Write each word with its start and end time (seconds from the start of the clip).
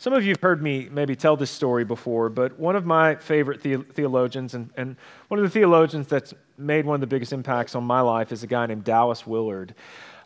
Some 0.00 0.14
of 0.14 0.24
you 0.24 0.30
have 0.30 0.40
heard 0.40 0.62
me 0.62 0.88
maybe 0.90 1.14
tell 1.14 1.36
this 1.36 1.50
story 1.50 1.84
before, 1.84 2.30
but 2.30 2.58
one 2.58 2.74
of 2.74 2.86
my 2.86 3.16
favorite 3.16 3.62
the- 3.62 3.82
theologians, 3.82 4.54
and, 4.54 4.70
and 4.74 4.96
one 5.28 5.38
of 5.38 5.44
the 5.44 5.50
theologians 5.50 6.06
that's 6.06 6.32
made 6.56 6.86
one 6.86 6.94
of 6.94 7.02
the 7.02 7.06
biggest 7.06 7.34
impacts 7.34 7.74
on 7.74 7.84
my 7.84 8.00
life, 8.00 8.32
is 8.32 8.42
a 8.42 8.46
guy 8.46 8.64
named 8.64 8.82
Dallas 8.82 9.26
Willard. 9.26 9.74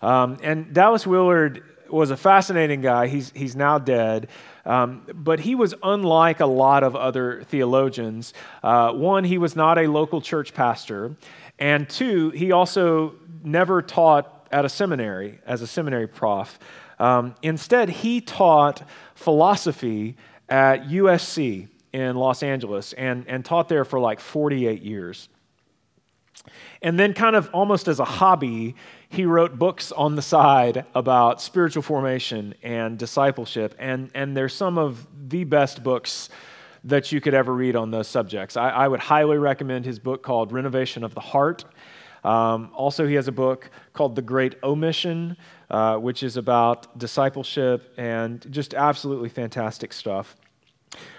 Um, 0.00 0.38
and 0.44 0.72
Dallas 0.72 1.08
Willard 1.08 1.64
was 1.90 2.12
a 2.12 2.16
fascinating 2.16 2.82
guy. 2.82 3.08
He's, 3.08 3.32
he's 3.34 3.56
now 3.56 3.78
dead. 3.78 4.28
Um, 4.64 5.08
but 5.12 5.40
he 5.40 5.56
was 5.56 5.74
unlike 5.82 6.38
a 6.38 6.46
lot 6.46 6.84
of 6.84 6.94
other 6.94 7.42
theologians. 7.42 8.32
Uh, 8.62 8.92
one, 8.92 9.24
he 9.24 9.38
was 9.38 9.56
not 9.56 9.76
a 9.76 9.88
local 9.88 10.20
church 10.20 10.54
pastor. 10.54 11.16
And 11.58 11.90
two, 11.90 12.30
he 12.30 12.52
also 12.52 13.16
never 13.42 13.82
taught 13.82 14.46
at 14.52 14.64
a 14.64 14.68
seminary 14.68 15.40
as 15.44 15.62
a 15.62 15.66
seminary 15.66 16.06
prof. 16.06 16.60
Um, 17.04 17.34
instead, 17.42 17.90
he 17.90 18.22
taught 18.22 18.82
philosophy 19.14 20.16
at 20.48 20.88
USC 20.88 21.68
in 21.92 22.16
Los 22.16 22.42
Angeles 22.42 22.94
and, 22.94 23.26
and 23.28 23.44
taught 23.44 23.68
there 23.68 23.84
for 23.84 24.00
like 24.00 24.20
48 24.20 24.80
years. 24.80 25.28
And 26.80 26.98
then, 26.98 27.12
kind 27.12 27.36
of 27.36 27.50
almost 27.52 27.88
as 27.88 28.00
a 28.00 28.06
hobby, 28.06 28.74
he 29.10 29.26
wrote 29.26 29.58
books 29.58 29.92
on 29.92 30.16
the 30.16 30.22
side 30.22 30.86
about 30.94 31.42
spiritual 31.42 31.82
formation 31.82 32.54
and 32.62 32.98
discipleship. 32.98 33.74
And, 33.78 34.10
and 34.14 34.34
they're 34.34 34.48
some 34.48 34.78
of 34.78 35.06
the 35.28 35.44
best 35.44 35.82
books 35.82 36.30
that 36.84 37.12
you 37.12 37.20
could 37.20 37.34
ever 37.34 37.52
read 37.52 37.76
on 37.76 37.90
those 37.90 38.08
subjects. 38.08 38.56
I, 38.56 38.70
I 38.70 38.88
would 38.88 39.00
highly 39.00 39.36
recommend 39.36 39.84
his 39.84 39.98
book 39.98 40.22
called 40.22 40.52
Renovation 40.52 41.04
of 41.04 41.14
the 41.14 41.20
Heart. 41.20 41.66
Um, 42.24 42.70
also, 42.74 43.06
he 43.06 43.14
has 43.14 43.28
a 43.28 43.32
book 43.32 43.70
called 43.92 44.16
The 44.16 44.22
Great 44.22 44.54
Omission, 44.62 45.36
uh, 45.74 45.98
which 45.98 46.22
is 46.22 46.36
about 46.36 46.96
discipleship 46.96 47.92
and 47.96 48.46
just 48.48 48.74
absolutely 48.74 49.28
fantastic 49.28 49.92
stuff. 49.92 50.36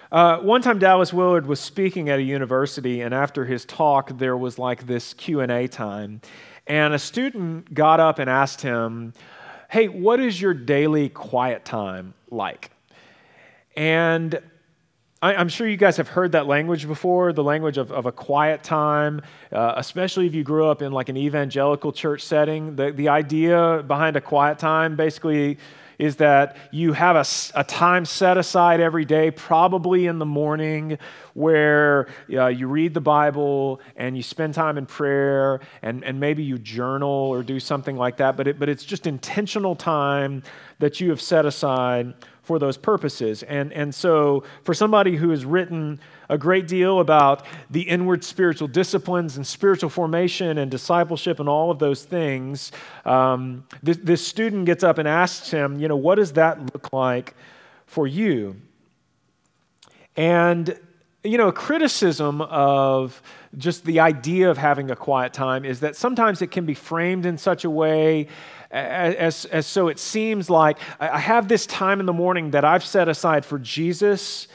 Uh, 0.10 0.38
one 0.38 0.62
time, 0.62 0.80
Dallas 0.80 1.12
Willard 1.12 1.46
was 1.46 1.60
speaking 1.60 2.08
at 2.08 2.20
a 2.20 2.22
university, 2.22 3.02
and 3.02 3.14
after 3.14 3.44
his 3.44 3.66
talk, 3.66 4.18
there 4.18 4.38
was 4.38 4.58
like 4.58 4.88
this 4.88 5.14
Q 5.14 5.42
and 5.42 5.52
A 5.52 5.68
time, 5.68 6.22
and 6.68 6.94
a 6.94 7.00
student 7.00 7.74
got 7.74 8.00
up 8.00 8.18
and 8.18 8.30
asked 8.30 8.62
him, 8.62 9.12
"Hey, 9.70 9.90
what 9.90 10.22
is 10.22 10.40
your 10.40 10.54
daily 10.54 11.10
quiet 11.10 11.66
time 11.66 12.14
like?" 12.32 12.72
And 13.76 14.40
I, 15.26 15.42
am 15.42 15.50
sure 15.50 15.68
you 15.68 15.76
guys 15.76 15.98
have 15.98 16.08
heard 16.08 16.34
that 16.34 16.46
language 16.46 16.88
before 16.88 17.34
the 17.34 17.44
language 17.44 17.80
of, 17.80 17.92
of 17.92 18.06
a 18.06 18.12
quiet 18.12 18.62
time, 18.62 19.24
uh, 19.52 19.74
especially 19.76 20.28
if 20.28 20.36
you 20.36 20.44
grew 20.44 20.68
up 20.68 20.84
in 20.84 20.92
like 20.92 21.10
an 21.10 21.18
evangelical 21.18 21.92
church 21.92 22.22
setting. 22.22 22.76
The, 22.76 22.92
the 22.92 23.10
idea 23.10 23.84
behind 23.88 24.18
a 24.18 24.22
quiet 24.22 24.60
time 24.60 24.96
basically 24.96 25.58
is 25.98 26.18
that 26.18 26.58
you 26.72 26.94
have 26.94 27.16
a, 27.16 27.26
a 27.60 27.64
time 27.64 28.06
set 28.06 28.38
aside 28.38 28.80
every 28.80 29.06
day, 29.06 29.32
probably 29.32 30.06
in 30.06 30.20
the 30.20 30.26
morning, 30.28 31.00
where 31.34 32.08
uh, 32.32 32.46
you 32.46 32.68
read 32.68 32.94
the 32.94 33.02
Bible 33.02 33.82
and 33.96 34.16
you 34.16 34.22
spend 34.22 34.54
time 34.54 34.78
in 34.78 34.86
prayer 34.86 35.60
and, 35.82 36.04
and 36.04 36.20
maybe 36.20 36.44
you 36.44 36.60
journal 36.60 37.10
or 37.10 37.42
do 37.42 37.60
something 37.60 37.96
like 37.96 38.18
that. 38.18 38.38
But, 38.38 38.48
it, 38.48 38.60
but 38.60 38.70
it's 38.70 38.86
just 38.86 39.08
intentional 39.08 39.76
time 39.76 40.44
that 40.78 41.00
you 41.00 41.10
have 41.10 41.22
set 41.22 41.48
aside 41.48 42.14
for 42.46 42.60
those 42.60 42.78
purposes. 42.78 43.44
And, 43.44 43.74
and 43.74 43.94
so, 43.94 44.44
for 44.64 44.74
somebody 44.74 45.16
who 45.16 45.32
has 45.32 45.44
written 45.44 46.00
a 46.30 46.38
great 46.38 46.68
deal 46.68 47.00
about 47.00 47.46
the 47.70 47.82
inward 47.82 48.24
spiritual 48.24 48.68
disciplines 48.68 49.36
and 49.36 49.46
spiritual 49.46 49.90
formation 49.90 50.58
and 50.60 50.70
discipleship 50.70 51.40
and 51.40 51.50
all 51.50 51.72
of 51.72 51.80
those 51.80 52.04
things, 52.04 52.72
um, 53.06 53.66
this, 53.82 53.98
this 53.98 54.26
student 54.26 54.66
gets 54.66 54.84
up 54.84 54.98
and 54.98 55.08
asks 55.08 55.50
him, 55.50 55.80
you 55.80 55.88
know, 55.88 55.98
what 55.98 56.16
does 56.16 56.34
that 56.34 56.60
look 56.74 56.94
like 56.94 57.36
for 57.88 58.08
you? 58.08 58.56
And, 60.16 60.80
you 61.24 61.38
know, 61.38 61.48
a 61.48 61.54
criticism 61.54 62.42
of 62.42 63.22
just 63.58 63.86
the 63.86 64.00
idea 64.00 64.50
of 64.50 64.58
having 64.58 64.92
a 64.92 64.96
quiet 64.96 65.34
time 65.34 65.66
is 65.66 65.80
that 65.80 65.96
sometimes 65.96 66.42
it 66.42 66.52
can 66.52 66.66
be 66.66 66.74
framed 66.74 67.26
in 67.26 67.38
such 67.38 67.66
a 67.66 67.70
way 67.70 68.28
as, 68.76 69.46
as 69.46 69.66
so 69.66 69.88
it 69.88 70.00
seems 70.00 70.50
like 70.50 70.78
I 71.00 71.20
have 71.20 71.48
this 71.48 71.66
time 71.66 72.00
in 72.00 72.06
the 72.06 72.14
morning 72.14 72.52
that 72.52 72.66
I've 72.66 72.84
set 72.84 73.08
aside 73.08 73.46
for 73.46 73.58
Jesus, 73.58 74.48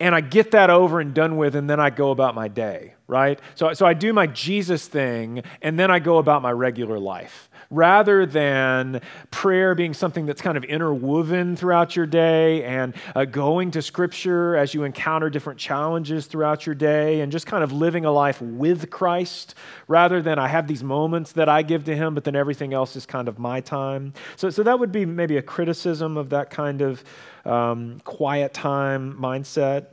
and 0.00 0.14
I 0.14 0.20
get 0.20 0.52
that 0.52 0.70
over 0.70 1.00
and 1.00 1.14
done 1.14 1.36
with, 1.36 1.54
and 1.54 1.68
then 1.68 1.78
I 1.78 1.90
go 1.90 2.10
about 2.10 2.34
my 2.34 2.48
day, 2.48 2.94
right? 3.06 3.38
So, 3.54 3.72
so 3.74 3.86
I 3.86 3.94
do 3.94 4.12
my 4.12 4.26
Jesus 4.26 4.88
thing, 4.88 5.42
and 5.62 5.78
then 5.78 5.90
I 5.90 5.98
go 5.98 6.18
about 6.18 6.42
my 6.42 6.52
regular 6.52 6.98
life 6.98 7.48
rather 7.74 8.24
than 8.24 9.00
prayer 9.30 9.74
being 9.74 9.92
something 9.92 10.26
that's 10.26 10.40
kind 10.40 10.56
of 10.56 10.64
interwoven 10.64 11.56
throughout 11.56 11.96
your 11.96 12.06
day 12.06 12.64
and 12.64 12.94
uh, 13.14 13.24
going 13.24 13.70
to 13.72 13.82
Scripture 13.82 14.56
as 14.56 14.74
you 14.74 14.84
encounter 14.84 15.28
different 15.28 15.58
challenges 15.58 16.26
throughout 16.26 16.66
your 16.66 16.74
day 16.74 17.20
and 17.20 17.32
just 17.32 17.46
kind 17.46 17.64
of 17.64 17.72
living 17.72 18.04
a 18.04 18.10
life 18.10 18.40
with 18.40 18.90
Christ 18.90 19.54
rather 19.88 20.22
than 20.22 20.38
I 20.38 20.48
have 20.48 20.66
these 20.66 20.84
moments 20.84 21.32
that 21.32 21.48
I 21.48 21.62
give 21.62 21.84
to 21.84 21.96
Him, 21.96 22.14
but 22.14 22.24
then 22.24 22.36
everything 22.36 22.72
else 22.72 22.96
is 22.96 23.06
kind 23.06 23.28
of 23.28 23.38
my 23.38 23.60
time. 23.60 24.12
So, 24.36 24.50
so 24.50 24.62
that 24.62 24.78
would 24.78 24.92
be 24.92 25.04
maybe 25.04 25.36
a 25.36 25.42
criticism 25.42 26.16
of 26.16 26.30
that 26.30 26.50
kind 26.50 26.80
of 26.80 27.04
um, 27.44 28.00
quiet 28.04 28.54
time 28.54 29.16
mindset. 29.20 29.86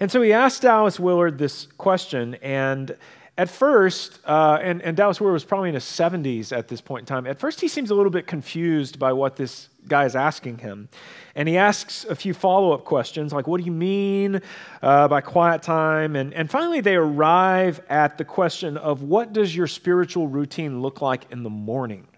And 0.00 0.10
so 0.10 0.22
he 0.22 0.32
asked 0.32 0.62
Dallas 0.62 1.00
Willard 1.00 1.38
this 1.38 1.66
question, 1.76 2.36
and 2.36 2.96
at 3.38 3.48
first, 3.48 4.18
uh, 4.24 4.58
and, 4.60 4.82
and 4.82 4.96
Dallas 4.96 5.20
Willard 5.20 5.34
was 5.34 5.44
probably 5.44 5.68
in 5.68 5.76
his 5.76 5.84
70s 5.84 6.54
at 6.54 6.66
this 6.66 6.80
point 6.80 7.02
in 7.02 7.06
time, 7.06 7.24
at 7.24 7.38
first 7.38 7.60
he 7.60 7.68
seems 7.68 7.92
a 7.92 7.94
little 7.94 8.10
bit 8.10 8.26
confused 8.26 8.98
by 8.98 9.12
what 9.12 9.36
this 9.36 9.68
guy 9.86 10.04
is 10.06 10.16
asking 10.16 10.58
him. 10.58 10.88
And 11.36 11.48
he 11.48 11.56
asks 11.56 12.04
a 12.04 12.16
few 12.16 12.34
follow 12.34 12.72
up 12.72 12.84
questions 12.84 13.32
like, 13.32 13.46
What 13.46 13.60
do 13.60 13.64
you 13.64 13.70
mean 13.70 14.42
uh, 14.82 15.06
by 15.06 15.20
quiet 15.20 15.62
time? 15.62 16.16
And, 16.16 16.34
and 16.34 16.50
finally, 16.50 16.80
they 16.80 16.96
arrive 16.96 17.80
at 17.88 18.18
the 18.18 18.24
question 18.24 18.76
of 18.76 19.02
what 19.02 19.32
does 19.32 19.54
your 19.54 19.68
spiritual 19.68 20.26
routine 20.26 20.82
look 20.82 21.00
like 21.00 21.30
in 21.30 21.44
the 21.44 21.50
morning? 21.50 22.08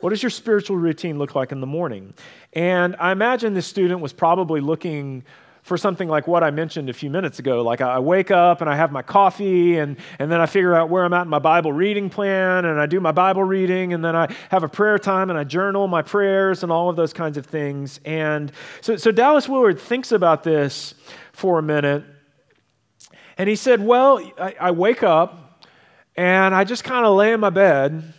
What 0.00 0.10
does 0.10 0.22
your 0.22 0.30
spiritual 0.30 0.78
routine 0.78 1.18
look 1.18 1.34
like 1.34 1.52
in 1.52 1.60
the 1.60 1.66
morning? 1.66 2.14
And 2.54 2.96
I 2.98 3.12
imagine 3.12 3.52
this 3.52 3.66
student 3.66 4.00
was 4.00 4.14
probably 4.14 4.62
looking 4.62 5.22
for 5.62 5.78
something 5.78 6.08
like 6.08 6.26
what 6.26 6.42
I 6.42 6.50
mentioned 6.50 6.90
a 6.90 6.92
few 6.92 7.08
minutes 7.08 7.38
ago. 7.38 7.62
Like 7.62 7.80
I 7.80 8.00
wake 8.00 8.30
up 8.30 8.60
and 8.60 8.68
I 8.68 8.74
have 8.76 8.90
my 8.90 9.02
coffee, 9.02 9.78
and, 9.78 9.96
and 10.18 10.30
then 10.30 10.40
I 10.40 10.46
figure 10.46 10.74
out 10.74 10.90
where 10.90 11.04
I'm 11.04 11.12
at 11.12 11.22
in 11.22 11.28
my 11.28 11.38
Bible 11.38 11.72
reading 11.72 12.10
plan, 12.10 12.64
and 12.64 12.80
I 12.80 12.86
do 12.86 13.00
my 13.00 13.12
Bible 13.12 13.44
reading, 13.44 13.92
and 13.92 14.04
then 14.04 14.16
I 14.16 14.34
have 14.50 14.64
a 14.64 14.68
prayer 14.68 14.98
time 14.98 15.30
and 15.30 15.38
I 15.38 15.44
journal 15.44 15.86
my 15.86 16.02
prayers 16.02 16.62
and 16.62 16.72
all 16.72 16.90
of 16.90 16.96
those 16.96 17.12
kinds 17.12 17.36
of 17.36 17.46
things. 17.46 18.00
And 18.04 18.50
so, 18.80 18.96
so 18.96 19.12
Dallas 19.12 19.48
Willard 19.48 19.78
thinks 19.78 20.10
about 20.10 20.42
this 20.42 20.94
for 21.32 21.58
a 21.58 21.62
minute. 21.62 22.04
And 23.38 23.48
he 23.48 23.56
said, 23.56 23.80
Well, 23.80 24.18
I, 24.38 24.54
I 24.60 24.70
wake 24.72 25.02
up 25.02 25.64
and 26.16 26.54
I 26.54 26.64
just 26.64 26.84
kind 26.84 27.06
of 27.06 27.16
lay 27.16 27.32
in 27.32 27.40
my 27.40 27.50
bed. 27.50 28.12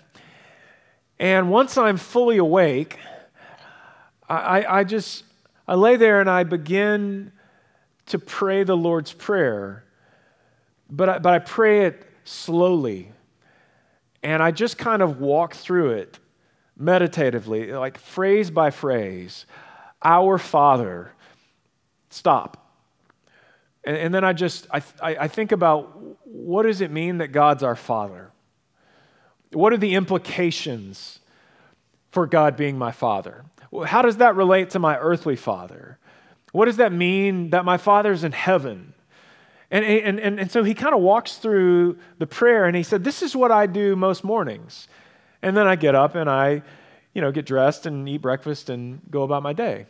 And 1.20 1.50
once 1.50 1.78
I'm 1.78 1.98
fully 1.98 2.38
awake, 2.38 2.98
I, 4.28 4.36
I, 4.36 4.80
I 4.80 4.84
just 4.84 5.24
I 5.68 5.76
lay 5.76 5.96
there 5.96 6.20
and 6.20 6.30
I 6.30 6.44
begin 6.44 7.32
to 8.08 8.20
pray 8.20 8.64
the 8.64 8.78
Lord's 8.78 9.14
Prayer, 9.14 9.84
but 10.90 11.10
I, 11.10 11.20
but 11.20 11.34
I 11.34 11.40
pray 11.40 11.86
it 11.86 12.06
slowly. 12.24 13.12
And 14.22 14.42
I 14.42 14.52
just 14.52 14.78
kind 14.78 15.02
of 15.02 15.20
walk 15.20 15.54
through 15.54 15.92
it 15.92 16.20
meditatively, 16.78 17.72
like 17.74 17.98
phrase 17.98 18.50
by 18.52 18.72
phrase. 18.72 19.46
Our 20.02 20.38
Father, 20.38 21.12
stop. 22.10 22.72
And, 23.84 23.98
and 23.98 24.14
then 24.14 24.24
I 24.24 24.34
just, 24.34 24.68
I, 24.72 24.82
I 25.02 25.28
think 25.28 25.52
about 25.52 25.98
what 26.24 26.64
does 26.64 26.82
it 26.82 26.92
mean 26.92 27.18
that 27.18 27.30
God's 27.30 27.64
our 27.64 27.76
Father? 27.76 28.32
What 29.52 29.74
are 29.74 29.78
the 29.78 29.96
implications 29.96 31.20
for 32.12 32.26
God 32.28 32.56
being 32.56 32.78
my 32.78 32.92
Father? 32.92 33.46
How 33.86 34.02
does 34.02 34.18
that 34.18 34.36
relate 34.36 34.72
to 34.72 34.80
my 34.80 34.98
earthly 34.98 35.36
Father? 35.36 35.98
What 36.54 36.66
does 36.66 36.78
that 36.78 36.94
mean 36.94 37.50
that 37.50 37.66
my 37.66 37.78
Father's 37.78 38.24
in 38.24 38.32
heaven? 38.32 38.94
And, 39.72 39.84
and, 39.84 40.20
and, 40.20 40.40
and 40.40 40.52
so 40.52 40.64
he 40.64 40.76
kind 40.76 40.94
of 40.94 41.02
walks 41.02 41.38
through 41.38 41.98
the 42.20 42.28
prayer 42.28 42.66
and 42.66 42.78
he 42.78 42.84
said, 42.84 43.04
This 43.04 43.24
is 43.24 43.36
what 43.36 43.52
I 43.52 43.66
do 43.66 43.96
most 43.96 44.24
mornings. 44.24 44.88
And 45.42 45.58
then 45.58 45.66
I 45.66 45.76
get 45.76 45.96
up 45.96 46.14
and 46.14 46.30
I, 46.30 46.62
you 47.14 47.22
know, 47.22 47.32
get 47.32 47.48
dressed 47.48 47.88
and 47.88 48.08
eat 48.08 48.22
breakfast 48.22 48.70
and 48.70 49.02
go 49.10 49.24
about 49.24 49.42
my 49.42 49.52
day. 49.52 49.88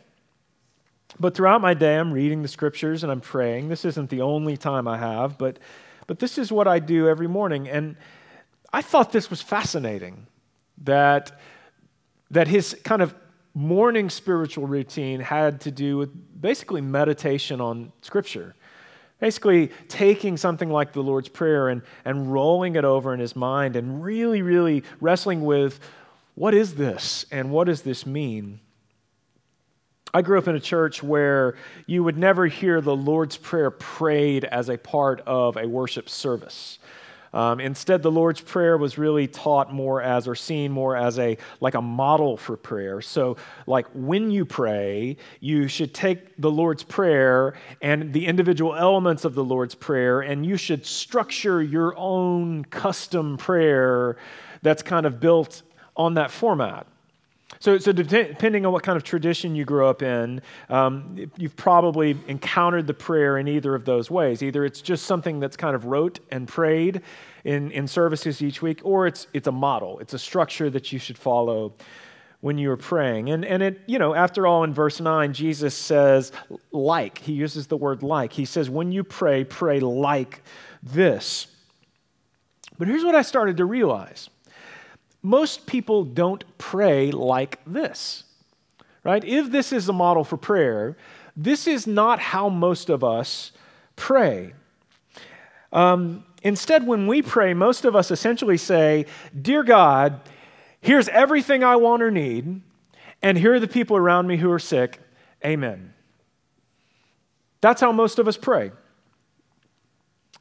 But 1.20 1.36
throughout 1.36 1.60
my 1.60 1.74
day, 1.74 1.96
I'm 1.96 2.12
reading 2.12 2.40
the 2.40 2.48
scriptures 2.48 3.02
and 3.02 3.12
I'm 3.12 3.20
praying. 3.20 3.68
This 3.68 3.84
isn't 3.84 4.08
the 4.08 4.22
only 4.22 4.56
time 4.56 4.88
I 4.88 4.96
have, 4.96 5.36
but, 5.36 5.58
but 6.06 6.18
this 6.18 6.38
is 6.38 6.50
what 6.50 6.66
I 6.66 6.78
do 6.78 7.06
every 7.06 7.28
morning. 7.28 7.68
And 7.68 7.96
I 8.72 8.80
thought 8.80 9.12
this 9.12 9.28
was 9.28 9.42
fascinating 9.42 10.26
that, 10.82 11.38
that 12.30 12.48
his 12.48 12.74
kind 12.84 13.02
of 13.02 13.14
morning 13.54 14.10
spiritual 14.10 14.66
routine 14.66 15.20
had 15.20 15.60
to 15.62 15.70
do 15.70 15.96
with 15.96 16.10
basically 16.40 16.80
meditation 16.80 17.60
on 17.60 17.92
scripture. 18.02 18.54
Basically, 19.20 19.68
taking 19.88 20.36
something 20.36 20.68
like 20.68 20.92
the 20.92 21.02
Lord's 21.02 21.28
Prayer 21.28 21.68
and, 21.68 21.82
and 22.04 22.32
rolling 22.32 22.74
it 22.74 22.84
over 22.84 23.14
in 23.14 23.20
his 23.20 23.36
mind 23.36 23.76
and 23.76 24.02
really, 24.02 24.42
really 24.42 24.82
wrestling 25.00 25.44
with 25.44 25.78
what 26.34 26.52
is 26.52 26.74
this 26.74 27.24
and 27.30 27.50
what 27.50 27.68
does 27.68 27.82
this 27.82 28.04
mean? 28.04 28.58
I 30.12 30.22
grew 30.22 30.38
up 30.38 30.48
in 30.48 30.56
a 30.56 30.60
church 30.60 31.02
where 31.02 31.56
you 31.86 32.04
would 32.04 32.18
never 32.18 32.46
hear 32.46 32.80
the 32.80 32.94
Lord's 32.94 33.36
Prayer 33.36 33.70
prayed 33.70 34.44
as 34.44 34.68
a 34.68 34.76
part 34.76 35.20
of 35.26 35.56
a 35.56 35.66
worship 35.66 36.08
service. 36.08 36.78
Um, 37.34 37.58
instead, 37.58 38.02
the 38.04 38.12
Lord's 38.12 38.40
Prayer 38.40 38.78
was 38.78 38.96
really 38.96 39.26
taught 39.26 39.72
more 39.72 40.00
as, 40.00 40.28
or 40.28 40.36
seen 40.36 40.70
more 40.70 40.96
as 40.96 41.18
a 41.18 41.36
like 41.60 41.74
a 41.74 41.82
model 41.82 42.36
for 42.36 42.56
prayer. 42.56 43.02
So, 43.02 43.36
like 43.66 43.88
when 43.92 44.30
you 44.30 44.44
pray, 44.44 45.16
you 45.40 45.66
should 45.66 45.92
take 45.92 46.36
the 46.38 46.50
Lord's 46.50 46.84
Prayer 46.84 47.54
and 47.82 48.12
the 48.12 48.26
individual 48.26 48.76
elements 48.76 49.24
of 49.24 49.34
the 49.34 49.42
Lord's 49.42 49.74
Prayer, 49.74 50.20
and 50.20 50.46
you 50.46 50.56
should 50.56 50.86
structure 50.86 51.60
your 51.60 51.96
own 51.98 52.64
custom 52.66 53.36
prayer 53.36 54.16
that's 54.62 54.84
kind 54.84 55.04
of 55.04 55.18
built 55.18 55.62
on 55.96 56.14
that 56.14 56.30
format. 56.30 56.86
So, 57.60 57.78
so 57.78 57.92
depending 57.92 58.66
on 58.66 58.72
what 58.72 58.82
kind 58.82 58.96
of 58.96 59.04
tradition 59.04 59.54
you 59.54 59.64
grew 59.64 59.86
up 59.86 60.02
in, 60.02 60.42
um, 60.68 61.30
you've 61.36 61.56
probably 61.56 62.16
encountered 62.28 62.86
the 62.86 62.94
prayer 62.94 63.38
in 63.38 63.48
either 63.48 63.74
of 63.74 63.84
those 63.84 64.10
ways. 64.10 64.42
Either 64.42 64.64
it's 64.64 64.80
just 64.80 65.06
something 65.06 65.40
that's 65.40 65.56
kind 65.56 65.74
of 65.74 65.86
rote 65.86 66.20
and 66.30 66.46
prayed 66.48 67.02
in, 67.44 67.70
in 67.70 67.86
services 67.86 68.42
each 68.42 68.60
week, 68.62 68.80
or 68.84 69.06
it's, 69.06 69.26
it's 69.32 69.46
a 69.46 69.52
model, 69.52 69.98
it's 69.98 70.14
a 70.14 70.18
structure 70.18 70.70
that 70.70 70.92
you 70.92 70.98
should 70.98 71.18
follow 71.18 71.74
when 72.40 72.58
you 72.58 72.70
are 72.70 72.76
praying. 72.76 73.30
And, 73.30 73.42
and 73.42 73.62
it, 73.62 73.80
you 73.86 73.98
know, 73.98 74.14
after 74.14 74.46
all, 74.46 74.64
in 74.64 74.74
verse 74.74 75.00
9, 75.00 75.32
Jesus 75.32 75.74
says, 75.74 76.30
like. 76.72 77.16
He 77.16 77.32
uses 77.32 77.68
the 77.68 77.76
word 77.78 78.02
like. 78.02 78.34
He 78.34 78.44
says, 78.44 78.68
when 78.68 78.92
you 78.92 79.02
pray, 79.02 79.44
pray 79.44 79.80
like 79.80 80.42
this. 80.82 81.46
But 82.76 82.88
here's 82.88 83.02
what 83.02 83.14
I 83.14 83.22
started 83.22 83.56
to 83.56 83.64
realize 83.64 84.28
most 85.24 85.66
people 85.66 86.04
don't 86.04 86.44
pray 86.58 87.10
like 87.10 87.58
this, 87.66 88.24
right? 89.02 89.24
If 89.24 89.50
this 89.50 89.72
is 89.72 89.88
a 89.88 89.92
model 89.92 90.22
for 90.22 90.36
prayer, 90.36 90.98
this 91.34 91.66
is 91.66 91.86
not 91.86 92.20
how 92.20 92.50
most 92.50 92.90
of 92.90 93.02
us 93.02 93.50
pray. 93.96 94.52
Um, 95.72 96.24
instead, 96.42 96.86
when 96.86 97.06
we 97.06 97.22
pray, 97.22 97.54
most 97.54 97.86
of 97.86 97.96
us 97.96 98.10
essentially 98.10 98.58
say, 98.58 99.06
Dear 99.40 99.62
God, 99.62 100.20
here's 100.82 101.08
everything 101.08 101.64
I 101.64 101.76
want 101.76 102.02
or 102.02 102.10
need, 102.10 102.60
and 103.22 103.38
here 103.38 103.54
are 103.54 103.60
the 103.60 103.66
people 103.66 103.96
around 103.96 104.26
me 104.26 104.36
who 104.36 104.52
are 104.52 104.58
sick. 104.58 105.00
Amen. 105.42 105.94
That's 107.62 107.80
how 107.80 107.92
most 107.92 108.18
of 108.18 108.28
us 108.28 108.36
pray. 108.36 108.72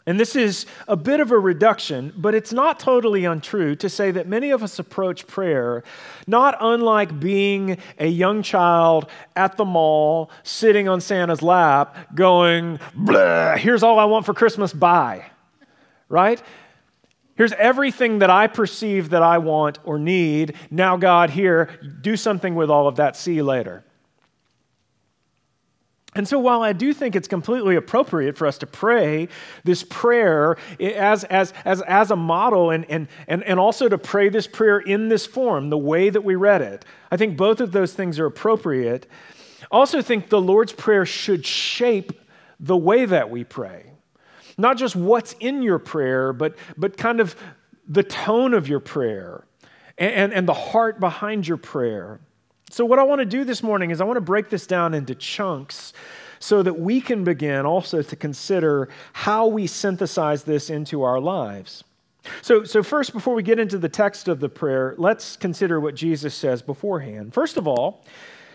And 0.06 0.20
this 0.20 0.36
is 0.36 0.66
a 0.88 0.98
bit 0.98 1.22
of 1.22 1.32
a 1.32 1.40
reduction, 1.40 2.14
but 2.18 2.36
it's 2.36 2.52
not 2.52 2.78
totally 2.78 3.24
untrue 3.24 3.76
to 3.78 3.88
say 3.88 4.12
that 4.12 4.28
many 4.28 4.52
of 4.52 4.62
us 4.62 4.78
approach 4.78 5.26
prayer 5.28 5.84
not 6.28 6.58
unlike 6.60 7.22
being 7.22 7.78
a 7.98 8.08
young 8.08 8.44
child 8.44 9.10
at 9.36 9.56
the 9.56 9.64
mall, 9.64 10.30
sitting 10.44 10.90
on 10.90 11.00
Santa's 11.00 11.42
lap, 11.42 12.14
going, 12.16 12.80
here's 13.58 13.82
all 13.82 13.98
I 13.98 14.06
want 14.06 14.26
for 14.26 14.34
Christmas, 14.34 14.74
bye. 14.74 15.26
Right? 16.10 16.42
Here's 17.36 17.54
everything 17.54 18.20
that 18.20 18.30
I 18.30 18.48
perceive 18.48 19.10
that 19.12 19.24
I 19.24 19.38
want 19.38 19.80
or 19.86 19.98
need. 19.98 20.56
Now, 20.70 20.98
God, 20.98 21.30
here, 21.30 21.80
do 22.02 22.18
something 22.18 22.56
with 22.56 22.70
all 22.70 22.88
of 22.88 22.98
that. 22.98 23.16
See 23.16 23.36
you 23.36 23.44
later. 23.44 23.86
And 26.16 26.28
so, 26.28 26.38
while 26.38 26.62
I 26.62 26.74
do 26.74 26.94
think 26.94 27.16
it's 27.16 27.28
completely 27.28 27.76
appropriate 27.76 28.38
for 28.38 28.46
us 28.46 28.58
to 28.60 28.68
pray 28.68 29.30
this 29.64 29.84
prayer 29.84 30.58
as, 30.80 31.24
as, 31.26 31.54
as, 31.66 31.82
as 31.82 32.12
a 32.12 32.16
model 32.16 32.70
and, 32.70 32.86
and, 32.90 33.08
and, 33.28 33.44
and 33.44 33.60
also 33.60 33.90
to 33.90 33.98
pray 33.98 34.30
this 34.30 34.46
prayer 34.46 34.80
in 34.80 35.10
this 35.10 35.26
form, 35.26 35.70
the 35.70 35.78
way 35.78 36.10
that 36.10 36.24
we 36.24 36.36
read 36.36 36.62
it, 36.62 36.86
I 37.12 37.18
think 37.18 37.36
both 37.36 37.60
of 37.60 37.72
those 37.72 37.94
things 37.94 38.20
are 38.20 38.26
appropriate. 38.26 39.08
Also 39.72 40.02
think 40.02 40.30
the 40.30 40.42
Lord's 40.42 40.74
Prayer 40.74 41.06
should 41.06 41.46
shape 41.46 42.12
the 42.60 42.78
way 42.78 43.06
that 43.06 43.30
we 43.30 43.44
pray. 43.44 43.92
Not 44.58 44.78
just 44.78 44.96
what's 44.96 45.34
in 45.40 45.64
your 45.64 45.80
prayer, 45.80 46.32
but, 46.32 46.56
but 46.78 46.96
kind 46.96 47.20
of 47.20 47.36
the 47.88 48.04
tone 48.04 48.54
of 48.54 48.68
your 48.68 48.80
prayer 48.80 49.46
and, 49.98 50.14
and, 50.14 50.34
and 50.34 50.48
the 50.48 50.54
heart 50.54 51.00
behind 51.00 51.48
your 51.48 51.58
prayer. 51.58 52.20
So, 52.74 52.86
what 52.86 52.98
I 52.98 53.04
want 53.04 53.20
to 53.20 53.26
do 53.26 53.44
this 53.44 53.62
morning 53.62 53.92
is 53.92 54.02
I 54.02 54.04
want 54.04 54.18
to 54.18 54.22
break 54.22 54.50
this 54.50 54.66
down 54.66 54.96
into 54.96 55.14
chunks 55.14 55.94
so 56.40 56.64
that 56.64 56.74
we 56.74 57.02
can 57.02 57.24
begin 57.24 57.68
also 57.68 58.02
to 58.02 58.16
consider 58.16 58.90
how 59.14 59.46
we 59.46 59.68
synthesize 59.68 60.44
this 60.44 60.72
into 60.72 61.04
our 61.04 61.20
lives. 61.20 61.84
So, 62.42 62.64
so, 62.64 62.82
first, 62.82 63.14
before 63.14 63.36
we 63.36 63.44
get 63.44 63.60
into 63.60 63.78
the 63.78 63.90
text 63.90 64.28
of 64.28 64.40
the 64.40 64.50
prayer, 64.50 64.96
let's 64.98 65.38
consider 65.38 65.80
what 65.80 65.94
Jesus 65.94 66.34
says 66.34 66.64
beforehand. 66.64 67.32
First 67.32 67.58
of 67.58 67.68
all, 67.68 68.04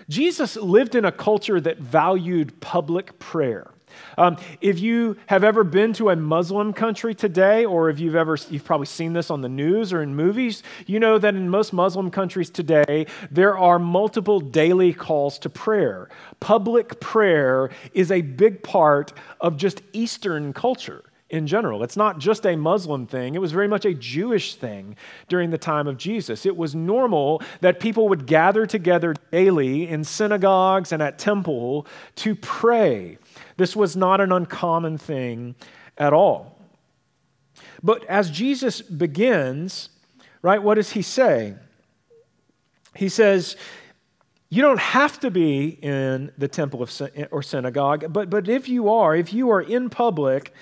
Jesus 0.09 0.57
lived 0.57 0.97
in 0.97 1.05
a 1.05 1.13
culture 1.13 1.61
that 1.61 1.79
valued 1.79 2.61
public 2.61 3.21
prayer. 3.21 3.71
Um, 4.17 4.37
if 4.61 4.81
you 4.81 5.17
have 5.27 5.45
ever 5.45 5.65
been 5.65 5.93
to 5.95 6.11
a 6.11 6.17
Muslim 6.17 6.73
country 6.73 7.15
today, 7.15 7.65
or 7.65 7.91
if 7.91 8.01
you've 8.01 8.17
ever, 8.17 8.37
you've 8.51 8.65
probably 8.65 8.87
seen 8.87 9.13
this 9.13 9.31
on 9.31 9.41
the 9.41 9.49
news 9.49 9.93
or 9.93 10.03
in 10.03 10.15
movies, 10.15 10.63
you 10.87 10.99
know 10.99 11.19
that 11.19 11.35
in 11.35 11.49
most 11.49 11.73
Muslim 11.73 12.11
countries 12.11 12.51
today, 12.51 13.07
there 13.31 13.57
are 13.57 13.79
multiple 13.79 14.41
daily 14.41 14.93
calls 14.93 15.39
to 15.41 15.51
prayer. 15.51 16.09
Public 16.41 17.01
prayer 17.01 17.71
is 17.93 18.11
a 18.11 18.23
big 18.23 18.63
part 18.63 19.13
of 19.41 19.57
just 19.57 19.83
Eastern 19.93 20.53
culture 20.53 21.05
in 21.31 21.47
general. 21.47 21.83
It's 21.83 21.97
not 21.97 22.19
just 22.19 22.47
a 22.47 22.57
Muslim 22.57 23.07
thing, 23.07 23.35
it 23.35 23.41
was 23.41 23.53
very 23.53 23.69
much 23.69 23.85
a 23.85 23.93
Jewish 23.93 24.55
thing 24.55 24.97
during 25.29 25.51
the 25.51 25.59
time 25.59 25.87
of 25.87 25.99
Jesus. 25.99 26.47
It 26.47 26.57
was 26.57 26.75
normal 26.75 27.43
that 27.61 27.81
people 27.81 28.09
would 28.09 28.27
gather 28.27 28.67
together 28.67 29.15
daily 29.31 29.89
in 29.89 30.05
synagogues 30.05 30.93
and 30.93 31.03
at 31.03 31.19
temple 31.19 31.87
to 32.17 32.35
pray. 32.35 33.19
This 33.59 33.77
was 33.77 33.97
not 33.97 34.21
an 34.21 34.33
uncommon 34.33 34.97
thing 34.97 35.57
at 35.99 36.13
all. 36.15 36.59
But 37.83 38.05
as 38.07 38.31
Jesus 38.31 38.81
begins, 38.81 39.91
right, 40.43 40.63
what 40.63 40.77
does 40.77 40.93
he 40.93 41.03
say? 41.03 41.57
He 42.95 43.09
says, 43.09 43.57
you 44.49 44.63
don't 44.63 44.81
have 44.81 45.21
to 45.21 45.31
be 45.31 45.79
in 45.83 46.33
the 46.39 46.49
temple 46.49 46.83
of, 46.83 47.03
or 47.31 47.43
synagogue, 47.43 48.13
but, 48.13 48.31
but 48.31 48.49
if 48.49 48.69
you 48.69 48.89
are, 48.89 49.15
if 49.15 49.33
you 49.33 49.51
are 49.51 49.61
in 49.61 49.91
public 49.91 50.55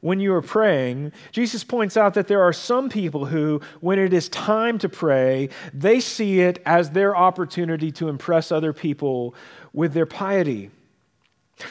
when 0.00 0.20
you 0.20 0.34
are 0.34 0.42
praying, 0.42 1.12
Jesus 1.32 1.64
points 1.64 1.96
out 1.96 2.12
that 2.12 2.28
there 2.28 2.42
are 2.42 2.52
some 2.52 2.90
people 2.90 3.24
who, 3.24 3.62
when 3.80 3.98
it 3.98 4.12
is 4.12 4.28
time 4.28 4.78
to 4.80 4.88
pray, 4.88 5.48
they 5.72 5.98
see 5.98 6.40
it 6.40 6.62
as 6.66 6.90
their 6.90 7.16
opportunity 7.16 7.90
to 7.92 8.10
impress 8.10 8.52
other 8.52 8.74
people 8.74 9.34
with 9.72 9.94
their 9.94 10.04
piety. 10.04 10.70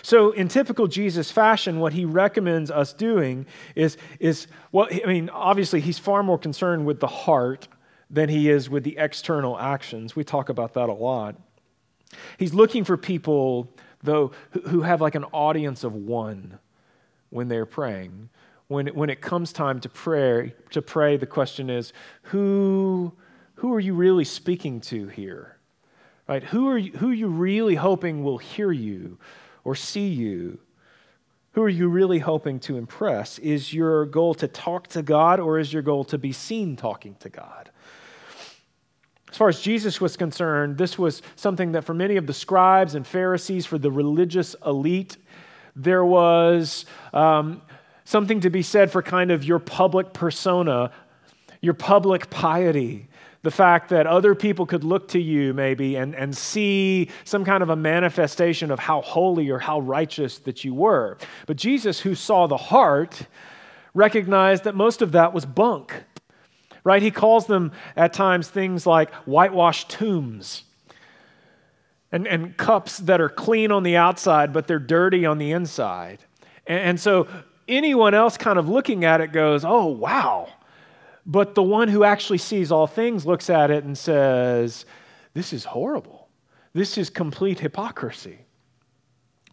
So, 0.02 0.32
in 0.32 0.48
typical 0.48 0.88
Jesus 0.88 1.30
fashion, 1.30 1.80
what 1.80 1.94
he 1.94 2.06
recommends 2.06 2.72
us 2.72 2.94
doing 2.94 3.46
is, 3.76 3.98
is 4.20 4.48
well, 4.72 4.88
I 4.92 5.08
mean, 5.08 5.30
obviously, 5.30 5.82
he's 5.82 6.00
far 6.00 6.24
more 6.24 6.38
concerned 6.38 6.86
with 6.86 7.00
the 7.00 7.08
heart 7.08 7.68
than 8.10 8.30
he 8.30 8.50
is 8.50 8.70
with 8.70 8.84
the 8.84 8.98
external 8.98 9.58
actions. 9.60 10.16
We 10.16 10.24
talk 10.24 10.50
about 10.50 10.74
that 10.76 10.88
a 10.88 10.94
lot. 10.94 11.36
He's 12.38 12.54
looking 12.54 12.84
for 12.84 12.96
people, 12.96 13.74
though, 14.04 14.32
who 14.68 14.82
have 14.82 15.02
like 15.02 15.16
an 15.16 15.26
audience 15.26 15.84
of 15.84 15.94
one 15.94 16.60
when 17.30 17.48
they're 17.48 17.66
praying. 17.66 18.30
When, 18.68 18.88
when 18.88 19.10
it 19.10 19.20
comes 19.20 19.52
time 19.52 19.80
to 19.82 19.90
pray, 19.90 20.54
to 20.72 20.82
pray, 20.82 21.18
the 21.18 21.26
question 21.26 21.70
is, 21.70 21.92
who, 22.24 23.14
who 23.56 23.74
are 23.74 23.80
you 23.80 23.94
really 23.94 24.24
speaking 24.24 24.80
to 24.82 25.08
here? 25.08 25.58
Right? 26.28 26.44
Who 26.44 26.70
are 26.70 26.78
you, 26.78 26.94
who 26.94 27.10
are 27.10 27.14
you 27.14 27.28
really 27.28 27.76
hoping 27.76 28.24
will 28.24 28.38
hear 28.38 28.72
you? 28.72 29.18
Or 29.64 29.76
see 29.76 30.08
you? 30.08 30.60
Who 31.52 31.62
are 31.62 31.70
you 31.70 31.88
really 31.88 32.20
hoping 32.20 32.60
to 32.62 32.78
impress? 32.78 33.38
Is 33.40 33.74
your 33.74 34.06
goal 34.06 34.34
to 34.36 34.48
talk 34.48 34.88
to 34.90 35.04
God 35.04 35.40
or 35.40 35.60
is 35.60 35.72
your 35.72 35.84
goal 35.84 36.04
to 36.06 36.18
be 36.18 36.32
seen 36.32 36.76
talking 36.76 37.16
to 37.20 37.30
God? 37.30 37.70
As 39.30 39.38
far 39.38 39.50
as 39.50 39.62
Jesus 39.62 40.02
was 40.02 40.18
concerned, 40.18 40.78
this 40.78 40.98
was 40.98 41.22
something 41.36 41.72
that 41.72 41.84
for 41.84 41.94
many 41.94 42.18
of 42.18 42.28
the 42.28 42.34
scribes 42.34 42.96
and 42.96 43.06
Pharisees, 43.06 43.66
for 43.66 43.78
the 43.78 43.92
religious 43.92 44.56
elite, 44.66 45.18
there 45.76 46.06
was 46.06 46.86
um, 47.14 47.62
something 48.04 48.42
to 48.42 48.50
be 48.50 48.62
said 48.62 48.92
for 48.92 49.02
kind 49.02 49.32
of 49.32 49.44
your 49.44 49.60
public 49.60 50.14
persona, 50.14 50.92
your 51.62 51.74
public 51.74 52.30
piety 52.30 53.08
the 53.44 53.52
fact 53.52 53.90
that 53.90 54.08
other 54.08 54.34
people 54.34 54.66
could 54.66 54.84
look 54.84 55.10
to 55.10 55.20
you 55.20 55.54
maybe 55.54 55.96
and, 55.98 56.16
and 56.16 56.36
see 56.36 57.10
some 57.26 57.46
kind 57.46 57.62
of 57.62 57.70
a 57.70 57.76
manifestation 57.76 58.72
of 58.72 58.80
how 58.80 59.02
holy 59.02 59.50
or 59.50 59.60
how 59.60 59.80
righteous 59.82 60.40
that 60.40 60.64
you 60.64 60.74
were. 60.74 61.18
But 61.46 61.58
Jesus, 61.58 62.00
who 62.00 62.16
saw 62.16 62.48
the 62.48 62.58
heart, 62.58 63.28
recognized 63.94 64.64
that 64.64 64.76
most 64.76 65.02
of 65.02 65.12
that 65.12 65.34
was 65.34 65.46
bunk, 65.46 66.04
right? 66.86 67.02
He 67.02 67.12
calls 67.12 67.46
them 67.46 67.74
at 67.98 68.14
times 68.14 68.48
things 68.48 68.88
like 68.88 69.14
whitewashed 69.26 69.90
tombs. 69.90 70.64
And, 72.12 72.28
and 72.28 72.56
cups 72.58 73.00
that 73.00 73.20
are 73.20 73.30
clean 73.30 73.72
on 73.72 73.82
the 73.82 73.98
outside, 73.98 74.54
but 74.54 74.68
they're 74.68 74.78
dirty 74.78 75.26
on 75.26 75.40
the 75.40 75.52
inside. 75.52 76.20
And, 76.68 76.80
and 76.80 77.00
so 77.00 77.28
anyone 77.68 78.14
else 78.14 78.38
kind 78.38 78.60
of 78.60 78.70
looking 78.70 79.04
at 79.04 79.20
it 79.20 79.32
goes, 79.32 79.66
oh, 79.66 79.88
wow, 79.88 80.48
but 81.26 81.56
the 81.56 81.64
one 81.64 81.88
who 81.88 82.04
actually 82.04 82.38
sees 82.38 82.72
all 82.72 82.88
things 82.88 83.26
looks 83.26 83.50
at 83.50 83.72
it 83.72 83.84
and 83.84 83.98
says, 83.98 84.86
This 85.34 85.54
is 85.54 85.66
horrible. 85.66 86.28
This 86.74 86.98
is 86.98 87.10
complete 87.10 87.60
hypocrisy. 87.60 88.40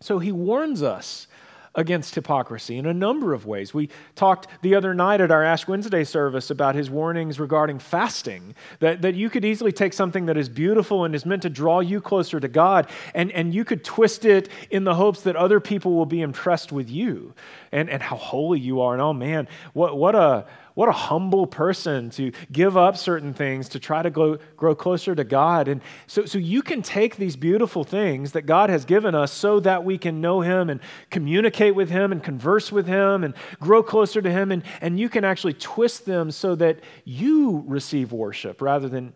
So 0.00 0.18
he 0.18 0.32
warns 0.32 0.82
us 0.82 1.26
against 1.74 2.14
hypocrisy 2.14 2.78
in 2.78 2.86
a 2.86 2.94
number 2.94 3.32
of 3.32 3.46
ways. 3.46 3.72
We 3.72 3.90
talked 4.16 4.48
the 4.62 4.74
other 4.74 4.92
night 4.92 5.20
at 5.20 5.30
our 5.30 5.44
Ash 5.44 5.68
Wednesday 5.68 6.02
service 6.02 6.50
about 6.50 6.74
his 6.74 6.90
warnings 6.90 7.38
regarding 7.38 7.78
fasting, 7.78 8.56
that, 8.80 9.02
that 9.02 9.14
you 9.14 9.30
could 9.30 9.44
easily 9.44 9.70
take 9.70 9.92
something 9.92 10.26
that 10.26 10.36
is 10.36 10.48
beautiful 10.48 11.04
and 11.04 11.14
is 11.14 11.24
meant 11.24 11.42
to 11.42 11.50
draw 11.50 11.78
you 11.80 12.00
closer 12.00 12.40
to 12.40 12.48
God, 12.48 12.90
and, 13.14 13.30
and 13.32 13.54
you 13.54 13.64
could 13.64 13.84
twist 13.84 14.24
it 14.24 14.48
in 14.70 14.82
the 14.82 14.94
hopes 14.94 15.22
that 15.22 15.36
other 15.36 15.60
people 15.60 15.94
will 15.94 16.06
be 16.06 16.22
impressed 16.22 16.72
with 16.72 16.90
you 16.90 17.34
and, 17.70 17.88
and 17.88 18.02
how 18.02 18.16
holy 18.16 18.58
you 18.58 18.80
are. 18.80 18.94
And 18.94 19.02
oh 19.02 19.12
man, 19.12 19.46
what, 19.72 19.96
what 19.96 20.16
a 20.16 20.46
what 20.74 20.88
a 20.88 20.92
humble 20.92 21.46
person 21.46 22.10
to 22.10 22.32
give 22.50 22.76
up 22.76 22.96
certain 22.96 23.34
things 23.34 23.68
to 23.70 23.80
try 23.80 24.02
to 24.02 24.10
grow, 24.10 24.38
grow 24.56 24.74
closer 24.74 25.14
to 25.14 25.24
God. 25.24 25.68
And 25.68 25.80
so, 26.06 26.24
so 26.24 26.38
you 26.38 26.62
can 26.62 26.82
take 26.82 27.16
these 27.16 27.36
beautiful 27.36 27.84
things 27.84 28.32
that 28.32 28.42
God 28.42 28.70
has 28.70 28.84
given 28.84 29.14
us 29.14 29.32
so 29.32 29.60
that 29.60 29.84
we 29.84 29.98
can 29.98 30.20
know 30.20 30.40
Him 30.40 30.70
and 30.70 30.80
communicate 31.10 31.74
with 31.74 31.90
Him 31.90 32.12
and 32.12 32.22
converse 32.22 32.70
with 32.70 32.86
Him 32.86 33.24
and 33.24 33.34
grow 33.60 33.82
closer 33.82 34.22
to 34.22 34.30
Him. 34.30 34.52
And, 34.52 34.62
and 34.80 34.98
you 34.98 35.08
can 35.08 35.24
actually 35.24 35.54
twist 35.54 36.06
them 36.06 36.30
so 36.30 36.54
that 36.56 36.80
you 37.04 37.64
receive 37.66 38.12
worship 38.12 38.62
rather 38.62 38.88
than 38.88 39.14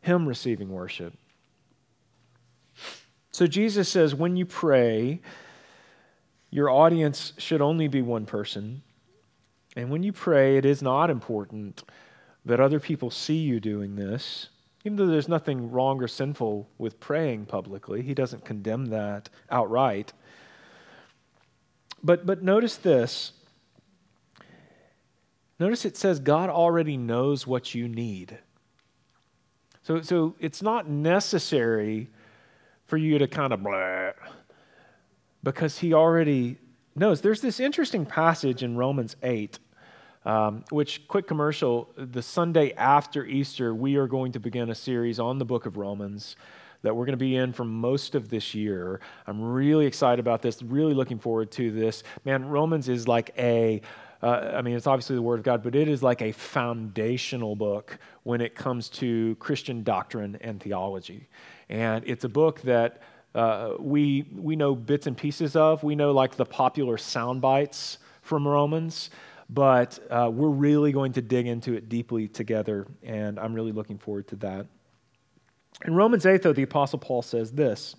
Him 0.00 0.26
receiving 0.26 0.70
worship. 0.70 1.14
So 3.32 3.46
Jesus 3.46 3.88
says, 3.88 4.14
when 4.14 4.36
you 4.36 4.44
pray, 4.44 5.20
your 6.50 6.68
audience 6.68 7.32
should 7.38 7.60
only 7.60 7.88
be 7.88 8.02
one 8.02 8.26
person. 8.26 8.82
And 9.76 9.90
when 9.90 10.02
you 10.02 10.12
pray, 10.12 10.56
it 10.56 10.64
is 10.64 10.82
not 10.82 11.10
important 11.10 11.84
that 12.44 12.60
other 12.60 12.80
people 12.80 13.10
see 13.10 13.36
you 13.36 13.60
doing 13.60 13.96
this. 13.96 14.48
Even 14.84 14.96
though 14.96 15.06
there's 15.06 15.28
nothing 15.28 15.70
wrong 15.70 16.02
or 16.02 16.08
sinful 16.08 16.68
with 16.78 16.98
praying 17.00 17.46
publicly, 17.46 18.02
he 18.02 18.14
doesn't 18.14 18.44
condemn 18.44 18.86
that 18.86 19.28
outright. 19.50 20.12
But, 22.02 22.24
but 22.24 22.42
notice 22.42 22.76
this. 22.76 23.32
Notice 25.58 25.84
it 25.84 25.98
says 25.98 26.18
God 26.18 26.48
already 26.48 26.96
knows 26.96 27.46
what 27.46 27.74
you 27.74 27.86
need. 27.86 28.38
So, 29.82 30.00
so 30.00 30.34
it's 30.40 30.62
not 30.62 30.88
necessary 30.88 32.08
for 32.86 32.96
you 32.96 33.18
to 33.18 33.28
kind 33.28 33.52
of 33.52 33.62
blah, 33.62 34.12
because 35.42 35.78
he 35.78 35.92
already 35.92 36.58
knows. 36.94 37.20
There's 37.20 37.40
this 37.40 37.60
interesting 37.60 38.04
passage 38.04 38.62
in 38.62 38.76
Romans 38.76 39.16
8, 39.22 39.58
um, 40.24 40.64
which, 40.70 41.06
quick 41.08 41.26
commercial, 41.26 41.90
the 41.96 42.22
Sunday 42.22 42.72
after 42.74 43.24
Easter, 43.24 43.74
we 43.74 43.96
are 43.96 44.06
going 44.06 44.32
to 44.32 44.40
begin 44.40 44.70
a 44.70 44.74
series 44.74 45.18
on 45.18 45.38
the 45.38 45.44
book 45.44 45.66
of 45.66 45.76
Romans 45.76 46.36
that 46.82 46.94
we're 46.94 47.04
going 47.04 47.18
to 47.18 47.24
be 47.24 47.36
in 47.36 47.52
for 47.52 47.64
most 47.64 48.14
of 48.14 48.28
this 48.28 48.54
year. 48.54 49.00
I'm 49.26 49.40
really 49.40 49.86
excited 49.86 50.18
about 50.18 50.42
this, 50.42 50.62
really 50.62 50.94
looking 50.94 51.18
forward 51.18 51.50
to 51.52 51.70
this. 51.70 52.02
Man, 52.24 52.46
Romans 52.48 52.88
is 52.88 53.06
like 53.06 53.32
a 53.38 53.82
uh, 54.22 54.52
I 54.54 54.60
mean, 54.62 54.76
it's 54.76 54.86
obviously 54.86 55.16
the 55.16 55.22
Word 55.22 55.38
of 55.38 55.44
God, 55.44 55.62
but 55.62 55.74
it 55.74 55.88
is 55.88 56.02
like 56.02 56.20
a 56.20 56.32
foundational 56.32 57.56
book 57.56 57.98
when 58.24 58.42
it 58.42 58.54
comes 58.54 58.90
to 58.90 59.34
Christian 59.36 59.82
doctrine 59.82 60.36
and 60.42 60.60
theology. 60.60 61.26
And 61.70 62.04
it's 62.06 62.24
a 62.24 62.28
book 62.28 62.60
that 62.62 63.00
uh, 63.34 63.74
we, 63.78 64.26
we 64.34 64.56
know 64.56 64.74
bits 64.74 65.06
and 65.06 65.16
pieces 65.16 65.56
of. 65.56 65.82
We 65.82 65.94
know 65.94 66.12
like 66.12 66.36
the 66.36 66.44
popular 66.44 66.98
sound 66.98 67.40
bites 67.40 67.98
from 68.22 68.46
Romans, 68.46 69.10
but 69.48 69.98
uh, 70.10 70.30
we're 70.32 70.48
really 70.48 70.92
going 70.92 71.12
to 71.14 71.22
dig 71.22 71.46
into 71.46 71.74
it 71.74 71.88
deeply 71.88 72.28
together, 72.28 72.86
and 73.02 73.38
I'm 73.38 73.54
really 73.54 73.72
looking 73.72 73.98
forward 73.98 74.28
to 74.28 74.36
that. 74.36 74.66
In 75.84 75.94
Romans 75.94 76.26
8, 76.26 76.42
though, 76.42 76.52
the 76.52 76.62
Apostle 76.62 76.98
Paul 76.98 77.22
says 77.22 77.52
this. 77.52 77.96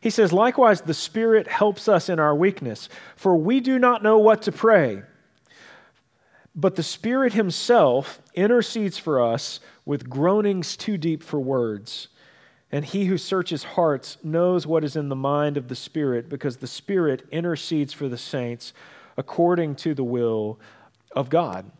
He 0.00 0.10
says, 0.10 0.32
Likewise, 0.32 0.80
the 0.80 0.94
Spirit 0.94 1.46
helps 1.46 1.88
us 1.88 2.08
in 2.08 2.18
our 2.18 2.34
weakness, 2.34 2.88
for 3.16 3.36
we 3.36 3.60
do 3.60 3.78
not 3.78 4.02
know 4.02 4.18
what 4.18 4.42
to 4.42 4.52
pray. 4.52 5.02
But 6.54 6.74
the 6.74 6.82
Spirit 6.82 7.32
Himself 7.32 8.20
intercedes 8.34 8.98
for 8.98 9.22
us 9.22 9.60
with 9.84 10.10
groanings 10.10 10.76
too 10.76 10.98
deep 10.98 11.22
for 11.22 11.40
words. 11.40 12.08
And 12.72 12.86
he 12.86 13.04
who 13.04 13.18
searches 13.18 13.62
hearts 13.62 14.16
knows 14.22 14.66
what 14.66 14.82
is 14.82 14.96
in 14.96 15.10
the 15.10 15.16
mind 15.16 15.58
of 15.58 15.68
the 15.68 15.76
Spirit, 15.76 16.30
because 16.30 16.56
the 16.56 16.66
Spirit 16.66 17.26
intercedes 17.30 17.92
for 17.92 18.08
the 18.08 18.16
saints 18.16 18.72
according 19.18 19.76
to 19.76 19.94
the 19.94 20.02
will 20.02 20.58
of 21.14 21.28
God. 21.28 21.70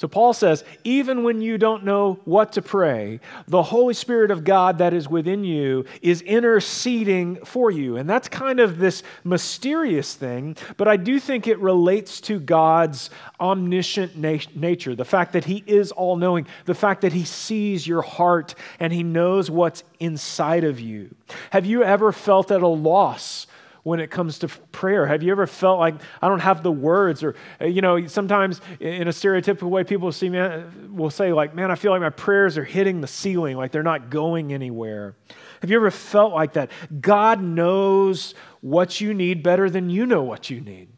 So 0.00 0.08
Paul 0.08 0.32
says, 0.32 0.64
even 0.82 1.24
when 1.24 1.42
you 1.42 1.58
don't 1.58 1.84
know 1.84 2.20
what 2.24 2.52
to 2.52 2.62
pray, 2.62 3.20
the 3.46 3.62
Holy 3.62 3.92
Spirit 3.92 4.30
of 4.30 4.44
God 4.44 4.78
that 4.78 4.94
is 4.94 5.10
within 5.10 5.44
you 5.44 5.84
is 6.00 6.22
interceding 6.22 7.36
for 7.44 7.70
you. 7.70 7.98
And 7.98 8.08
that's 8.08 8.26
kind 8.26 8.60
of 8.60 8.78
this 8.78 9.02
mysterious 9.24 10.14
thing, 10.14 10.56
but 10.78 10.88
I 10.88 10.96
do 10.96 11.20
think 11.20 11.46
it 11.46 11.58
relates 11.58 12.22
to 12.22 12.40
God's 12.40 13.10
omniscient 13.38 14.16
na- 14.16 14.38
nature, 14.54 14.94
the 14.94 15.04
fact 15.04 15.34
that 15.34 15.44
He 15.44 15.62
is 15.66 15.92
all 15.92 16.16
knowing, 16.16 16.46
the 16.64 16.74
fact 16.74 17.02
that 17.02 17.12
He 17.12 17.24
sees 17.24 17.86
your 17.86 18.00
heart 18.00 18.54
and 18.78 18.94
He 18.94 19.02
knows 19.02 19.50
what's 19.50 19.84
inside 19.98 20.64
of 20.64 20.80
you. 20.80 21.14
Have 21.50 21.66
you 21.66 21.84
ever 21.84 22.10
felt 22.10 22.50
at 22.50 22.62
a 22.62 22.68
loss? 22.68 23.46
When 23.82 24.00
it 24.00 24.10
comes 24.10 24.38
to 24.40 24.48
prayer? 24.48 25.06
Have 25.06 25.22
you 25.22 25.32
ever 25.32 25.46
felt 25.46 25.78
like 25.78 25.94
I 26.20 26.28
don't 26.28 26.40
have 26.40 26.62
the 26.62 26.72
words? 26.72 27.22
Or, 27.22 27.34
uh, 27.60 27.66
you 27.66 27.80
know, 27.80 28.06
sometimes 28.06 28.60
in 28.78 29.08
a 29.08 29.12
stereotypical 29.12 29.70
way, 29.70 29.84
people 29.84 30.12
see, 30.12 30.28
man, 30.28 30.94
will 30.94 31.10
say, 31.10 31.32
like, 31.32 31.54
man, 31.54 31.70
I 31.70 31.74
feel 31.74 31.92
like 31.92 32.00
my 32.00 32.10
prayers 32.10 32.58
are 32.58 32.64
hitting 32.64 33.00
the 33.00 33.06
ceiling, 33.06 33.56
like 33.56 33.72
they're 33.72 33.82
not 33.82 34.10
going 34.10 34.52
anywhere. 34.52 35.14
Have 35.60 35.70
you 35.70 35.76
ever 35.76 35.90
felt 35.90 36.32
like 36.32 36.54
that? 36.54 36.70
God 37.00 37.42
knows 37.42 38.34
what 38.60 39.00
you 39.00 39.14
need 39.14 39.42
better 39.42 39.68
than 39.68 39.90
you 39.90 40.06
know 40.06 40.22
what 40.22 40.50
you 40.50 40.60
need. 40.60 40.88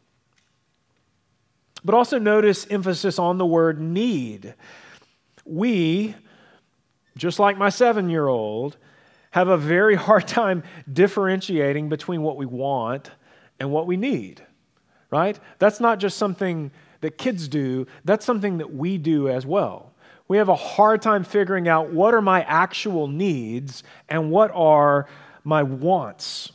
But 1.83 1.95
also 1.95 2.17
notice 2.17 2.65
emphasis 2.69 3.19
on 3.19 3.37
the 3.37 3.45
word 3.45 3.79
need. 3.79 4.55
We, 5.45 6.15
just 7.17 7.39
like 7.39 7.57
my 7.57 7.69
seven 7.69 8.09
year 8.09 8.27
old, 8.27 8.77
have 9.33 9.47
a 9.47 9.57
very 9.57 9.95
hard 10.07 10.27
time 10.27 10.63
differentiating 10.91 11.89
between 11.89 12.21
what 12.21 12.37
we 12.37 12.45
want 12.45 13.11
and 13.59 13.71
what 13.71 13.85
we 13.85 13.97
need, 13.97 14.41
right? 15.11 15.37
That's 15.59 15.79
not 15.79 15.99
just 15.99 16.17
something 16.17 16.71
that 17.01 17.17
kids 17.17 17.49
do, 17.49 17.85
that's 18.05 18.25
something 18.25 18.59
that 18.59 18.73
we 18.73 18.97
do 18.97 19.27
as 19.27 19.45
well. 19.45 19.91
We 20.29 20.37
have 20.37 20.47
a 20.47 20.55
hard 20.55 21.01
time 21.01 21.25
figuring 21.25 21.67
out 21.67 21.91
what 21.91 22.13
are 22.13 22.21
my 22.21 22.43
actual 22.43 23.07
needs 23.07 23.83
and 24.07 24.31
what 24.31 24.51
are 24.53 25.09
my 25.43 25.63
wants. 25.63 26.51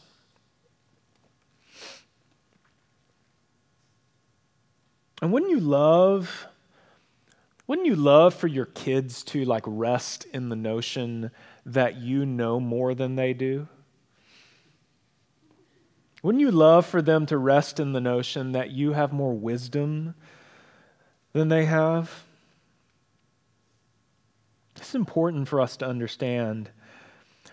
And 5.20 5.32
wouldn't 5.32 5.50
you 5.50 5.60
love 5.60 6.46
wouldn't 7.66 7.86
you 7.86 7.96
love 7.96 8.32
for 8.32 8.46
your 8.46 8.64
kids 8.64 9.22
to 9.24 9.44
like 9.44 9.64
rest 9.66 10.26
in 10.32 10.48
the 10.48 10.56
notion 10.56 11.30
that 11.66 11.96
you 11.96 12.24
know 12.26 12.60
more 12.60 12.94
than 12.94 13.16
they 13.16 13.32
do? 13.32 13.68
Wouldn't 16.22 16.40
you 16.40 16.50
love 16.50 16.84
for 16.84 17.00
them 17.00 17.26
to 17.26 17.38
rest 17.38 17.78
in 17.78 17.92
the 17.92 18.00
notion 18.00 18.52
that 18.52 18.70
you 18.70 18.92
have 18.92 19.12
more 19.12 19.34
wisdom 19.34 20.14
than 21.32 21.48
they 21.48 21.64
have? 21.64 22.24
It's 24.76 24.94
important 24.94 25.48
for 25.48 25.60
us 25.60 25.76
to 25.78 25.86
understand. 25.86 26.70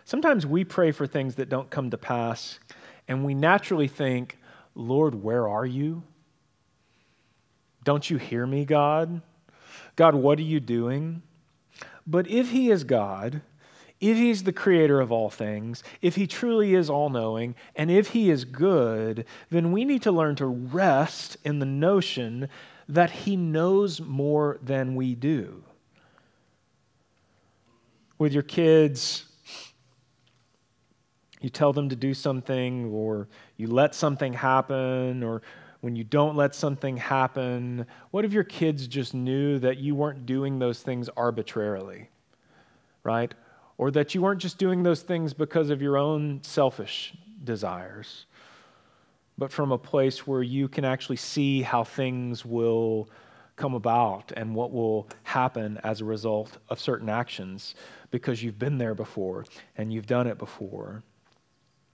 Sometimes 0.03 0.45
we 0.45 0.63
pray 0.63 0.91
for 0.91 1.05
things 1.05 1.35
that 1.35 1.49
don't 1.49 1.69
come 1.69 1.89
to 1.91 1.97
pass, 1.97 2.59
and 3.07 3.23
we 3.23 3.33
naturally 3.33 3.87
think, 3.87 4.37
Lord, 4.73 5.15
where 5.15 5.47
are 5.47 5.65
you? 5.65 6.03
Don't 7.83 8.09
you 8.09 8.17
hear 8.17 8.47
me, 8.47 8.65
God? 8.65 9.21
God, 9.95 10.15
what 10.15 10.39
are 10.39 10.43
you 10.43 10.59
doing? 10.59 11.21
But 12.07 12.27
if 12.27 12.51
He 12.51 12.69
is 12.69 12.83
God, 12.83 13.41
if 14.01 14.17
He's 14.17 14.43
the 14.43 14.53
creator 14.53 14.99
of 14.99 15.11
all 15.11 15.29
things, 15.29 15.83
if 16.01 16.15
He 16.15 16.27
truly 16.27 16.75
is 16.75 16.89
all 16.89 17.09
knowing, 17.09 17.55
and 17.75 17.89
if 17.89 18.09
He 18.09 18.29
is 18.29 18.45
good, 18.45 19.25
then 19.49 19.71
we 19.71 19.85
need 19.85 20.01
to 20.03 20.11
learn 20.11 20.35
to 20.35 20.45
rest 20.45 21.37
in 21.43 21.59
the 21.59 21.65
notion 21.65 22.49
that 22.87 23.09
He 23.11 23.35
knows 23.35 24.01
more 24.01 24.59
than 24.61 24.95
we 24.95 25.15
do. 25.15 25.63
With 28.17 28.33
your 28.33 28.43
kids, 28.43 29.25
you 31.41 31.49
tell 31.49 31.73
them 31.73 31.89
to 31.89 31.95
do 31.95 32.13
something, 32.13 32.85
or 32.85 33.27
you 33.57 33.67
let 33.67 33.95
something 33.95 34.33
happen, 34.33 35.23
or 35.23 35.41
when 35.81 35.95
you 35.95 36.03
don't 36.03 36.35
let 36.35 36.55
something 36.55 36.97
happen? 36.97 37.85
What 38.11 38.25
if 38.25 38.33
your 38.33 38.43
kids 38.43 38.87
just 38.87 39.13
knew 39.13 39.59
that 39.59 39.77
you 39.77 39.95
weren't 39.95 40.25
doing 40.25 40.59
those 40.59 40.81
things 40.81 41.09
arbitrarily, 41.15 42.09
right? 43.03 43.33
Or 43.77 43.91
that 43.91 44.15
you 44.15 44.21
weren't 44.21 44.41
just 44.41 44.57
doing 44.57 44.83
those 44.83 45.01
things 45.01 45.33
because 45.33 45.69
of 45.69 45.81
your 45.81 45.97
own 45.97 46.41
selfish 46.43 47.13
desires, 47.43 48.25
but 49.37 49.51
from 49.51 49.71
a 49.71 49.77
place 49.77 50.25
where 50.25 50.41
you 50.41 50.67
can 50.67 50.85
actually 50.85 51.17
see 51.17 51.61
how 51.61 51.83
things 51.83 52.45
will 52.45 53.09
come 53.55 53.73
about 53.73 54.31
and 54.35 54.55
what 54.55 54.71
will 54.71 55.07
happen 55.23 55.79
as 55.83 56.01
a 56.01 56.05
result 56.05 56.57
of 56.69 56.79
certain 56.79 57.09
actions 57.09 57.75
because 58.11 58.43
you've 58.43 58.59
been 58.59 58.77
there 58.77 58.95
before 58.95 59.45
and 59.77 59.91
you've 59.93 60.07
done 60.07 60.27
it 60.27 60.37
before. 60.37 61.03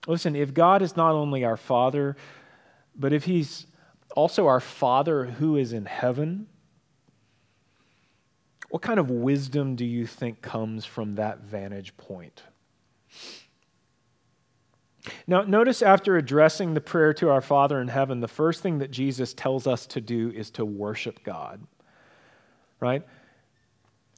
Listen, 0.07 0.35
if 0.35 0.53
God 0.53 0.81
is 0.81 0.95
not 0.95 1.11
only 1.11 1.43
our 1.43 1.57
Father, 1.57 2.15
but 2.95 3.13
if 3.13 3.25
He's 3.25 3.67
also 4.15 4.47
our 4.47 4.59
Father 4.59 5.25
who 5.25 5.57
is 5.57 5.73
in 5.73 5.85
heaven. 5.85 6.47
What 8.71 8.81
kind 8.81 8.99
of 8.99 9.11
wisdom 9.11 9.75
do 9.75 9.83
you 9.83 10.07
think 10.07 10.41
comes 10.41 10.85
from 10.85 11.15
that 11.15 11.41
vantage 11.41 11.95
point? 11.97 12.43
Now, 15.27 15.41
notice 15.41 15.81
after 15.81 16.15
addressing 16.15 16.73
the 16.73 16.79
prayer 16.79 17.13
to 17.15 17.29
our 17.29 17.41
Father 17.41 17.81
in 17.81 17.89
heaven, 17.89 18.21
the 18.21 18.29
first 18.29 18.63
thing 18.63 18.79
that 18.79 18.89
Jesus 18.89 19.33
tells 19.33 19.67
us 19.67 19.85
to 19.87 19.99
do 19.99 20.31
is 20.31 20.49
to 20.51 20.63
worship 20.63 21.21
God, 21.25 21.67
right? 22.79 23.03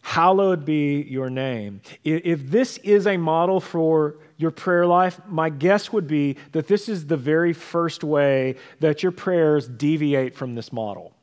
Hallowed 0.03 0.65
be 0.65 1.01
your 1.01 1.31
name. 1.31 1.81
If 2.03 2.51
this 2.51 2.77
is 2.79 3.07
a 3.07 3.17
model 3.17 3.59
for 3.59 4.17
your 4.37 4.51
prayer 4.51 4.85
life, 4.85 5.19
my 5.27 5.49
guess 5.49 5.91
would 5.91 6.05
be 6.05 6.37
that 6.51 6.67
this 6.67 6.87
is 6.87 7.07
the 7.07 7.17
very 7.17 7.53
first 7.53 8.03
way 8.03 8.57
that 8.81 9.01
your 9.01 9.13
prayers 9.13 9.67
deviate 9.67 10.35
from 10.35 10.53
this 10.53 10.71
model. 10.71 11.15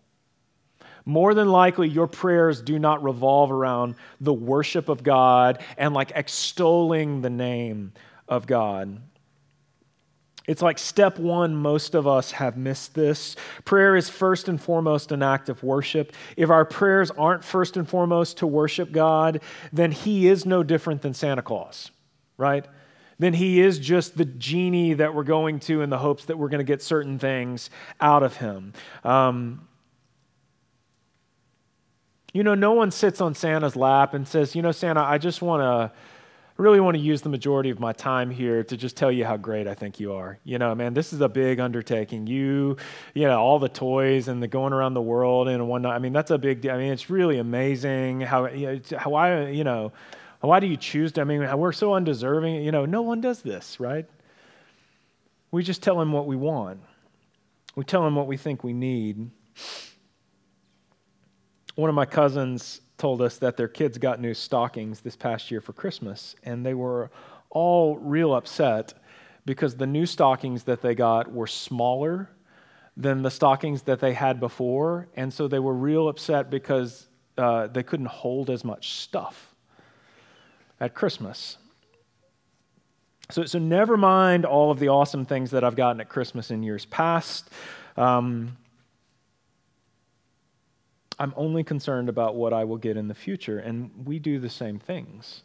More 1.10 1.34
than 1.34 1.48
likely, 1.48 1.88
your 1.88 2.06
prayers 2.06 2.62
do 2.62 2.78
not 2.78 3.02
revolve 3.02 3.50
around 3.50 3.96
the 4.20 4.32
worship 4.32 4.88
of 4.88 5.02
God 5.02 5.60
and 5.76 5.92
like 5.92 6.12
extolling 6.14 7.20
the 7.20 7.28
name 7.28 7.94
of 8.28 8.46
God. 8.46 9.02
It's 10.46 10.62
like 10.62 10.78
step 10.78 11.18
one, 11.18 11.56
most 11.56 11.96
of 11.96 12.06
us 12.06 12.30
have 12.30 12.56
missed 12.56 12.94
this. 12.94 13.34
Prayer 13.64 13.96
is 13.96 14.08
first 14.08 14.48
and 14.48 14.62
foremost 14.62 15.10
an 15.10 15.20
act 15.20 15.48
of 15.48 15.64
worship. 15.64 16.12
If 16.36 16.48
our 16.48 16.64
prayers 16.64 17.10
aren't 17.10 17.42
first 17.42 17.76
and 17.76 17.88
foremost 17.88 18.38
to 18.38 18.46
worship 18.46 18.92
God, 18.92 19.42
then 19.72 19.90
He 19.90 20.28
is 20.28 20.46
no 20.46 20.62
different 20.62 21.02
than 21.02 21.14
Santa 21.14 21.42
Claus, 21.42 21.90
right? 22.36 22.64
Then 23.18 23.34
He 23.34 23.60
is 23.60 23.80
just 23.80 24.16
the 24.16 24.26
genie 24.26 24.94
that 24.94 25.12
we're 25.12 25.24
going 25.24 25.58
to 25.60 25.82
in 25.82 25.90
the 25.90 25.98
hopes 25.98 26.26
that 26.26 26.38
we're 26.38 26.50
going 26.50 26.64
to 26.64 26.72
get 26.72 26.82
certain 26.82 27.18
things 27.18 27.68
out 28.00 28.22
of 28.22 28.36
Him. 28.36 28.74
Um, 29.02 29.66
you 32.32 32.42
know, 32.42 32.54
no 32.54 32.72
one 32.72 32.90
sits 32.90 33.20
on 33.20 33.34
Santa's 33.34 33.76
lap 33.76 34.14
and 34.14 34.26
says, 34.26 34.54
You 34.54 34.62
know, 34.62 34.72
Santa, 34.72 35.02
I 35.02 35.18
just 35.18 35.42
want 35.42 35.62
to 35.62 35.92
really 36.56 36.80
want 36.80 36.94
to 36.94 37.02
use 37.02 37.22
the 37.22 37.28
majority 37.28 37.70
of 37.70 37.80
my 37.80 37.92
time 37.92 38.30
here 38.30 38.62
to 38.62 38.76
just 38.76 38.96
tell 38.96 39.10
you 39.10 39.24
how 39.24 39.36
great 39.36 39.66
I 39.66 39.74
think 39.74 39.98
you 39.98 40.12
are. 40.12 40.38
You 40.44 40.58
know, 40.58 40.74
man, 40.74 40.92
this 40.92 41.12
is 41.12 41.20
a 41.22 41.28
big 41.28 41.58
undertaking. 41.58 42.26
You, 42.26 42.76
you 43.14 43.26
know, 43.26 43.40
all 43.40 43.58
the 43.58 43.68
toys 43.68 44.28
and 44.28 44.42
the 44.42 44.48
going 44.48 44.72
around 44.72 44.94
the 44.94 45.00
world 45.00 45.48
and 45.48 45.66
whatnot. 45.68 45.94
I 45.94 45.98
mean, 45.98 46.12
that's 46.12 46.30
a 46.30 46.38
big. 46.38 46.60
deal. 46.60 46.74
I 46.74 46.78
mean, 46.78 46.92
it's 46.92 47.08
really 47.08 47.38
amazing 47.38 48.20
how 48.20 48.46
you 48.48 48.66
know, 48.66 48.80
how 48.98 49.14
I 49.14 49.48
you 49.48 49.64
know 49.64 49.92
why 50.40 50.60
do 50.60 50.66
you 50.66 50.76
choose 50.76 51.12
to? 51.12 51.20
I 51.20 51.24
mean, 51.24 51.58
we're 51.58 51.72
so 51.72 51.94
undeserving. 51.94 52.62
You 52.62 52.72
know, 52.72 52.86
no 52.86 53.02
one 53.02 53.20
does 53.20 53.42
this, 53.42 53.78
right? 53.78 54.06
We 55.50 55.62
just 55.62 55.82
tell 55.82 56.00
him 56.00 56.12
what 56.12 56.26
we 56.26 56.36
want. 56.36 56.80
We 57.76 57.84
tell 57.84 58.06
him 58.06 58.14
what 58.14 58.26
we 58.26 58.36
think 58.36 58.64
we 58.64 58.72
need. 58.72 59.30
One 61.80 61.88
of 61.88 61.96
my 61.96 62.04
cousins 62.04 62.82
told 62.98 63.22
us 63.22 63.38
that 63.38 63.56
their 63.56 63.66
kids 63.66 63.96
got 63.96 64.20
new 64.20 64.34
stockings 64.34 65.00
this 65.00 65.16
past 65.16 65.50
year 65.50 65.62
for 65.62 65.72
Christmas, 65.72 66.36
and 66.44 66.64
they 66.64 66.74
were 66.74 67.10
all 67.48 67.96
real 67.96 68.34
upset 68.34 68.92
because 69.46 69.76
the 69.76 69.86
new 69.86 70.04
stockings 70.04 70.64
that 70.64 70.82
they 70.82 70.94
got 70.94 71.32
were 71.32 71.46
smaller 71.46 72.28
than 72.98 73.22
the 73.22 73.30
stockings 73.30 73.80
that 73.84 73.98
they 73.98 74.12
had 74.12 74.38
before, 74.40 75.08
and 75.16 75.32
so 75.32 75.48
they 75.48 75.58
were 75.58 75.72
real 75.72 76.10
upset 76.10 76.50
because 76.50 77.08
uh, 77.38 77.66
they 77.68 77.82
couldn't 77.82 78.10
hold 78.10 78.50
as 78.50 78.62
much 78.62 78.96
stuff 78.96 79.54
at 80.80 80.92
Christmas. 80.92 81.56
So, 83.30 83.46
so 83.46 83.58
never 83.58 83.96
mind 83.96 84.44
all 84.44 84.70
of 84.70 84.80
the 84.80 84.88
awesome 84.88 85.24
things 85.24 85.50
that 85.52 85.64
I've 85.64 85.76
gotten 85.76 86.02
at 86.02 86.10
Christmas 86.10 86.50
in 86.50 86.62
years 86.62 86.84
past. 86.84 87.48
Um, 87.96 88.58
I'm 91.20 91.34
only 91.36 91.62
concerned 91.62 92.08
about 92.08 92.34
what 92.34 92.54
I 92.54 92.64
will 92.64 92.78
get 92.78 92.96
in 92.96 93.06
the 93.06 93.14
future. 93.14 93.58
And 93.58 93.90
we 94.06 94.18
do 94.18 94.38
the 94.40 94.48
same 94.48 94.78
things. 94.78 95.42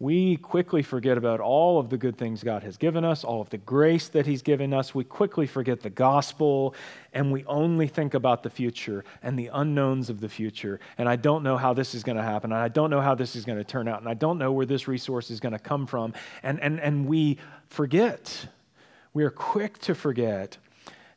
We 0.00 0.36
quickly 0.36 0.82
forget 0.82 1.18
about 1.18 1.40
all 1.40 1.80
of 1.80 1.90
the 1.90 1.96
good 1.96 2.16
things 2.16 2.44
God 2.44 2.62
has 2.62 2.76
given 2.76 3.04
us, 3.04 3.24
all 3.24 3.40
of 3.40 3.50
the 3.50 3.58
grace 3.58 4.06
that 4.10 4.26
He's 4.26 4.42
given 4.42 4.72
us. 4.72 4.94
We 4.94 5.02
quickly 5.02 5.48
forget 5.48 5.80
the 5.80 5.90
gospel, 5.90 6.76
and 7.12 7.32
we 7.32 7.44
only 7.46 7.88
think 7.88 8.14
about 8.14 8.44
the 8.44 8.50
future 8.50 9.04
and 9.24 9.36
the 9.36 9.50
unknowns 9.52 10.08
of 10.08 10.20
the 10.20 10.28
future. 10.28 10.78
And 10.98 11.08
I 11.08 11.16
don't 11.16 11.42
know 11.42 11.56
how 11.56 11.74
this 11.74 11.96
is 11.96 12.04
going 12.04 12.16
to 12.16 12.22
happen, 12.22 12.52
and 12.52 12.60
I 12.60 12.68
don't 12.68 12.90
know 12.90 13.00
how 13.00 13.16
this 13.16 13.34
is 13.34 13.44
going 13.44 13.58
to 13.58 13.64
turn 13.64 13.88
out, 13.88 13.98
and 13.98 14.08
I 14.08 14.14
don't 14.14 14.38
know 14.38 14.52
where 14.52 14.66
this 14.66 14.86
resource 14.86 15.32
is 15.32 15.40
going 15.40 15.52
to 15.52 15.58
come 15.58 15.84
from. 15.84 16.14
And, 16.44 16.60
and, 16.60 16.78
and 16.78 17.08
we 17.08 17.38
forget. 17.66 18.46
We 19.14 19.24
are 19.24 19.30
quick 19.30 19.78
to 19.78 19.96
forget, 19.96 20.58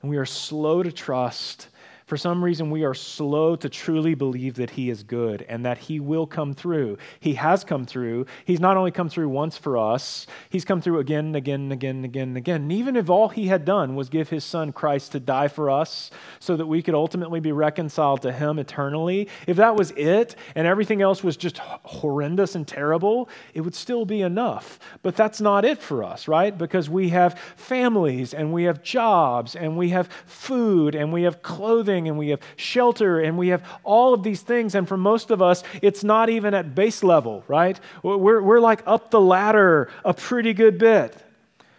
and 0.02 0.10
we 0.10 0.18
are 0.18 0.26
slow 0.26 0.82
to 0.82 0.92
trust 0.92 1.68
for 2.12 2.18
some 2.18 2.44
reason, 2.44 2.70
we 2.70 2.84
are 2.84 2.94
slow 2.94 3.56
to 3.56 3.70
truly 3.70 4.16
believe 4.16 4.56
that 4.56 4.72
He 4.72 4.90
is 4.90 5.02
good 5.02 5.46
and 5.48 5.66
that 5.66 5.78
He 5.78 6.02
will 6.02 6.28
come 6.28 6.54
through. 6.54 6.98
He 7.22 7.36
has 7.36 7.64
come 7.64 7.86
through. 7.86 8.26
He's 8.44 8.60
not 8.60 8.76
only 8.76 8.92
come 8.92 9.08
through 9.08 9.30
once 9.30 9.56
for 9.56 9.78
us, 9.78 10.28
He's 10.50 10.66
come 10.66 10.82
through 10.82 11.00
again 11.00 11.28
and 11.28 11.38
again 11.38 11.62
and 11.62 11.72
again 11.72 11.96
and 11.96 12.06
again 12.06 12.28
and 12.28 12.38
again. 12.38 12.62
And 12.64 12.72
even 12.74 12.98
if 12.98 13.10
all 13.10 13.30
He 13.30 13.48
had 13.48 13.64
done 13.64 13.96
was 13.96 14.10
give 14.10 14.28
His 14.28 14.44
Son 14.44 14.74
Christ 14.74 15.14
to 15.14 15.22
die 15.22 15.48
for 15.48 15.70
us 15.70 16.12
so 16.42 16.58
that 16.58 16.68
we 16.68 16.82
could 16.82 16.96
ultimately 16.96 17.40
be 17.40 17.54
reconciled 17.54 18.24
to 18.24 18.34
Him 18.34 18.60
eternally, 18.60 19.30
if 19.48 19.56
that 19.56 19.78
was 19.78 19.92
it 19.92 20.36
and 20.54 20.68
everything 20.68 21.02
else 21.02 21.24
was 21.24 21.38
just 21.38 21.60
horrendous 21.60 22.56
and 22.56 22.68
terrible, 22.68 23.30
it 23.54 23.62
would 23.62 23.74
still 23.74 24.04
be 24.04 24.22
enough. 24.22 24.80
But 25.02 25.16
that's 25.16 25.40
not 25.40 25.64
it 25.64 25.82
for 25.82 26.04
us, 26.04 26.28
right? 26.28 26.58
Because 26.58 26.90
we 26.90 27.08
have 27.08 27.40
families 27.56 28.34
and 28.34 28.52
we 28.52 28.64
have 28.64 28.84
jobs 28.84 29.56
and 29.56 29.78
we 29.78 29.92
have 29.92 30.10
food 30.26 30.94
and 30.94 31.14
we 31.14 31.24
have 31.24 31.42
clothing 31.42 32.01
and 32.08 32.18
we 32.18 32.30
have 32.30 32.42
shelter 32.56 33.20
and 33.20 33.38
we 33.38 33.50
have 33.50 33.64
all 33.84 34.14
of 34.14 34.24
these 34.24 34.42
things. 34.42 34.76
And 34.76 34.88
for 34.88 34.98
most 34.98 35.32
of 35.32 35.42
us, 35.42 35.64
it's 35.82 36.04
not 36.04 36.30
even 36.30 36.54
at 36.54 36.76
base 36.76 37.04
level, 37.04 37.44
right? 37.48 37.80
We're, 38.04 38.42
we're 38.42 38.60
like 38.60 38.84
up 38.86 39.12
the 39.12 39.22
ladder 39.22 39.90
a 40.04 40.14
pretty 40.14 40.54
good 40.54 40.78
bit. 40.78 41.16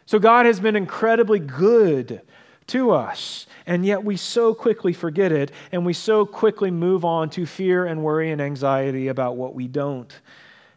So 0.07 0.19
God 0.19 0.47
has 0.47 0.61
been 0.61 0.77
incredibly 0.77 1.39
good 1.39 2.23
to 2.69 2.91
us. 2.91 3.47
And 3.67 3.87
yet 3.87 4.05
we 4.05 4.17
so 4.17 4.55
quickly 4.55 4.93
forget 4.93 5.33
it 5.33 5.53
and 5.71 5.87
we 5.87 5.93
so 5.93 6.27
quickly 6.27 6.71
move 6.71 7.05
on 7.05 7.31
to 7.31 7.47
fear 7.47 7.87
and 7.87 8.03
worry 8.03 8.31
and 8.31 8.41
anxiety 8.41 9.09
about 9.09 9.37
what 9.37 9.55
we 9.55 9.69
don't 9.69 10.13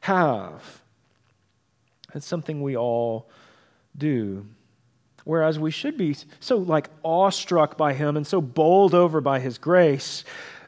have. 0.01 0.81
It's 2.13 2.25
something 2.25 2.62
we 2.62 2.77
all 2.77 3.27
do. 3.97 4.45
Whereas 5.25 5.59
we 5.59 5.71
should 5.71 5.97
be 5.97 6.15
so 6.39 6.55
like 6.55 6.89
awestruck 7.03 7.77
by 7.77 7.93
him 7.93 8.15
and 8.15 8.25
so 8.25 8.39
bowled 8.41 8.93
over 8.93 9.19
by 9.21 9.39
his 9.39 9.57
grace 9.57 10.23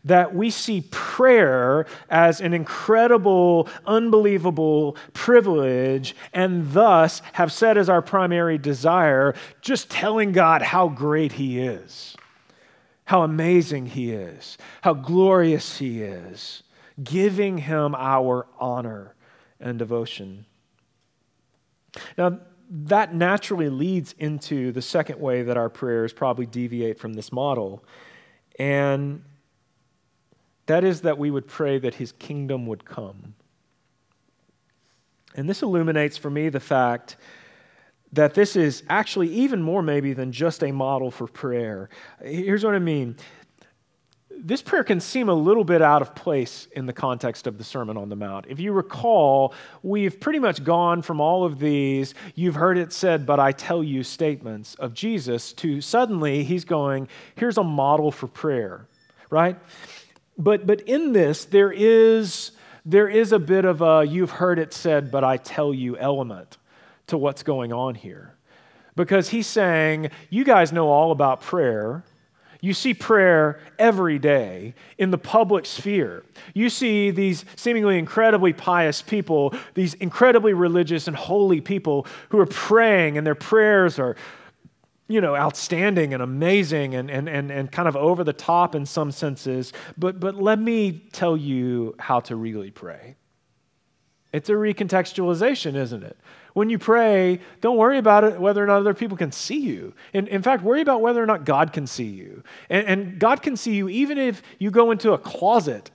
that 0.08 0.34
we 0.34 0.50
see 0.50 0.82
prayer 0.89 1.86
as 2.10 2.41
an 2.41 2.54
incredible, 2.54 3.67
unbelievable 3.86 4.96
privilege, 5.13 6.15
and 6.34 6.72
thus 6.72 7.22
have 7.34 7.52
set 7.52 7.78
as 7.78 7.89
our 7.89 8.02
primary 8.02 8.58
desire 8.58 9.36
just 9.62 9.89
telling 9.89 10.32
God 10.32 10.62
how 10.62 10.88
great 10.88 11.34
He 11.34 11.60
is, 11.60 12.15
how 13.06 13.24
amazing 13.24 13.88
He 13.88 14.12
is, 14.12 14.58
how 14.82 14.93
glorious 14.93 15.78
He 15.78 16.02
is, 16.02 16.63
giving 17.04 17.58
Him 17.58 17.93
our 17.96 18.48
honor 18.60 19.13
and 19.60 19.78
devotion. 19.78 20.46
Now, 22.17 22.39
that 22.69 23.13
naturally 23.13 23.69
leads 23.69 24.13
into 24.19 24.71
the 24.71 24.82
second 24.82 25.19
way 25.19 25.43
that 25.43 25.58
our 25.58 25.69
prayers 25.69 26.12
probably 26.13 26.45
deviate 26.45 26.99
from 26.99 27.13
this 27.13 27.32
model. 27.32 27.84
And 28.60 29.23
that 30.65 30.84
is 30.84 31.01
that 31.01 31.17
we 31.17 31.32
would 31.32 31.47
pray 31.47 31.80
that 31.80 31.95
his 31.95 32.12
kingdom 32.13 32.65
would 32.67 32.84
come. 32.86 33.36
And 35.36 35.49
this 35.49 35.62
illuminates 35.62 36.17
for 36.17 36.30
me 36.30 36.49
the 36.49 36.60
fact 36.60 37.15
that 38.13 38.34
this 38.34 38.56
is 38.56 38.84
actually 38.89 39.30
even 39.30 39.62
more 39.62 39.82
maybe 39.82 40.13
than 40.13 40.32
just 40.32 40.63
a 40.63 40.71
model 40.71 41.12
for 41.12 41.27
prayer. 41.27 41.89
Here's 42.21 42.63
what 42.63 42.73
I 42.73 42.80
mean 42.80 43.15
this 44.39 44.62
prayer 44.62 44.84
can 44.84 45.00
seem 45.00 45.30
a 45.30 45.34
little 45.34 45.63
bit 45.63 45.82
out 45.82 46.02
of 46.02 46.15
place 46.15 46.67
in 46.71 46.86
the 46.86 46.93
context 46.93 47.47
of 47.47 47.58
the 47.58 47.63
Sermon 47.63 47.97
on 47.97 48.10
the 48.10 48.15
Mount. 48.15 48.45
If 48.47 48.60
you 48.60 48.71
recall, 48.71 49.54
we've 49.84 50.19
pretty 50.19 50.39
much 50.39 50.63
gone 50.63 51.02
from 51.02 51.19
all 51.19 51.43
of 51.43 51.60
these, 51.60 52.13
you've 52.36 52.56
heard 52.56 52.78
it 52.78 52.93
said, 52.93 53.26
but 53.26 53.39
I 53.39 53.52
tell 53.52 53.84
you 53.84 54.04
statements 54.04 54.76
of 54.76 54.93
Jesus, 54.93 55.54
to 55.54 55.82
suddenly 55.82 56.43
he's 56.43 56.65
going, 56.65 57.08
here's 57.36 57.58
a 57.58 57.63
model 57.63 58.12
for 58.12 58.28
prayer, 58.28 58.88
right? 59.30 59.58
But, 60.38 60.67
but 60.67 60.82
in 60.82 61.13
this, 61.13 61.45
there 61.45 61.71
is, 61.71 62.52
there 62.86 63.10
is 63.10 63.32
a 63.32 63.39
bit 63.39 63.65
of 63.65 63.82
a 63.82 64.06
you've 64.08 64.32
heard 64.32 64.60
it 64.60 64.73
said, 64.73 65.12
but 65.12 65.23
I 65.23 65.38
tell 65.38 65.73
you 65.73 65.97
element 65.97 66.58
to 67.08 67.17
what's 67.17 67.43
going 67.43 67.73
on 67.73 67.95
here. 67.95 68.36
Because 68.95 69.30
he's 69.30 69.47
saying, 69.47 70.10
you 70.30 70.43
guys 70.43 70.71
know 70.71 70.89
all 70.89 71.12
about 71.12 71.41
prayer. 71.41 72.04
You 72.67 72.73
see 72.73 72.93
prayer 72.93 73.62
every 73.80 74.19
day 74.19 74.75
in 74.97 75.10
the 75.10 75.17
public 75.17 75.65
sphere. 75.65 76.25
You 76.53 76.69
see 76.69 77.12
these 77.12 77.45
seemingly 77.56 77.97
incredibly 77.97 78.51
pious 78.51 79.01
people, 79.01 79.53
these 79.73 79.93
incredibly 79.93 80.51
religious 80.51 81.08
and 81.08 81.15
holy 81.15 81.62
people 81.62 82.06
who 82.27 82.39
are 82.39 82.45
praying, 82.45 83.17
and 83.17 83.25
their 83.25 83.36
prayers 83.36 83.99
are 83.99 84.17
you 85.08 85.21
know, 85.21 85.34
outstanding 85.34 86.13
and 86.13 86.21
amazing 86.21 86.93
and, 86.93 87.10
and, 87.10 87.30
and, 87.30 87.49
and 87.51 87.71
kind 87.71 87.88
of 87.88 87.95
over 87.95 88.25
the 88.25 88.34
top 88.34 88.75
in 88.75 88.86
some 88.86 89.12
senses. 89.13 89.71
But, 89.97 90.19
but 90.19 90.36
let 90.36 90.60
me 90.60 91.08
tell 91.13 91.38
you 91.38 91.95
how 91.97 92.19
to 92.19 92.36
really 92.36 92.71
pray. 92.71 93.15
It's 94.34 94.49
a 94.49 94.53
recontextualization, 94.53 95.75
isn't 95.75 96.03
it? 96.03 96.17
When 96.58 96.72
you 96.72 96.80
pray, 96.80 97.39
don't 97.62 97.78
worry 97.78 98.00
about 98.00 98.24
it 98.24 98.39
whether 98.39 98.63
or 98.63 98.65
not 98.65 98.78
other 98.78 98.96
people 98.96 99.15
can 99.15 99.32
see 99.32 99.60
you. 99.60 99.93
In, 100.12 100.26
in 100.26 100.41
fact, 100.41 100.63
worry 100.63 100.82
about 100.82 101.02
whether 101.02 101.22
or 101.22 101.28
not 101.28 101.46
God 101.46 101.72
can 101.72 101.86
see 101.86 102.08
you. 102.08 102.41
And, 102.67 102.88
and 102.88 103.20
God 103.20 103.43
can 103.43 103.56
see 103.56 103.76
you 103.76 103.89
even 103.89 104.17
if 104.17 104.41
you 104.58 104.72
go 104.72 104.89
into 104.89 105.13
a 105.13 105.20
closet 105.20 105.91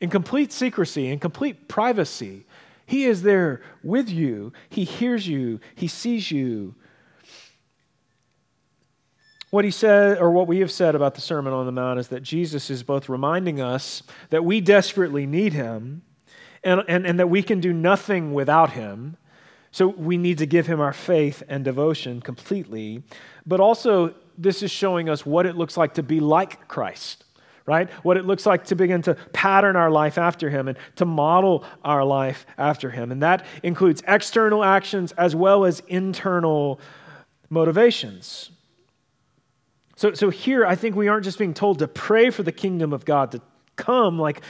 in 0.00 0.08
complete 0.08 0.52
secrecy, 0.52 1.08
in 1.08 1.18
complete 1.18 1.66
privacy. 1.66 2.46
He 2.86 3.02
is 3.02 3.22
there 3.22 3.62
with 3.82 4.08
you, 4.08 4.52
He 4.68 4.84
hears 4.84 5.26
you, 5.26 5.58
He 5.74 5.88
sees 5.88 6.30
you 6.30 6.76
what 9.50 9.64
he 9.64 9.72
said, 9.72 10.18
or 10.18 10.30
what 10.30 10.46
we 10.46 10.58
have 10.58 10.70
said 10.70 10.94
about 10.94 11.14
the 11.16 11.20
Sermon 11.20 11.52
on 11.52 11.66
the 11.66 11.72
Mount, 11.72 11.98
is 11.98 12.08
that 12.08 12.22
Jesus 12.22 12.70
is 12.70 12.84
both 12.84 13.08
reminding 13.08 13.60
us 13.60 14.04
that 14.30 14.44
we 14.44 14.60
desperately 14.60 15.26
need 15.26 15.52
him 15.52 16.02
and, 16.62 16.82
and, 16.88 17.06
and 17.06 17.18
that 17.18 17.28
we 17.28 17.42
can 17.42 17.58
do 17.58 17.72
nothing 17.72 18.34
without 18.34 18.70
him. 18.70 19.16
So 19.76 19.88
we 19.88 20.16
need 20.16 20.38
to 20.38 20.46
give 20.46 20.66
him 20.66 20.80
our 20.80 20.94
faith 20.94 21.42
and 21.50 21.62
devotion 21.62 22.22
completely. 22.22 23.02
But 23.44 23.60
also, 23.60 24.14
this 24.38 24.62
is 24.62 24.70
showing 24.70 25.10
us 25.10 25.26
what 25.26 25.44
it 25.44 25.54
looks 25.54 25.76
like 25.76 25.92
to 25.94 26.02
be 26.02 26.18
like 26.18 26.66
Christ, 26.66 27.24
right? 27.66 27.90
What 28.02 28.16
it 28.16 28.24
looks 28.24 28.46
like 28.46 28.64
to 28.68 28.74
begin 28.74 29.02
to 29.02 29.16
pattern 29.34 29.76
our 29.76 29.90
life 29.90 30.16
after 30.16 30.48
him 30.48 30.68
and 30.68 30.78
to 30.94 31.04
model 31.04 31.62
our 31.84 32.06
life 32.06 32.46
after 32.56 32.88
him. 32.88 33.12
And 33.12 33.22
that 33.22 33.44
includes 33.62 34.02
external 34.08 34.64
actions 34.64 35.12
as 35.12 35.36
well 35.36 35.66
as 35.66 35.80
internal 35.88 36.80
motivations. 37.50 38.48
So, 39.96 40.14
so 40.14 40.30
here, 40.30 40.64
I 40.64 40.74
think 40.74 40.96
we 40.96 41.08
aren't 41.08 41.24
just 41.24 41.38
being 41.38 41.52
told 41.52 41.80
to 41.80 41.86
pray 41.86 42.30
for 42.30 42.42
the 42.42 42.50
kingdom 42.50 42.94
of 42.94 43.04
God 43.04 43.32
to 43.32 43.42
come, 43.76 44.18
like, 44.18 44.40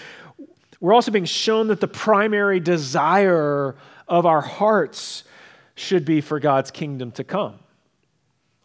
we're 0.78 0.94
also 0.94 1.10
being 1.10 1.24
shown 1.24 1.66
that 1.68 1.80
the 1.80 1.88
primary 1.88 2.60
desire 2.60 3.74
of 4.08 4.26
our 4.26 4.40
hearts 4.40 5.24
should 5.74 6.04
be 6.04 6.20
for 6.20 6.40
God's 6.40 6.70
kingdom 6.70 7.10
to 7.12 7.24
come. 7.24 7.58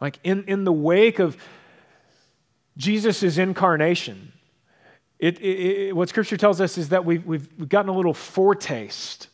Like, 0.00 0.18
in, 0.24 0.44
in 0.44 0.64
the 0.64 0.72
wake 0.72 1.18
of 1.18 1.36
Jesus' 2.76 3.38
incarnation, 3.38 4.32
it, 5.18 5.38
it, 5.38 5.88
it, 5.88 5.96
what 5.96 6.08
Scripture 6.08 6.36
tells 6.36 6.60
us 6.60 6.76
is 6.76 6.88
that 6.88 7.04
we've, 7.04 7.24
we've, 7.24 7.68
gotten 7.68 7.88
a 7.88 7.94
little 7.94 8.14
foretaste 8.14 9.28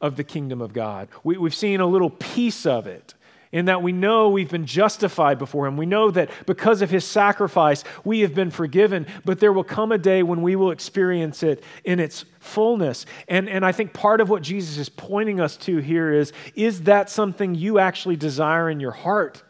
of 0.00 0.16
the 0.16 0.24
kingdom 0.24 0.62
of 0.62 0.72
God. 0.72 1.08
We, 1.22 1.36
we've 1.36 1.54
seen 1.54 1.80
a 1.80 1.86
little 1.86 2.08
piece 2.08 2.64
of 2.64 2.86
it 2.86 3.14
in 3.52 3.66
that 3.66 3.82
we 3.82 3.92
know 3.92 4.30
we've 4.30 4.50
been 4.50 4.66
justified 4.66 5.38
before 5.38 5.66
Him. 5.66 5.76
We 5.76 5.86
know 5.86 6.10
that 6.10 6.30
because 6.46 6.82
of 6.82 6.90
His 6.90 7.04
sacrifice, 7.04 7.84
we 8.02 8.20
have 8.20 8.34
been 8.34 8.50
forgiven, 8.50 9.06
but 9.24 9.38
there 9.38 9.52
will 9.52 9.62
come 9.62 9.92
a 9.92 9.98
day 9.98 10.22
when 10.22 10.42
we 10.42 10.56
will 10.56 10.70
experience 10.70 11.42
it 11.42 11.62
in 11.84 12.00
its 12.00 12.24
fullness. 12.40 13.06
And, 13.28 13.48
and 13.48 13.64
I 13.64 13.72
think 13.72 13.92
part 13.92 14.20
of 14.20 14.30
what 14.30 14.42
Jesus 14.42 14.78
is 14.78 14.88
pointing 14.88 15.38
us 15.38 15.56
to 15.58 15.78
here 15.78 16.12
is 16.12 16.32
is 16.54 16.82
that 16.82 17.10
something 17.10 17.54
you 17.54 17.78
actually 17.78 18.16
desire 18.16 18.70
in 18.70 18.80
your 18.80 18.90
heart? 18.90 19.42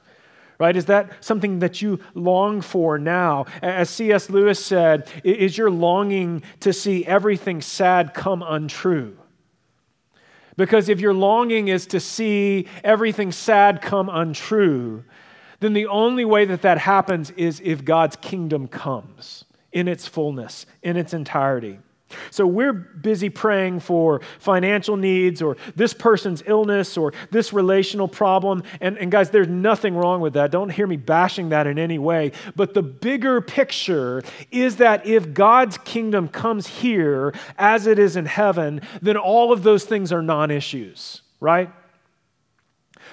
Right? 0.58 0.76
Is 0.76 0.84
that 0.86 1.24
something 1.24 1.60
that 1.60 1.82
you 1.82 1.98
long 2.14 2.60
for 2.60 2.98
now? 2.98 3.46
As 3.62 3.90
C.S. 3.90 4.30
Lewis 4.30 4.64
said, 4.64 5.08
is 5.24 5.58
your 5.58 5.70
longing 5.70 6.42
to 6.60 6.72
see 6.72 7.04
everything 7.04 7.60
sad 7.60 8.14
come 8.14 8.44
untrue? 8.46 9.16
Because 10.56 10.88
if 10.88 11.00
your 11.00 11.14
longing 11.14 11.68
is 11.68 11.86
to 11.86 12.00
see 12.00 12.66
everything 12.84 13.32
sad 13.32 13.80
come 13.80 14.08
untrue, 14.08 15.04
then 15.60 15.72
the 15.72 15.86
only 15.86 16.24
way 16.24 16.44
that 16.44 16.62
that 16.62 16.78
happens 16.78 17.30
is 17.30 17.60
if 17.64 17.84
God's 17.84 18.16
kingdom 18.16 18.68
comes 18.68 19.44
in 19.72 19.88
its 19.88 20.06
fullness, 20.06 20.66
in 20.82 20.96
its 20.96 21.14
entirety. 21.14 21.78
So 22.30 22.46
we're 22.46 22.72
busy 22.72 23.28
praying 23.28 23.80
for 23.80 24.20
financial 24.38 24.96
needs 24.96 25.42
or 25.42 25.56
this 25.76 25.94
person's 25.94 26.42
illness 26.46 26.96
or 26.96 27.12
this 27.30 27.52
relational 27.52 28.08
problem. 28.08 28.62
And, 28.80 28.96
and 28.98 29.10
guys, 29.10 29.30
there's 29.30 29.48
nothing 29.48 29.94
wrong 29.94 30.20
with 30.20 30.34
that. 30.34 30.50
Don't 30.50 30.70
hear 30.70 30.86
me 30.86 30.96
bashing 30.96 31.50
that 31.50 31.66
in 31.66 31.78
any 31.78 31.98
way. 31.98 32.32
But 32.56 32.74
the 32.74 32.82
bigger 32.82 33.40
picture 33.40 34.22
is 34.50 34.76
that 34.76 35.06
if 35.06 35.34
God's 35.34 35.78
kingdom 35.78 36.28
comes 36.28 36.66
here 36.66 37.34
as 37.58 37.86
it 37.86 37.98
is 37.98 38.16
in 38.16 38.26
heaven, 38.26 38.80
then 39.00 39.16
all 39.16 39.52
of 39.52 39.62
those 39.62 39.84
things 39.84 40.12
are 40.12 40.22
non 40.22 40.50
issues, 40.50 41.22
right? 41.40 41.70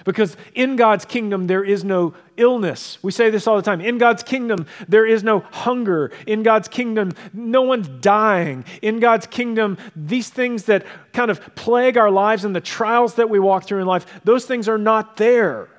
Because 0.06 0.38
in 0.54 0.76
God's 0.76 1.06
kingdom, 1.06 1.48
there 1.48 1.64
is 1.64 1.84
no 1.84 2.14
illness. 2.38 2.98
We 3.04 3.12
say 3.12 3.30
this 3.30 3.48
all 3.48 3.56
the 3.56 3.62
time. 3.62 3.82
In 3.82 3.98
God's 3.98 4.24
kingdom, 4.24 4.66
there 4.88 5.06
is 5.06 5.24
no 5.24 5.40
hunger. 5.40 6.12
In 6.26 6.44
God's 6.44 6.68
kingdom, 6.68 7.14
no 7.34 7.62
one's 7.62 7.88
dying. 7.88 8.66
In 8.82 9.00
God's 9.00 9.28
kingdom, 9.28 9.78
these 9.96 10.30
things 10.30 10.64
that 10.66 10.86
kind 11.14 11.30
of 11.30 11.56
plague 11.56 11.98
our 11.98 12.12
lives 12.12 12.46
and 12.46 12.56
the 12.56 12.62
trials 12.62 13.16
that 13.16 13.30
we 13.30 13.40
walk 13.40 13.66
through 13.66 13.82
in 13.82 13.88
life, 13.88 14.06
those 14.24 14.46
things 14.46 14.68
are 14.68 14.78
not 14.78 15.18
there. 15.18 15.70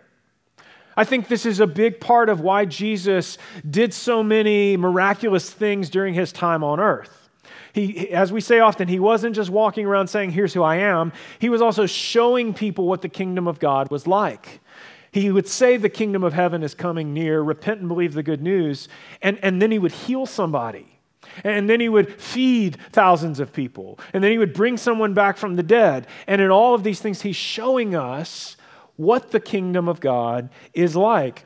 I 0.96 1.05
think 1.05 1.29
this 1.29 1.46
is 1.46 1.61
a 1.61 1.66
big 1.66 2.01
part 2.01 2.29
of 2.29 2.40
why 2.40 2.64
Jesus 2.66 3.38
did 3.68 3.94
so 3.94 4.23
many 4.23 4.77
miraculous 4.77 5.49
things 5.49 5.88
during 5.88 6.14
his 6.14 6.33
time 6.33 6.62
on 6.62 6.81
earth. 6.81 7.19
He, 7.72 8.11
as 8.11 8.33
we 8.33 8.40
say 8.40 8.59
often, 8.61 8.88
he 8.88 8.98
wasn't 8.98 9.37
just 9.37 9.50
walking 9.50 9.87
around 9.87 10.09
saying, 10.09 10.33
Here's 10.33 10.54
who 10.54 10.62
I 10.62 10.76
am. 10.76 11.12
He 11.38 11.48
was 11.48 11.62
also 11.62 11.87
showing 11.87 12.54
people 12.54 12.87
what 12.87 13.02
the 13.02 13.09
kingdom 13.09 13.46
of 13.46 13.59
God 13.59 13.90
was 13.90 14.06
like. 14.06 14.61
He 15.12 15.30
would 15.30 15.48
say, 15.48 15.76
The 15.76 15.88
kingdom 15.88 16.24
of 16.24 16.33
heaven 16.33 16.62
is 16.62 16.74
coming 16.74 17.12
near, 17.14 17.40
repent 17.42 17.80
and 17.80 17.88
believe 17.88 18.14
the 18.14 18.22
good 18.22 18.42
news, 18.42 18.88
and, 19.22 19.38
and 19.42 19.61
then 19.61 19.70
he 19.70 19.78
would 19.78 19.92
heal 19.92 20.26
somebody. 20.26 20.87
And 21.44 21.70
then 21.70 21.80
he 21.80 21.88
would 21.88 22.20
feed 22.20 22.78
thousands 22.92 23.40
of 23.40 23.52
people. 23.52 24.00
And 24.12 24.24
then 24.24 24.33
he 24.33 24.38
would 24.38 24.52
bring 24.52 24.76
someone 24.76 25.14
back 25.14 25.37
from 25.37 25.54
the 25.56 25.62
dead. 25.62 26.06
And 26.26 26.40
in 26.40 26.50
all 26.50 26.74
of 26.74 26.83
these 26.83 27.00
things, 27.00 27.22
he's 27.22 27.37
showing 27.37 27.94
us 27.94 28.56
what 28.96 29.30
the 29.30 29.38
kingdom 29.38 29.88
of 29.88 30.00
God 30.00 30.50
is 30.72 30.96
like. 30.96 31.44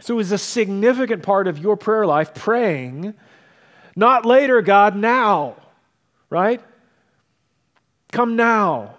So, 0.00 0.18
it's 0.18 0.30
a 0.30 0.38
significant 0.38 1.22
part 1.22 1.48
of 1.48 1.58
your 1.58 1.76
prayer 1.76 2.06
life 2.06 2.34
praying 2.34 3.14
not 3.94 4.24
later, 4.24 4.62
God, 4.62 4.96
now, 4.96 5.56
right? 6.30 6.60
Come 8.10 8.36
now. 8.36 8.96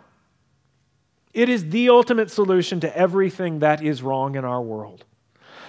It 1.33 1.49
is 1.49 1.69
the 1.69 1.89
ultimate 1.89 2.29
solution 2.29 2.79
to 2.81 2.97
everything 2.97 3.59
that 3.59 3.83
is 3.83 4.03
wrong 4.03 4.35
in 4.35 4.45
our 4.45 4.61
world. 4.61 5.05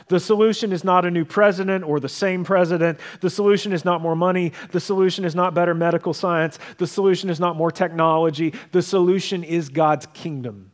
The 0.08 0.20
solution 0.20 0.72
is 0.72 0.84
not 0.84 1.06
a 1.06 1.10
new 1.10 1.24
president 1.24 1.84
or 1.84 1.98
the 1.98 2.08
same 2.08 2.44
president. 2.44 3.00
The 3.20 3.30
solution 3.30 3.72
is 3.72 3.84
not 3.84 4.02
more 4.02 4.14
money. 4.14 4.52
The 4.70 4.80
solution 4.80 5.24
is 5.24 5.34
not 5.34 5.54
better 5.54 5.74
medical 5.74 6.12
science. 6.12 6.58
The 6.76 6.86
solution 6.86 7.30
is 7.30 7.40
not 7.40 7.56
more 7.56 7.70
technology. 7.70 8.52
The 8.72 8.82
solution 8.82 9.42
is 9.42 9.70
God's 9.70 10.06
kingdom 10.12 10.70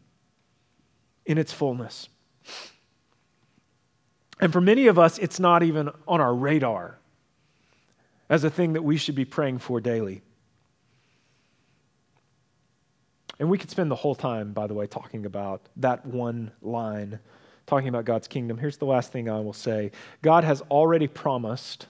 in 1.25 1.39
its 1.39 1.53
fullness. 1.53 2.09
And 4.41 4.53
for 4.53 4.61
many 4.61 4.89
of 4.89 4.99
us, 4.99 5.19
it's 5.19 5.39
not 5.39 5.63
even 5.63 5.91
on 6.09 6.21
our 6.21 6.35
radar 6.35 7.00
as 8.31 8.45
a 8.45 8.51
thing 8.51 8.73
that 8.73 8.83
we 8.83 8.97
should 8.97 9.16
be 9.16 9.25
praying 9.27 9.59
for 9.59 9.81
daily. 9.81 10.23
And 13.40 13.51
we 13.51 13.59
could 13.59 13.71
spend 13.71 13.90
the 13.90 13.97
whole 13.97 14.14
time, 14.14 14.53
by 14.53 14.66
the 14.66 14.75
way, 14.75 14.87
talking 14.87 15.27
about 15.27 15.62
that 15.77 16.07
one 16.07 16.53
line, 16.62 17.19
talking 17.66 17.88
about 17.88 18.05
God's 18.05 18.29
kingdom. 18.29 18.59
Here's 18.59 18.77
the 18.77 18.85
last 18.87 19.12
thing 19.12 19.29
I 19.29 19.40
will 19.40 19.53
say 19.53 19.90
God 20.23 20.45
has 20.45 20.62
already 20.71 21.09
promised 21.09 21.88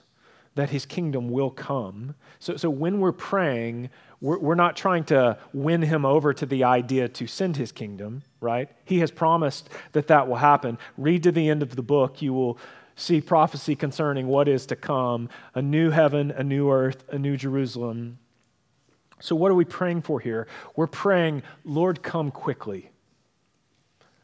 that 0.55 0.69
his 0.69 0.85
kingdom 0.85 1.29
will 1.29 1.49
come. 1.49 2.15
So, 2.39 2.57
so 2.57 2.69
when 2.69 2.99
we're 2.99 3.13
praying, 3.13 3.89
we're, 4.19 4.37
we're 4.37 4.55
not 4.55 4.75
trying 4.75 5.05
to 5.05 5.37
win 5.53 5.81
him 5.81 6.05
over 6.05 6.33
to 6.33 6.45
the 6.45 6.63
idea 6.65 7.07
to 7.07 7.27
send 7.27 7.55
his 7.55 7.71
kingdom, 7.71 8.23
right? 8.41 8.69
He 8.83 8.99
has 8.99 9.11
promised 9.11 9.69
that 9.93 10.07
that 10.07 10.27
will 10.27 10.35
happen. 10.35 10.77
Read 10.97 11.23
to 11.23 11.31
the 11.31 11.49
end 11.49 11.61
of 11.63 11.75
the 11.75 11.81
book, 11.81 12.21
you 12.21 12.33
will 12.33 12.57
see 13.01 13.19
prophecy 13.19 13.75
concerning 13.75 14.27
what 14.27 14.47
is 14.47 14.65
to 14.67 14.75
come 14.75 15.29
a 15.55 15.61
new 15.61 15.89
heaven, 15.89 16.31
a 16.31 16.43
new 16.43 16.71
earth, 16.71 17.03
a 17.09 17.17
new 17.17 17.35
Jerusalem. 17.35 18.19
So, 19.19 19.35
what 19.35 19.51
are 19.51 19.55
we 19.55 19.65
praying 19.65 20.03
for 20.03 20.19
here? 20.19 20.47
We're 20.75 20.87
praying, 20.87 21.43
Lord, 21.63 22.01
come 22.01 22.31
quickly. 22.31 22.91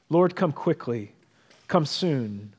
Lord, 0.10 0.36
come 0.36 0.52
quickly. 0.52 1.14
Come 1.68 1.86
soon. 1.86 2.54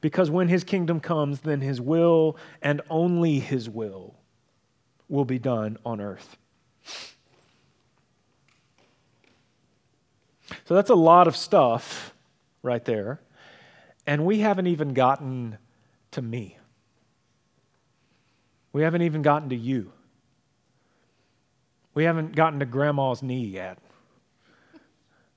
Because 0.00 0.30
when 0.30 0.48
his 0.48 0.64
kingdom 0.64 1.00
comes, 1.00 1.40
then 1.40 1.60
his 1.60 1.80
will 1.80 2.36
and 2.62 2.80
only 2.88 3.38
his 3.38 3.68
will 3.68 4.14
will 5.08 5.24
be 5.24 5.38
done 5.38 5.76
on 5.84 6.00
earth. 6.00 6.36
So 10.64 10.74
that's 10.74 10.90
a 10.90 10.94
lot 10.94 11.26
of 11.26 11.36
stuff 11.36 12.14
right 12.62 12.84
there. 12.84 13.20
And 14.06 14.24
we 14.24 14.40
haven't 14.40 14.66
even 14.66 14.94
gotten 14.94 15.58
to 16.12 16.22
me. 16.22 16.58
We 18.72 18.82
haven't 18.82 19.02
even 19.02 19.22
gotten 19.22 19.48
to 19.50 19.56
you. 19.56 19.92
We 21.94 22.04
haven't 22.04 22.34
gotten 22.34 22.60
to 22.60 22.66
grandma's 22.66 23.22
knee 23.22 23.46
yet. 23.46 23.78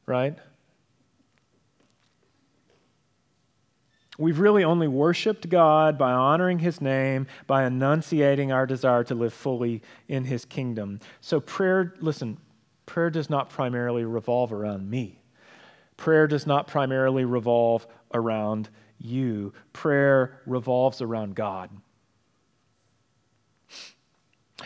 Right? 0.05 0.37
We've 4.17 4.39
really 4.39 4.63
only 4.63 4.87
worshiped 4.87 5.49
God 5.49 5.97
by 5.97 6.11
honoring 6.11 6.59
His 6.59 6.79
name, 6.79 7.25
by 7.47 7.65
enunciating 7.65 8.51
our 8.51 8.67
desire 8.67 9.03
to 9.05 9.15
live 9.15 9.33
fully 9.33 9.81
in 10.07 10.25
His 10.25 10.45
kingdom. 10.45 10.99
So, 11.19 11.39
prayer, 11.39 11.95
listen, 11.99 12.37
prayer 12.85 13.09
does 13.09 13.29
not 13.29 13.49
primarily 13.49 14.05
revolve 14.05 14.53
around 14.53 14.87
me. 14.89 15.22
Prayer 15.97 16.27
does 16.27 16.45
not 16.47 16.67
primarily 16.67 17.25
revolve 17.25 17.85
around 18.13 18.69
you. 18.99 19.53
Prayer 19.73 20.39
revolves 20.45 21.01
around 21.01 21.35
God. 21.35 21.69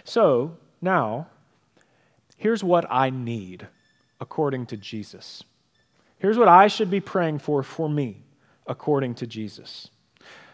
So, 0.03 0.57
now, 0.81 1.27
here's 2.37 2.63
what 2.63 2.85
I 2.89 3.09
need 3.09 3.67
according 4.19 4.67
to 4.67 4.77
Jesus. 4.77 5.43
Here's 6.19 6.37
what 6.37 6.47
I 6.47 6.67
should 6.67 6.89
be 6.89 6.99
praying 6.99 7.39
for 7.39 7.63
for 7.63 7.89
me 7.89 8.23
according 8.65 9.15
to 9.15 9.27
Jesus. 9.27 9.89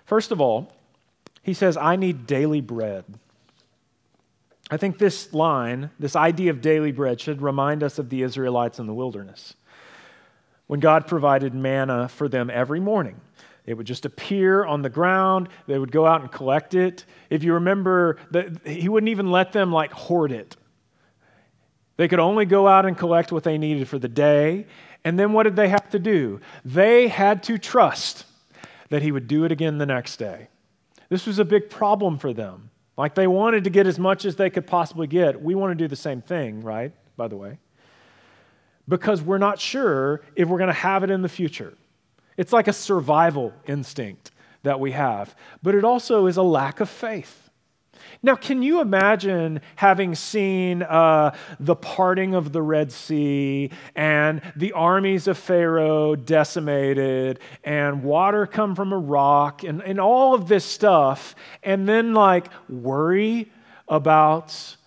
First 0.06 0.32
of 0.32 0.42
all, 0.42 0.74
he 1.42 1.54
says, 1.54 1.78
I 1.78 1.96
need 1.96 2.28
daily 2.28 2.62
bread. 2.62 3.06
I 4.72 4.78
think 4.78 4.98
this 4.98 5.34
line, 5.34 5.92
this 6.00 6.16
idea 6.16 6.52
of 6.52 6.62
daily 6.62 6.92
bread, 6.92 7.20
should 7.20 7.42
remind 7.42 7.84
us 7.84 8.00
of 8.00 8.10
the 8.10 8.24
Israelites 8.24 8.80
in 8.80 8.88
the 8.88 8.94
wilderness. 8.94 9.56
When 10.68 10.80
God 10.80 11.08
provided 11.08 11.54
manna 11.54 12.08
for 12.08 12.28
them 12.30 12.50
every 12.50 12.80
morning, 12.80 13.20
it 13.66 13.76
would 13.76 13.88
just 13.88 14.06
appear 14.06 14.66
on 14.66 14.82
the 14.82 14.90
ground. 14.90 15.50
They 15.68 15.78
would 15.80 15.92
go 15.92 16.06
out 16.06 16.22
and 16.22 16.32
collect 16.32 16.74
it. 16.74 17.06
If 17.30 17.44
you 17.44 17.54
remember, 17.54 18.18
that 18.32 18.66
he 18.68 18.90
wouldn't 18.90 19.10
even 19.10 19.32
let 19.32 19.54
them 19.54 19.72
like 19.72 19.92
hoard 19.92 20.32
it. 20.32 20.56
They 21.98 22.08
could 22.08 22.20
only 22.20 22.46
go 22.46 22.68
out 22.68 22.86
and 22.86 22.98
collect 22.98 23.32
what 23.32 23.44
they 23.44 23.58
needed 23.58 23.88
for 23.88 24.00
the 24.00 24.08
day. 24.08 24.66
And 25.06 25.20
then 25.20 25.34
what 25.34 25.44
did 25.44 25.56
they 25.56 25.70
have 25.70 25.90
to 25.92 26.00
do? 26.00 26.42
They 26.66 27.08
had 27.08 27.44
to 27.44 27.58
trust 27.58 28.26
that 28.90 29.02
he 29.02 29.12
would 29.12 29.28
do 29.28 29.44
it 29.44 29.52
again 29.52 29.78
the 29.78 29.86
next 29.86 30.18
day. 30.18 30.48
This 31.10 31.28
was 31.28 31.40
a 31.40 31.46
big 31.46 31.70
problem 31.70 32.18
for 32.18 32.34
them. 32.34 32.70
Like 32.98 33.16
they 33.16 33.28
wanted 33.28 33.64
to 33.66 33.70
get 33.70 33.88
as 33.88 34.00
much 34.00 34.26
as 34.26 34.36
they 34.36 34.50
could 34.50 34.68
possibly 34.68 35.08
get. 35.08 35.42
We 35.42 35.56
want 35.56 35.72
to 35.72 35.76
do 35.76 35.88
the 35.88 35.96
same 35.96 36.22
thing, 36.22 36.62
right? 36.62 36.92
By 37.16 37.28
the 37.28 37.38
way. 37.38 37.58
Because 38.88 39.22
we're 39.22 39.38
not 39.38 39.60
sure 39.60 40.22
if 40.36 40.48
we're 40.48 40.58
going 40.58 40.68
to 40.68 40.74
have 40.74 41.04
it 41.04 41.10
in 41.10 41.22
the 41.22 41.30
future. 41.30 41.74
It's 42.38 42.52
like 42.52 42.68
a 42.68 42.74
survival 42.74 43.54
instinct 43.68 44.32
that 44.64 44.80
we 44.80 44.92
have, 44.92 45.36
but 45.62 45.76
it 45.76 45.84
also 45.84 46.26
is 46.26 46.38
a 46.38 46.44
lack 46.44 46.80
of 46.80 46.90
faith. 46.90 47.50
Now, 48.22 48.36
can 48.36 48.64
you 48.64 48.80
imagine 48.80 49.62
having 49.76 50.16
seen 50.16 50.82
uh, 50.82 51.36
the 51.60 51.76
parting 51.76 52.34
of 52.34 52.54
the 52.54 52.62
Red 52.62 52.92
Sea 52.92 53.70
and 53.96 54.42
the 54.56 54.72
armies 54.74 55.28
of 55.28 55.38
Pharaoh 55.38 56.16
decimated 56.16 57.40
and 57.64 58.04
water 58.04 58.46
come 58.46 58.76
from 58.76 58.94
a 58.94 58.98
rock 58.98 59.64
and, 59.64 59.82
and 59.82 60.00
all 60.00 60.34
of 60.34 60.48
this 60.48 60.64
stuff, 60.64 61.36
and 61.64 61.88
then 61.88 62.14
like 62.14 62.48
worry 62.70 63.52
about 63.88 64.78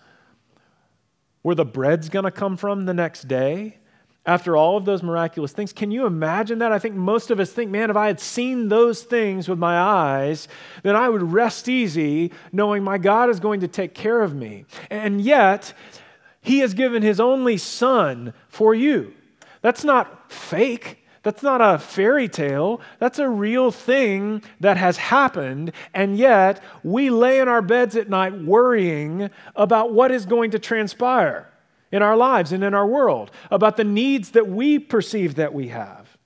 where 1.43 1.55
the 1.55 1.65
bread's 1.65 2.09
gonna 2.09 2.31
come 2.31 2.57
from 2.57 2.87
the 2.87 2.95
next 2.95 3.29
day? 3.29 3.79
After 4.27 4.57
all 4.57 4.77
of 4.77 4.85
those 4.85 5.03
miraculous 5.03 5.53
things. 5.53 5.73
Can 5.73 5.91
you 5.91 6.05
imagine 6.05 6.59
that? 6.59 6.73
I 6.73 6.79
think 6.79 6.97
most 6.97 7.31
of 7.31 7.39
us 7.39 7.53
think, 7.53 7.71
man, 7.71 7.91
if 7.91 7.97
I 7.97 8.09
had 8.09 8.21
seen 8.21 8.69
those 8.69 9.03
things 9.03 9.49
with 9.49 9.59
my 9.59 9.79
eyes, 9.79 10.49
then 10.83 10.97
I 10.97 11.09
would 11.09 11.33
rest 11.33 11.69
easy 11.69 12.33
knowing 12.53 12.83
my 12.83 12.99
God 12.99 13.31
is 13.31 13.39
going 13.39 13.61
to 13.61 13.69
take 13.69 13.95
care 13.95 14.21
of 14.21 14.35
me. 14.35 14.65
And 14.91 15.21
yet, 15.21 15.73
He 16.41 16.59
has 16.59 16.75
given 16.75 17.03
His 17.03 17.21
only 17.21 17.57
Son 17.57 18.35
for 18.49 18.75
you. 18.75 19.15
That's 19.62 19.85
not 19.85 20.31
fake. 20.31 21.05
That's 21.23 21.43
not 21.43 21.61
a 21.61 21.79
fairy 21.79 22.29
tale. 22.29 22.81
That's 22.99 23.19
a 23.19 23.29
real 23.29 23.71
thing 23.71 24.43
that 24.61 24.77
has 24.77 24.97
happened. 24.97 25.73
And 25.95 26.17
yet, 26.17 26.62
we 26.85 27.11
lay 27.11 27.41
in 27.41 27.49
our 27.49 27.62
beds 27.62 27.97
at 27.97 28.09
night 28.09 28.41
worrying 28.41 29.31
about 29.55 29.93
what 29.93 30.11
is 30.11 30.27
going 30.27 30.53
to 30.53 30.59
transpire 30.59 31.49
in 31.92 32.03
our 32.03 32.16
lives 32.16 32.53
and 32.53 32.64
in 32.64 32.75
our 32.75 32.87
world, 32.87 33.31
about 33.51 33.77
the 33.77 33.85
needs 33.85 34.31
that 34.31 34.49
we 34.49 34.79
perceive 34.79 35.37
that 35.37 35.55
we 35.55 35.68
have. 35.68 36.16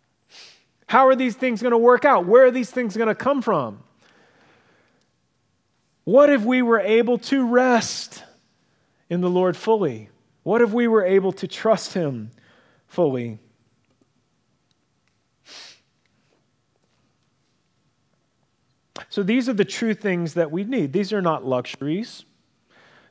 How 0.86 1.06
are 1.06 1.14
these 1.14 1.36
things 1.36 1.62
going 1.62 1.72
to 1.72 1.78
work 1.78 2.04
out? 2.04 2.26
Where 2.26 2.46
are 2.46 2.50
these 2.50 2.70
things 2.70 2.96
going 2.96 3.08
to 3.08 3.14
come 3.14 3.42
from? 3.42 3.82
What 6.04 6.30
if 6.30 6.42
we 6.42 6.62
were 6.62 6.80
able 6.80 7.18
to 7.18 7.46
rest 7.46 8.24
in 9.08 9.20
the 9.20 9.30
Lord 9.30 9.56
fully? 9.56 10.08
What 10.42 10.62
if 10.62 10.72
we 10.72 10.88
were 10.88 11.04
able 11.04 11.32
to 11.32 11.46
trust 11.46 11.92
Him 11.92 12.30
fully? 12.88 13.38
So, 19.08 19.22
these 19.22 19.48
are 19.48 19.52
the 19.52 19.64
true 19.64 19.94
things 19.94 20.34
that 20.34 20.50
we 20.50 20.64
need. 20.64 20.92
These 20.92 21.12
are 21.12 21.22
not 21.22 21.44
luxuries. 21.44 22.24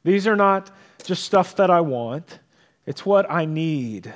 These 0.03 0.27
are 0.27 0.35
not 0.35 0.71
just 1.09 1.23
stuff 1.23 1.55
that 1.57 1.69
I 1.69 1.81
want, 1.81 2.39
it's 2.85 3.05
what 3.05 3.29
I 3.29 3.43
need. 3.43 4.13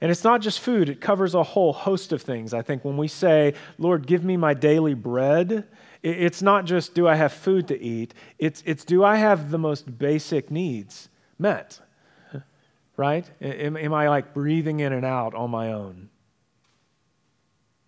And 0.00 0.10
it's 0.10 0.24
not 0.24 0.40
just 0.40 0.60
food, 0.60 0.88
it 0.88 1.00
covers 1.00 1.34
a 1.34 1.42
whole 1.42 1.72
host 1.72 2.12
of 2.12 2.22
things. 2.22 2.54
I 2.54 2.62
think 2.62 2.84
when 2.84 2.96
we 2.96 3.08
say, 3.08 3.54
Lord, 3.76 4.06
give 4.06 4.24
me 4.24 4.36
my 4.36 4.54
daily 4.54 4.94
bread, 4.94 5.68
it's 6.02 6.40
not 6.40 6.64
just 6.64 6.94
do 6.94 7.06
I 7.06 7.16
have 7.16 7.32
food 7.32 7.68
to 7.68 7.80
eat, 7.80 8.14
it's, 8.38 8.62
it's 8.64 8.84
do 8.84 9.04
I 9.04 9.16
have 9.16 9.50
the 9.50 9.58
most 9.58 9.98
basic 9.98 10.50
needs 10.50 11.08
met? 11.38 11.78
Right? 12.96 13.28
Am, 13.40 13.76
am 13.76 13.94
I 13.94 14.08
like 14.08 14.34
breathing 14.34 14.80
in 14.80 14.92
and 14.92 15.04
out 15.04 15.34
on 15.34 15.50
my 15.50 15.72
own? 15.72 16.08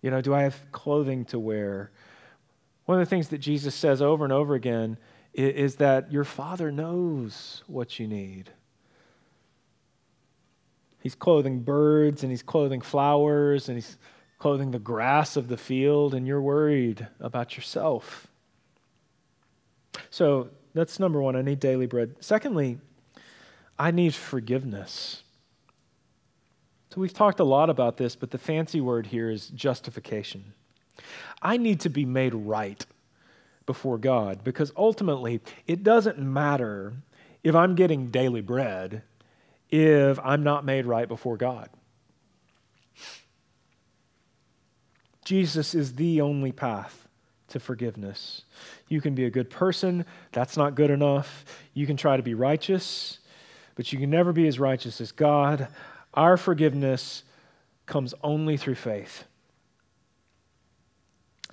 You 0.01 0.11
know, 0.11 0.19
do 0.19 0.33
I 0.33 0.41
have 0.41 0.57
clothing 0.71 1.25
to 1.25 1.39
wear? 1.39 1.91
One 2.85 2.99
of 2.99 3.05
the 3.05 3.09
things 3.09 3.29
that 3.29 3.37
Jesus 3.37 3.75
says 3.75 4.01
over 4.01 4.23
and 4.23 4.33
over 4.33 4.55
again 4.55 4.97
is 5.35 5.75
that 5.75 6.11
your 6.11 6.23
Father 6.23 6.71
knows 6.71 7.63
what 7.67 7.99
you 7.99 8.07
need. 8.07 8.51
He's 11.01 11.15
clothing 11.15 11.59
birds 11.59 12.23
and 12.23 12.31
he's 12.31 12.41
clothing 12.41 12.81
flowers 12.81 13.67
and 13.67 13.77
he's 13.77 13.97
clothing 14.39 14.71
the 14.71 14.79
grass 14.79 15.37
of 15.37 15.47
the 15.47 15.57
field, 15.57 16.13
and 16.13 16.27
you're 16.27 16.41
worried 16.41 17.07
about 17.19 17.55
yourself. 17.55 18.27
So 20.09 20.49
that's 20.73 20.99
number 20.99 21.21
one. 21.21 21.35
I 21.35 21.41
need 21.41 21.59
daily 21.59 21.87
bread. 21.87 22.15
Secondly, 22.19 22.77
I 23.79 23.91
need 23.91 24.13
forgiveness. 24.13 25.23
So 26.93 27.01
we've 27.01 27.13
talked 27.13 27.39
a 27.39 27.43
lot 27.43 27.69
about 27.69 27.97
this, 27.97 28.15
but 28.15 28.31
the 28.31 28.37
fancy 28.37 28.81
word 28.81 29.07
here 29.07 29.29
is 29.29 29.47
justification. 29.47 30.53
I 31.41 31.57
need 31.57 31.79
to 31.81 31.89
be 31.89 32.05
made 32.05 32.33
right 32.33 32.85
before 33.65 33.97
God 33.97 34.43
because 34.43 34.71
ultimately 34.75 35.41
it 35.67 35.83
doesn't 35.83 36.19
matter 36.19 36.93
if 37.43 37.55
I'm 37.55 37.75
getting 37.75 38.11
daily 38.11 38.41
bread 38.41 39.03
if 39.69 40.19
I'm 40.23 40.43
not 40.43 40.65
made 40.65 40.85
right 40.85 41.07
before 41.07 41.37
God. 41.37 41.69
Jesus 45.25 45.73
is 45.73 45.95
the 45.95 46.21
only 46.21 46.51
path 46.51 47.07
to 47.49 47.59
forgiveness. 47.59 48.43
You 48.87 49.01
can 49.01 49.15
be 49.15 49.25
a 49.25 49.29
good 49.29 49.49
person, 49.49 50.05
that's 50.31 50.55
not 50.55 50.75
good 50.75 50.91
enough. 50.91 51.45
You 51.73 51.87
can 51.87 51.97
try 51.97 52.17
to 52.17 52.23
be 52.23 52.33
righteous, 52.33 53.19
but 53.75 53.91
you 53.91 53.99
can 53.99 54.09
never 54.09 54.31
be 54.31 54.47
as 54.47 54.59
righteous 54.59 55.01
as 55.01 55.11
God. 55.11 55.67
Our 56.13 56.37
forgiveness 56.37 57.23
comes 57.85 58.13
only 58.23 58.57
through 58.57 58.75
faith. 58.75 59.25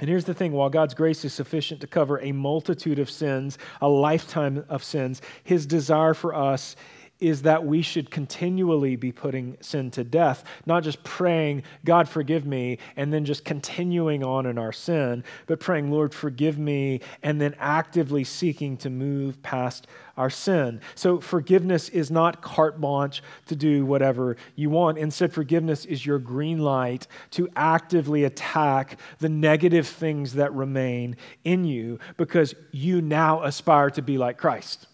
And 0.02 0.08
here's 0.08 0.24
the 0.24 0.34
thing 0.34 0.50
while 0.50 0.68
God's 0.68 0.94
grace 0.94 1.24
is 1.24 1.32
sufficient 1.32 1.80
to 1.82 1.86
cover 1.86 2.18
a 2.18 2.32
multitude 2.32 2.98
of 2.98 3.08
sins, 3.08 3.56
a 3.80 3.88
lifetime 3.88 4.64
of 4.68 4.82
sins, 4.82 5.22
his 5.44 5.64
desire 5.64 6.12
for 6.12 6.34
us 6.34 6.74
is 7.22 7.42
that 7.42 7.64
we 7.64 7.80
should 7.82 8.10
continually 8.10 8.96
be 8.96 9.12
putting 9.12 9.56
sin 9.60 9.90
to 9.92 10.02
death, 10.02 10.42
not 10.66 10.82
just 10.82 11.02
praying, 11.04 11.62
God, 11.84 12.08
forgive 12.08 12.44
me, 12.44 12.78
and 12.96 13.12
then 13.12 13.24
just 13.24 13.44
continuing 13.44 14.24
on 14.24 14.44
in 14.44 14.58
our 14.58 14.72
sin, 14.72 15.22
but 15.46 15.60
praying, 15.60 15.90
Lord, 15.90 16.12
forgive 16.12 16.58
me, 16.58 17.00
and 17.22 17.40
then 17.40 17.54
actively 17.60 18.24
seeking 18.24 18.76
to 18.78 18.90
move 18.90 19.40
past 19.42 19.86
our 20.16 20.30
sin. 20.30 20.80
So 20.96 21.20
forgiveness 21.20 21.88
is 21.88 22.10
not 22.10 22.42
carte 22.42 22.80
blanche 22.80 23.22
to 23.46 23.56
do 23.56 23.86
whatever 23.86 24.36
you 24.56 24.68
want. 24.68 24.98
Instead, 24.98 25.32
forgiveness 25.32 25.84
is 25.84 26.04
your 26.04 26.18
green 26.18 26.58
light 26.58 27.06
to 27.30 27.48
actively 27.54 28.24
attack 28.24 28.98
the 29.20 29.28
negative 29.28 29.86
things 29.86 30.34
that 30.34 30.52
remain 30.52 31.16
in 31.44 31.64
you 31.64 32.00
because 32.16 32.54
you 32.72 33.00
now 33.00 33.42
aspire 33.44 33.90
to 33.90 34.02
be 34.02 34.18
like 34.18 34.38
Christ. 34.38 34.88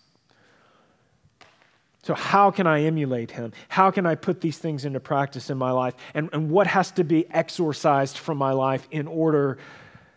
So, 2.03 2.15
how 2.15 2.51
can 2.51 2.67
I 2.67 2.83
emulate 2.83 3.31
him? 3.31 3.53
How 3.69 3.91
can 3.91 4.07
I 4.07 4.15
put 4.15 4.41
these 4.41 4.59
things 4.59 4.85
into 4.85 5.01
practice 5.01 5.51
in 5.51 5.59
my 5.59 5.73
life? 5.73 5.95
And, 6.15 6.31
and 6.33 6.51
what 6.51 6.67
has 6.67 6.91
to 6.93 7.05
be 7.05 7.29
exorcised 7.31 8.19
from 8.19 8.39
my 8.39 8.53
life 8.53 8.87
in 8.91 9.07
order 9.07 9.59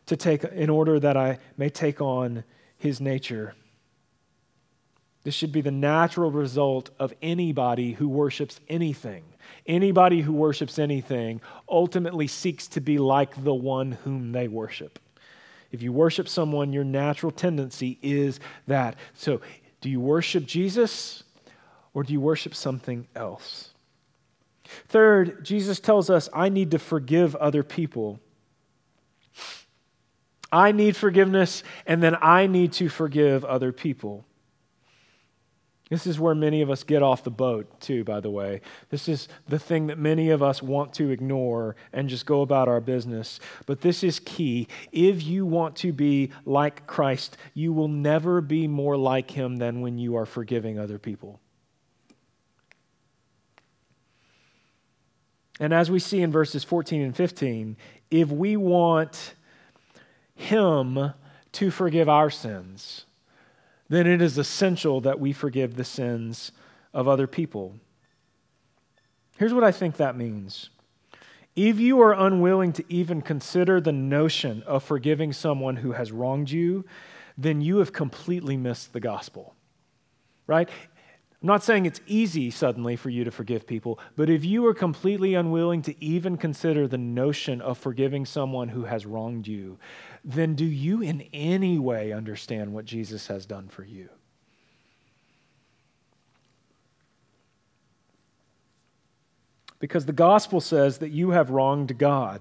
to 0.06 0.16
take 0.16 0.44
in 0.44 0.70
order 0.70 1.00
that 1.00 1.18
I 1.18 1.40
may 1.58 1.70
take 1.70 2.02
on 2.02 2.44
his 2.78 3.02
nature? 3.02 3.56
This 5.24 5.36
should 5.36 5.52
be 5.52 5.62
the 5.62 5.72
natural 5.72 6.32
result 6.32 6.90
of 6.98 7.14
anybody 7.22 7.94
who 7.94 8.08
worships 8.08 8.60
anything. 8.68 9.24
Anybody 9.68 10.22
who 10.22 10.34
worships 10.34 10.80
anything 10.80 11.42
ultimately 11.70 12.28
seeks 12.28 12.68
to 12.70 12.82
be 12.82 12.98
like 12.98 13.44
the 13.44 13.54
one 13.54 13.92
whom 14.04 14.32
they 14.32 14.48
worship. 14.48 14.98
If 15.72 15.82
you 15.82 15.94
worship 15.94 16.28
someone, 16.28 16.74
your 16.74 16.84
natural 16.84 17.32
tendency 17.32 18.00
is 18.02 18.40
that. 18.68 18.96
So, 19.14 19.42
do 19.80 19.90
you 19.90 20.00
worship 20.00 20.46
Jesus? 20.46 21.24
Or 21.94 22.04
do 22.04 22.14
you 22.14 22.22
worship 22.22 22.56
something 22.56 23.08
else? 23.16 23.70
Third, 24.88 25.44
Jesus 25.44 25.80
tells 25.80 26.10
us, 26.10 26.30
I 26.34 26.50
need 26.50 26.72
to 26.72 26.80
forgive 26.80 27.36
other 27.36 27.64
people. 27.64 28.20
I 30.52 30.72
need 30.72 30.96
forgiveness, 30.96 31.64
and 31.86 32.02
then 32.04 32.16
I 32.22 32.48
need 32.48 32.74
to 32.74 32.90
forgive 32.90 33.46
other 33.46 33.72
people. 33.72 34.26
This 35.90 36.08
is 36.08 36.18
where 36.18 36.34
many 36.34 36.62
of 36.62 36.70
us 36.70 36.84
get 36.86 37.04
off 37.04 37.26
the 37.26 37.32
boat, 37.32 37.82
too, 37.82 38.06
by 38.06 38.22
the 38.22 38.30
way. 38.30 38.62
This 38.90 39.10
is 39.10 39.28
the 39.50 39.60
thing 39.60 39.88
that 39.88 39.98
many 39.98 40.30
of 40.30 40.42
us 40.42 40.64
want 40.64 40.94
to 40.94 41.10
ignore 41.10 41.76
and 41.92 42.08
just 42.08 42.26
go 42.26 42.42
about 42.42 42.70
our 42.70 42.80
business. 42.80 43.42
But 43.66 43.82
this 43.82 44.02
is 44.02 44.22
key. 44.22 44.70
If 44.94 45.22
you 45.22 45.46
want 45.46 45.76
to 45.78 45.92
be 45.92 46.32
like 46.46 46.88
Christ, 46.88 47.36
you 47.54 47.74
will 47.74 47.90
never 47.90 48.40
be 48.40 48.68
more 48.70 48.96
like 48.96 49.32
him 49.32 49.58
than 49.58 49.82
when 49.82 49.98
you 49.98 50.16
are 50.16 50.26
forgiving 50.26 50.80
other 50.80 50.98
people. 50.98 51.42
And 55.62 55.76
as 55.76 55.92
we 55.92 56.00
see 56.00 56.24
in 56.24 56.32
verses 56.32 56.64
14 56.64 57.04
and 57.04 57.16
15, 57.16 57.78
if 58.10 58.30
we 58.30 58.58
want 58.58 59.36
Him 60.34 61.14
to 61.52 61.72
forgive 61.72 62.10
our 62.10 62.32
sins, 62.32 63.06
then 63.88 64.08
it 64.08 64.24
is 64.24 64.40
essential 64.40 65.02
that 65.02 65.20
we 65.20 65.32
forgive 65.32 65.76
the 65.76 65.84
sins 65.84 66.52
of 66.96 67.08
other 67.08 67.28
people. 67.28 67.76
Here's 69.38 69.54
what 69.54 69.64
I 69.64 69.72
think 69.72 69.98
that 69.98 70.18
means. 70.18 70.72
If 71.56 71.80
you 71.80 72.02
are 72.02 72.14
unwilling 72.14 72.74
to 72.74 72.84
even 72.92 73.22
consider 73.22 73.80
the 73.80 73.92
notion 73.92 74.64
of 74.64 74.84
forgiving 74.84 75.32
someone 75.32 75.76
who 75.76 75.92
has 75.92 76.12
wronged 76.12 76.50
you, 76.50 76.86
then 77.38 77.62
you 77.62 77.78
have 77.78 77.94
completely 77.94 78.58
missed 78.58 78.94
the 78.94 79.00
gospel. 79.00 79.54
Right? 80.48 80.70
I'm 81.42 81.48
not 81.48 81.64
saying 81.64 81.88
it's 81.88 82.02
easy 82.06 82.52
suddenly 82.52 82.96
for 82.96 83.10
you 83.10 83.24
to 83.24 83.32
forgive 83.32 83.66
people, 83.66 84.00
but 84.16 84.30
if 84.30 84.46
you 84.46 84.64
are 84.68 84.76
completely 84.76 85.34
unwilling 85.34 85.82
to 85.84 86.04
even 86.04 86.38
consider 86.38 86.88
the 86.88 87.00
notion 87.00 87.62
of 87.62 87.80
forgiving 87.80 88.28
someone 88.28 88.70
who 88.70 88.84
has 88.84 89.08
wronged 89.08 89.48
you, 89.48 89.80
then 90.24 90.54
do 90.54 90.66
you 90.66 91.02
in 91.02 91.22
any 91.34 91.80
way 91.80 92.12
understand 92.12 92.72
what 92.72 92.86
Jesus 92.86 93.26
has 93.26 93.48
done 93.48 93.70
for 93.70 93.84
you? 93.84 94.10
Because 99.80 100.06
the 100.06 100.14
gospel 100.14 100.62
says 100.62 101.00
that 101.00 101.10
you 101.10 101.32
have 101.32 101.50
wronged 101.50 101.98
God. 101.98 102.40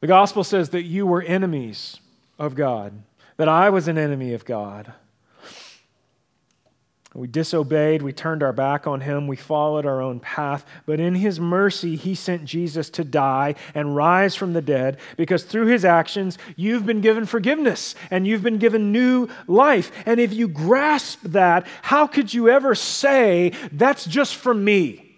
The 0.00 0.06
gospel 0.06 0.44
says 0.44 0.68
that 0.70 0.82
you 0.82 1.06
were 1.06 1.22
enemies 1.22 2.00
of 2.38 2.54
God, 2.54 3.02
that 3.38 3.48
I 3.48 3.70
was 3.70 3.88
an 3.88 3.96
enemy 3.96 4.34
of 4.34 4.44
God. 4.44 4.92
We 7.12 7.26
disobeyed, 7.26 8.02
we 8.02 8.12
turned 8.12 8.44
our 8.44 8.52
back 8.52 8.86
on 8.86 9.00
him, 9.00 9.26
we 9.26 9.34
followed 9.34 9.84
our 9.84 10.00
own 10.00 10.20
path. 10.20 10.64
But 10.86 11.00
in 11.00 11.16
his 11.16 11.40
mercy, 11.40 11.96
he 11.96 12.14
sent 12.14 12.44
Jesus 12.44 12.88
to 12.90 13.02
die 13.02 13.56
and 13.74 13.96
rise 13.96 14.36
from 14.36 14.52
the 14.52 14.62
dead 14.62 14.98
because 15.16 15.42
through 15.42 15.66
his 15.66 15.84
actions, 15.84 16.38
you've 16.54 16.86
been 16.86 17.00
given 17.00 17.26
forgiveness 17.26 17.96
and 18.12 18.28
you've 18.28 18.44
been 18.44 18.58
given 18.58 18.92
new 18.92 19.28
life. 19.48 19.90
And 20.06 20.20
if 20.20 20.32
you 20.32 20.46
grasp 20.46 21.18
that, 21.24 21.66
how 21.82 22.06
could 22.06 22.32
you 22.32 22.48
ever 22.48 22.76
say, 22.76 23.54
that's 23.72 24.04
just 24.04 24.36
for 24.36 24.54
me? 24.54 25.16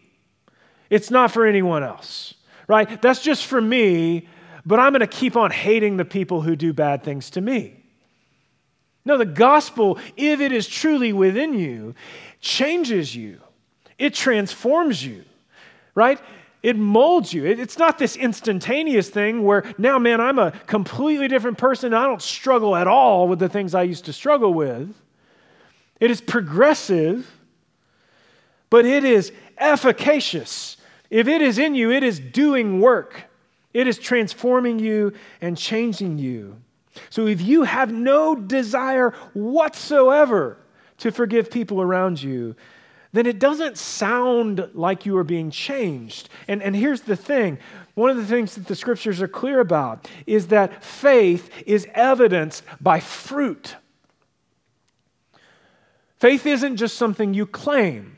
It's 0.89 1.11
not 1.11 1.31
for 1.31 1.47
anyone 1.47 1.83
else, 1.83 2.33
right? 2.69 3.03
That's 3.03 3.23
just 3.23 3.45
for 3.45 3.61
me, 3.61 4.29
but 4.65 4.79
I'm 4.79 4.93
going 4.93 5.01
to 5.01 5.07
keep 5.07 5.37
on 5.37 5.51
hating 5.51 5.99
the 5.99 6.07
people 6.07 6.41
who 6.41 6.57
do 6.57 6.73
bad 6.73 7.03
things 7.03 7.29
to 7.31 7.43
me. 7.43 7.82
No, 9.05 9.19
the 9.19 9.27
gospel, 9.27 9.99
if 10.17 10.41
it 10.41 10.53
is 10.53 10.69
truly 10.69 11.13
within 11.13 11.55
you, 11.55 11.95
changes 12.41 13.15
you, 13.17 13.41
it 13.99 14.15
transforms 14.15 15.05
you, 15.05 15.25
right? 15.95 16.21
It 16.63 16.77
molds 16.77 17.35
you. 17.35 17.45
It's 17.45 17.79
not 17.79 17.99
this 17.99 18.15
instantaneous 18.15 19.11
thing 19.11 19.43
where 19.43 19.65
now, 19.79 19.99
man, 19.99 20.21
I'm 20.21 20.39
a 20.39 20.53
completely 20.67 21.27
different 21.27 21.59
person. 21.59 21.93
I 21.93 22.07
don't 22.07 22.23
struggle 22.23 22.77
at 22.77 22.87
all 22.87 23.27
with 23.27 23.41
the 23.41 23.49
things 23.49 23.75
I 23.75 23.83
used 23.83 24.05
to 24.05 24.13
struggle 24.13 24.55
with. 24.55 24.95
It 25.99 26.11
is 26.11 26.21
progressive, 26.21 27.29
but 28.71 28.85
it 28.85 29.05
is 29.05 29.33
efficacious. 29.59 30.77
If 31.11 31.27
it 31.27 31.43
is 31.43 31.59
in 31.59 31.75
you, 31.75 31.91
it 31.91 32.05
is 32.05 32.21
doing 32.21 32.81
work, 32.81 33.25
it 33.75 33.89
is 33.89 33.99
transforming 33.99 34.79
you 34.79 35.13
and 35.41 35.59
changing 35.59 36.19
you. 36.19 36.59
So 37.11 37.27
if 37.27 37.41
you 37.41 37.65
have 37.65 37.93
no 37.93 38.35
desire 38.35 39.11
whatsoever 39.33 40.59
to 40.99 41.11
forgive 41.11 41.51
people 41.51 41.81
around 41.81 42.23
you, 42.23 42.55
then 43.13 43.27
it 43.27 43.39
doesn't 43.39 43.77
sound 43.77 44.71
like 44.75 45.05
you 45.05 45.17
are 45.19 45.25
being 45.25 45.51
changed. 45.51 46.31
And, 46.49 46.63
and 46.63 46.75
here's 46.75 47.03
the 47.03 47.17
thing 47.17 47.59
one 47.95 48.09
of 48.09 48.17
the 48.17 48.25
things 48.25 48.55
that 48.55 48.67
the 48.67 48.75
scriptures 48.75 49.21
are 49.21 49.29
clear 49.29 49.61
about 49.61 50.09
is 50.27 50.49
that 50.49 50.83
faith 50.83 51.51
is 51.67 51.87
evidenced 51.93 52.65
by 52.81 53.01
fruit. 53.01 53.77
Faith 56.19 56.47
isn't 56.47 56.77
just 56.77 56.97
something 56.97 57.35
you 57.35 57.45
claim. 57.45 58.17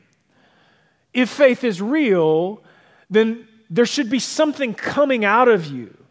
If 1.13 1.31
faith 1.31 1.65
is 1.65 1.81
real, 1.81 2.63
then 3.11 3.49
there 3.71 3.87
should 3.87 4.11
be 4.11 4.19
something 4.19 4.75
coming 4.75 5.25
out 5.25 5.49
of 5.49 5.67
you 5.67 6.04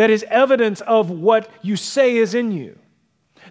that 0.00 0.08
is 0.08 0.24
evidence 0.30 0.80
of 0.80 1.10
what 1.10 1.50
you 1.60 1.76
say 1.76 2.16
is 2.16 2.34
in 2.34 2.52
you. 2.52 2.78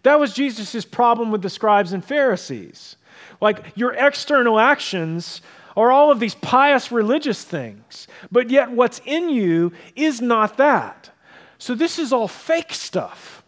That 0.01 0.19
was 0.19 0.33
Jesus' 0.33 0.83
problem 0.83 1.29
with 1.29 1.43
the 1.43 1.49
scribes 1.49 1.93
and 1.93 2.03
Pharisees. 2.03 2.95
Like 3.39 3.65
your 3.75 3.93
external 3.93 4.59
actions 4.59 5.41
are 5.77 5.91
all 5.91 6.11
of 6.11 6.19
these 6.19 6.33
pious 6.33 6.91
religious 6.91 7.43
things, 7.43 8.07
but 8.31 8.49
yet 8.49 8.71
what's 8.71 8.99
in 9.05 9.29
you 9.29 9.73
is 9.95 10.21
not 10.21 10.57
that. 10.57 11.11
So 11.59 11.75
this 11.75 11.99
is 11.99 12.11
all 12.11 12.27
fake 12.27 12.73
stuff. 12.73 13.43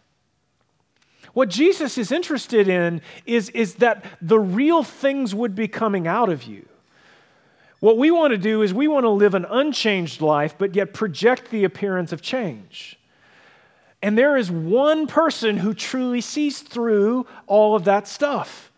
What 1.32 1.48
Jesus 1.48 1.98
is 1.98 2.12
interested 2.12 2.68
in 2.68 3.00
is, 3.26 3.48
is 3.48 3.74
that 3.76 4.04
the 4.20 4.38
real 4.38 4.84
things 4.84 5.34
would 5.34 5.56
be 5.56 5.66
coming 5.66 6.06
out 6.06 6.28
of 6.28 6.44
you. 6.44 6.68
What 7.82 7.98
we 7.98 8.12
want 8.12 8.30
to 8.30 8.38
do 8.38 8.62
is 8.62 8.72
we 8.72 8.86
want 8.86 9.02
to 9.02 9.10
live 9.10 9.34
an 9.34 9.44
unchanged 9.44 10.20
life, 10.20 10.54
but 10.56 10.76
yet 10.76 10.94
project 10.94 11.50
the 11.50 11.64
appearance 11.64 12.12
of 12.12 12.22
change. 12.22 12.96
And 14.00 14.16
there 14.16 14.36
is 14.36 14.52
one 14.52 15.08
person 15.08 15.56
who 15.56 15.74
truly 15.74 16.20
sees 16.20 16.60
through 16.60 17.26
all 17.48 17.74
of 17.74 17.82
that 17.86 18.06
stuff, 18.06 18.70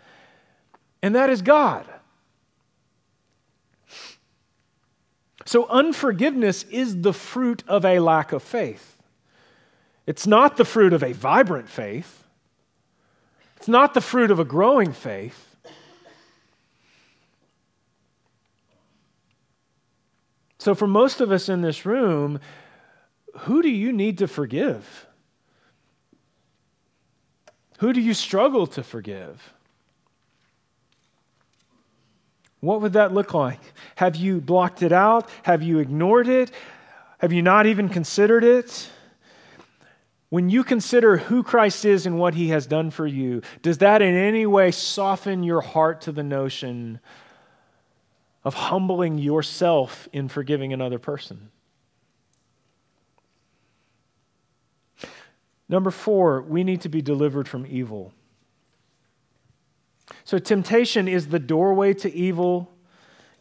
and 1.03 1.15
that 1.15 1.29
is 1.29 1.43
God. 1.43 1.85
So, 5.45 5.67
unforgiveness 5.67 6.63
is 6.71 7.03
the 7.03 7.13
fruit 7.13 7.63
of 7.69 7.85
a 7.85 7.99
lack 7.99 8.33
of 8.33 8.43
faith. 8.43 8.97
It's 10.07 10.27
not 10.27 10.57
the 10.57 10.65
fruit 10.65 10.95
of 10.95 11.03
a 11.03 11.13
vibrant 11.13 11.69
faith, 11.69 12.25
it's 13.59 13.69
not 13.69 13.93
the 13.93 14.01
fruit 14.01 14.31
of 14.31 14.39
a 14.39 14.47
growing 14.47 14.95
faith. 14.95 15.44
So, 20.65 20.75
for 20.75 20.87
most 20.87 21.21
of 21.21 21.31
us 21.31 21.51
in 21.51 21.61
this 21.61 21.85
room, 21.85 22.41
who 23.41 23.61
do 23.61 23.69
you 23.69 23.93
need 23.93 24.17
to 24.17 24.27
forgive? 24.27 25.07
Who 27.81 27.93
do 27.93 28.01
you 28.01 28.15
struggle 28.15 28.67
to 28.69 28.83
forgive? 28.83 29.53
What 32.61 32.81
would 32.81 32.95
that 32.95 33.13
look 33.13 33.35
like? 33.35 33.61
Have 33.97 34.17
you 34.17 34.41
blocked 34.41 34.83
it 34.83 34.91
out? 34.91 35.29
Have 35.43 35.63
you 35.63 35.81
ignored 35.81 36.29
it? 36.29 36.51
Have 37.19 37.31
you 37.31 37.43
not 37.43 37.67
even 37.67 37.91
considered 37.91 38.43
it? 38.43 38.89
When 40.31 40.49
you 40.49 40.65
consider 40.65 41.19
who 41.19 41.43
Christ 41.43 41.85
is 41.85 42.07
and 42.07 42.19
what 42.19 42.37
he 42.37 42.49
has 42.49 42.67
done 42.67 42.91
for 42.91 43.07
you, 43.07 43.43
does 43.61 43.77
that 43.79 44.01
in 44.01 44.15
any 44.15 44.47
way 44.47 44.71
soften 44.71 45.43
your 45.43 45.61
heart 45.61 46.01
to 46.01 46.13
the 46.13 46.25
notion 46.25 47.01
of 48.45 48.55
humbling 48.55 49.19
yourself 49.19 50.09
in 50.13 50.29
forgiving 50.29 50.73
another 50.73 50.99
person? 50.99 51.51
Number 55.69 55.91
four, 55.91 56.43
we 56.43 56.63
need 56.63 56.83
to 56.83 56.89
be 56.89 57.01
delivered 57.01 57.49
from 57.49 57.67
evil. 57.67 58.13
So, 60.25 60.39
temptation 60.39 61.09
is 61.09 61.29
the 61.29 61.39
doorway 61.39 61.95
to 61.95 62.13
evil. 62.13 62.71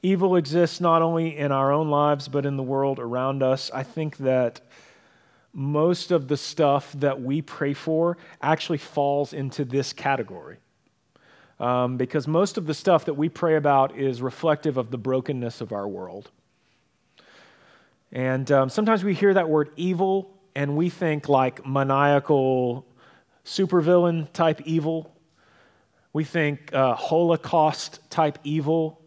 Evil 0.02 0.36
exists 0.36 0.80
not 0.80 1.02
only 1.02 1.38
in 1.38 1.52
our 1.52 1.72
own 1.72 1.90
lives, 1.90 2.28
but 2.28 2.46
in 2.46 2.58
the 2.58 2.64
world 2.64 3.00
around 3.00 3.44
us. 3.44 3.72
I 3.74 3.84
think 3.84 4.18
that 4.18 4.62
most 5.54 6.12
of 6.12 6.28
the 6.28 6.38
stuff 6.38 6.92
that 6.94 7.22
we 7.22 7.42
pray 7.42 7.74
for 7.74 8.18
actually 8.42 8.80
falls 8.80 9.34
into 9.34 9.64
this 9.64 9.94
category. 9.94 10.58
Um, 11.60 11.98
because 11.98 12.28
most 12.28 12.58
of 12.58 12.66
the 12.66 12.74
stuff 12.74 13.06
that 13.06 13.14
we 13.14 13.30
pray 13.30 13.56
about 13.56 13.96
is 13.96 14.22
reflective 14.22 14.78
of 14.78 14.92
the 14.92 14.98
brokenness 14.98 15.62
of 15.62 15.72
our 15.72 15.88
world. 15.88 16.32
And 18.12 18.52
um, 18.52 18.70
sometimes 18.70 19.04
we 19.04 19.14
hear 19.14 19.34
that 19.34 19.50
word 19.50 19.72
evil 19.76 20.30
and 20.56 20.78
we 20.78 20.90
think 20.90 21.30
like 21.30 21.66
maniacal 21.66 22.86
supervillain 23.46 24.32
type 24.34 24.62
evil. 24.66 25.16
We 26.12 26.24
think 26.24 26.74
uh, 26.74 26.96
Holocaust 26.96 28.00
type 28.10 28.38
evil. 28.44 29.02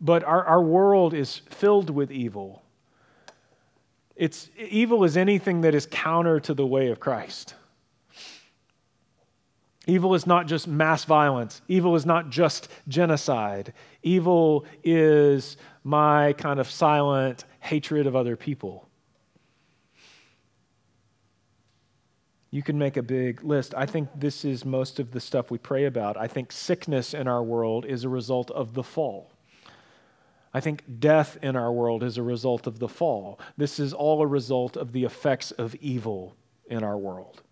But 0.00 0.24
our, 0.24 0.44
our 0.44 0.62
world 0.62 1.14
is 1.14 1.38
filled 1.50 1.90
with 1.90 2.10
evil. 2.10 2.62
It's, 4.14 4.50
evil 4.56 5.04
is 5.04 5.16
anything 5.16 5.62
that 5.62 5.74
is 5.74 5.86
counter 5.86 6.38
to 6.40 6.54
the 6.54 6.66
way 6.66 6.88
of 6.88 7.00
Christ. 7.00 7.54
Evil 9.86 10.14
is 10.14 10.26
not 10.26 10.46
just 10.46 10.68
mass 10.68 11.04
violence. 11.04 11.60
Evil 11.66 11.96
is 11.96 12.06
not 12.06 12.30
just 12.30 12.68
genocide. 12.86 13.72
Evil 14.02 14.64
is 14.84 15.56
my 15.82 16.34
kind 16.34 16.60
of 16.60 16.70
silent 16.70 17.44
hatred 17.60 18.06
of 18.06 18.14
other 18.14 18.36
people. 18.36 18.88
You 22.52 22.62
can 22.62 22.78
make 22.78 22.96
a 22.96 23.02
big 23.02 23.42
list. 23.42 23.74
I 23.74 23.86
think 23.86 24.08
this 24.14 24.44
is 24.44 24.64
most 24.64 25.00
of 25.00 25.10
the 25.10 25.20
stuff 25.20 25.50
we 25.50 25.58
pray 25.58 25.86
about. 25.86 26.16
I 26.16 26.28
think 26.28 26.52
sickness 26.52 27.14
in 27.14 27.26
our 27.26 27.42
world 27.42 27.86
is 27.86 28.04
a 28.04 28.10
result 28.10 28.50
of 28.50 28.74
the 28.74 28.82
fall. 28.82 29.32
I 30.54 30.60
think 30.60 31.00
death 31.00 31.38
in 31.42 31.56
our 31.56 31.72
world 31.72 32.02
is 32.02 32.18
a 32.18 32.22
result 32.22 32.66
of 32.66 32.78
the 32.78 32.88
fall. 32.88 33.40
This 33.56 33.80
is 33.80 33.94
all 33.94 34.20
a 34.20 34.26
result 34.26 34.76
of 34.76 34.92
the 34.92 35.04
effects 35.04 35.50
of 35.52 35.74
evil 35.76 36.36
in 36.66 36.84
our 36.84 36.98
world. 36.98 37.42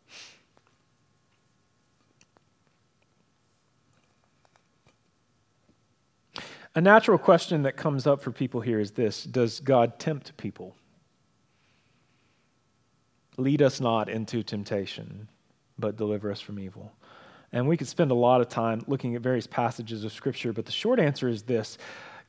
A 6.74 6.80
natural 6.80 7.18
question 7.18 7.62
that 7.62 7.76
comes 7.76 8.06
up 8.06 8.22
for 8.22 8.30
people 8.30 8.60
here 8.60 8.78
is 8.78 8.92
this 8.92 9.24
Does 9.24 9.60
God 9.60 9.98
tempt 9.98 10.36
people? 10.36 10.76
Lead 13.36 13.62
us 13.62 13.80
not 13.80 14.08
into 14.08 14.42
temptation, 14.42 15.28
but 15.78 15.96
deliver 15.96 16.30
us 16.30 16.40
from 16.40 16.58
evil. 16.58 16.92
And 17.52 17.66
we 17.66 17.76
could 17.76 17.88
spend 17.88 18.10
a 18.10 18.14
lot 18.14 18.40
of 18.40 18.48
time 18.48 18.84
looking 18.86 19.16
at 19.16 19.22
various 19.22 19.46
passages 19.46 20.04
of 20.04 20.12
Scripture, 20.12 20.52
but 20.52 20.66
the 20.66 20.72
short 20.72 21.00
answer 21.00 21.28
is 21.28 21.42
this 21.42 21.78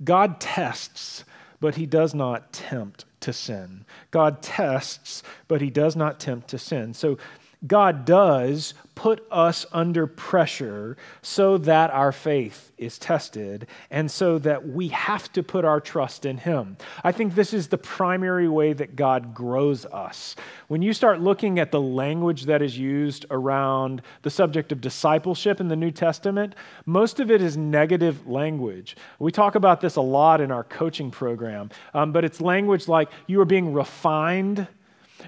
God 0.03 0.39
tests, 0.39 1.23
but 1.59 1.75
he 1.75 1.85
does 1.85 2.15
not 2.15 2.51
tempt 2.51 3.05
to 3.19 3.31
sin. 3.31 3.85
God 4.09 4.41
tests, 4.41 5.21
but 5.47 5.61
he 5.61 5.69
does 5.69 5.95
not 5.95 6.19
tempt 6.19 6.47
to 6.49 6.57
sin. 6.57 6.95
So 6.95 7.19
God 7.67 8.05
does 8.05 8.73
put 8.95 9.25
us 9.31 9.67
under 9.71 10.07
pressure 10.07 10.97
so 11.21 11.59
that 11.59 11.91
our 11.91 12.11
faith 12.11 12.71
is 12.77 12.97
tested 12.97 13.67
and 13.91 14.09
so 14.09 14.39
that 14.39 14.67
we 14.67 14.87
have 14.89 15.31
to 15.33 15.43
put 15.43 15.63
our 15.63 15.79
trust 15.79 16.25
in 16.25 16.37
Him. 16.37 16.75
I 17.03 17.11
think 17.11 17.35
this 17.35 17.53
is 17.53 17.67
the 17.67 17.77
primary 17.77 18.49
way 18.49 18.73
that 18.73 18.95
God 18.95 19.35
grows 19.35 19.85
us. 19.85 20.35
When 20.69 20.81
you 20.81 20.91
start 20.91 21.21
looking 21.21 21.59
at 21.59 21.71
the 21.71 21.81
language 21.81 22.45
that 22.45 22.63
is 22.63 22.77
used 22.77 23.27
around 23.29 24.01
the 24.23 24.31
subject 24.31 24.71
of 24.71 24.81
discipleship 24.81 25.59
in 25.59 25.67
the 25.67 25.75
New 25.75 25.91
Testament, 25.91 26.55
most 26.87 27.19
of 27.19 27.29
it 27.29 27.43
is 27.43 27.57
negative 27.57 28.27
language. 28.27 28.97
We 29.19 29.31
talk 29.31 29.53
about 29.53 29.81
this 29.81 29.97
a 29.97 30.01
lot 30.01 30.41
in 30.41 30.51
our 30.51 30.63
coaching 30.63 31.11
program, 31.11 31.69
um, 31.93 32.11
but 32.11 32.25
it's 32.25 32.41
language 32.41 32.87
like 32.87 33.09
you 33.27 33.39
are 33.39 33.45
being 33.45 33.71
refined, 33.71 34.67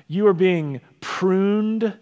you 0.07 0.25
are 0.25 0.33
being 0.33 0.81
pruned 0.99 1.99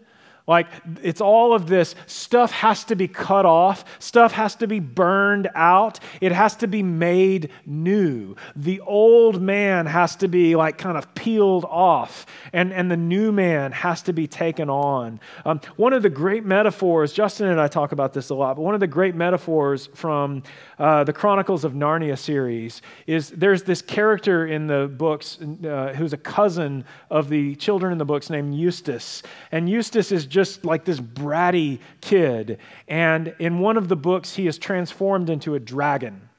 like, 0.47 0.67
it's 1.01 1.21
all 1.21 1.53
of 1.53 1.67
this. 1.67 1.95
Stuff 2.07 2.51
has 2.51 2.83
to 2.85 2.95
be 2.95 3.07
cut 3.07 3.45
off, 3.45 3.85
stuff 3.99 4.31
has 4.33 4.55
to 4.55 4.67
be 4.67 4.79
burned 4.79 5.49
out, 5.55 5.99
it 6.19 6.31
has 6.31 6.55
to 6.57 6.67
be 6.67 6.83
made 6.83 7.51
new. 7.65 8.35
The 8.55 8.79
old 8.81 9.41
man 9.41 9.85
has 9.85 10.15
to 10.17 10.27
be, 10.27 10.55
like, 10.55 10.77
kind 10.77 10.97
of 10.97 11.13
peeled 11.15 11.65
off, 11.65 12.25
and, 12.53 12.73
and 12.73 12.89
the 12.89 12.97
new 12.97 13.31
man 13.31 13.71
has 13.71 14.01
to 14.03 14.13
be 14.13 14.27
taken 14.27 14.69
on. 14.69 15.19
Um, 15.45 15.61
one 15.75 15.93
of 15.93 16.03
the 16.03 16.09
great 16.09 16.45
metaphors, 16.45 17.13
Justin 17.13 17.47
and 17.47 17.59
I 17.59 17.67
talk 17.67 17.91
about 17.91 18.13
this 18.13 18.29
a 18.29 18.35
lot, 18.35 18.55
but 18.55 18.63
one 18.63 18.73
of 18.73 18.79
the 18.79 18.87
great 18.87 19.15
metaphors 19.15 19.87
from 19.93 20.43
uh, 20.79 21.03
the 21.03 21.13
Chronicles 21.13 21.63
of 21.63 21.73
Narnia 21.73 22.17
series 22.17 22.81
is 23.07 23.29
there's 23.29 23.63
this 23.63 23.81
character 23.81 24.47
in 24.47 24.67
the 24.67 24.87
books 24.87 25.39
uh, 25.41 25.93
who's 25.95 26.13
a 26.13 26.17
cousin 26.17 26.83
of 27.09 27.29
the 27.29 27.55
children 27.55 27.91
in 27.91 27.97
the 27.97 28.05
books 28.05 28.29
named 28.29 28.55
Eustace. 28.55 29.23
And 29.51 29.69
Eustace 29.69 30.11
is 30.11 30.25
just 30.31 30.65
like 30.65 30.85
this 30.85 30.99
bratty 30.99 31.79
kid. 31.99 32.57
And 32.87 33.35
in 33.37 33.59
one 33.59 33.77
of 33.77 33.89
the 33.89 33.95
books, 33.95 34.35
he 34.35 34.47
is 34.47 34.57
transformed 34.57 35.29
into 35.29 35.53
a 35.53 35.59
dragon. 35.59 36.29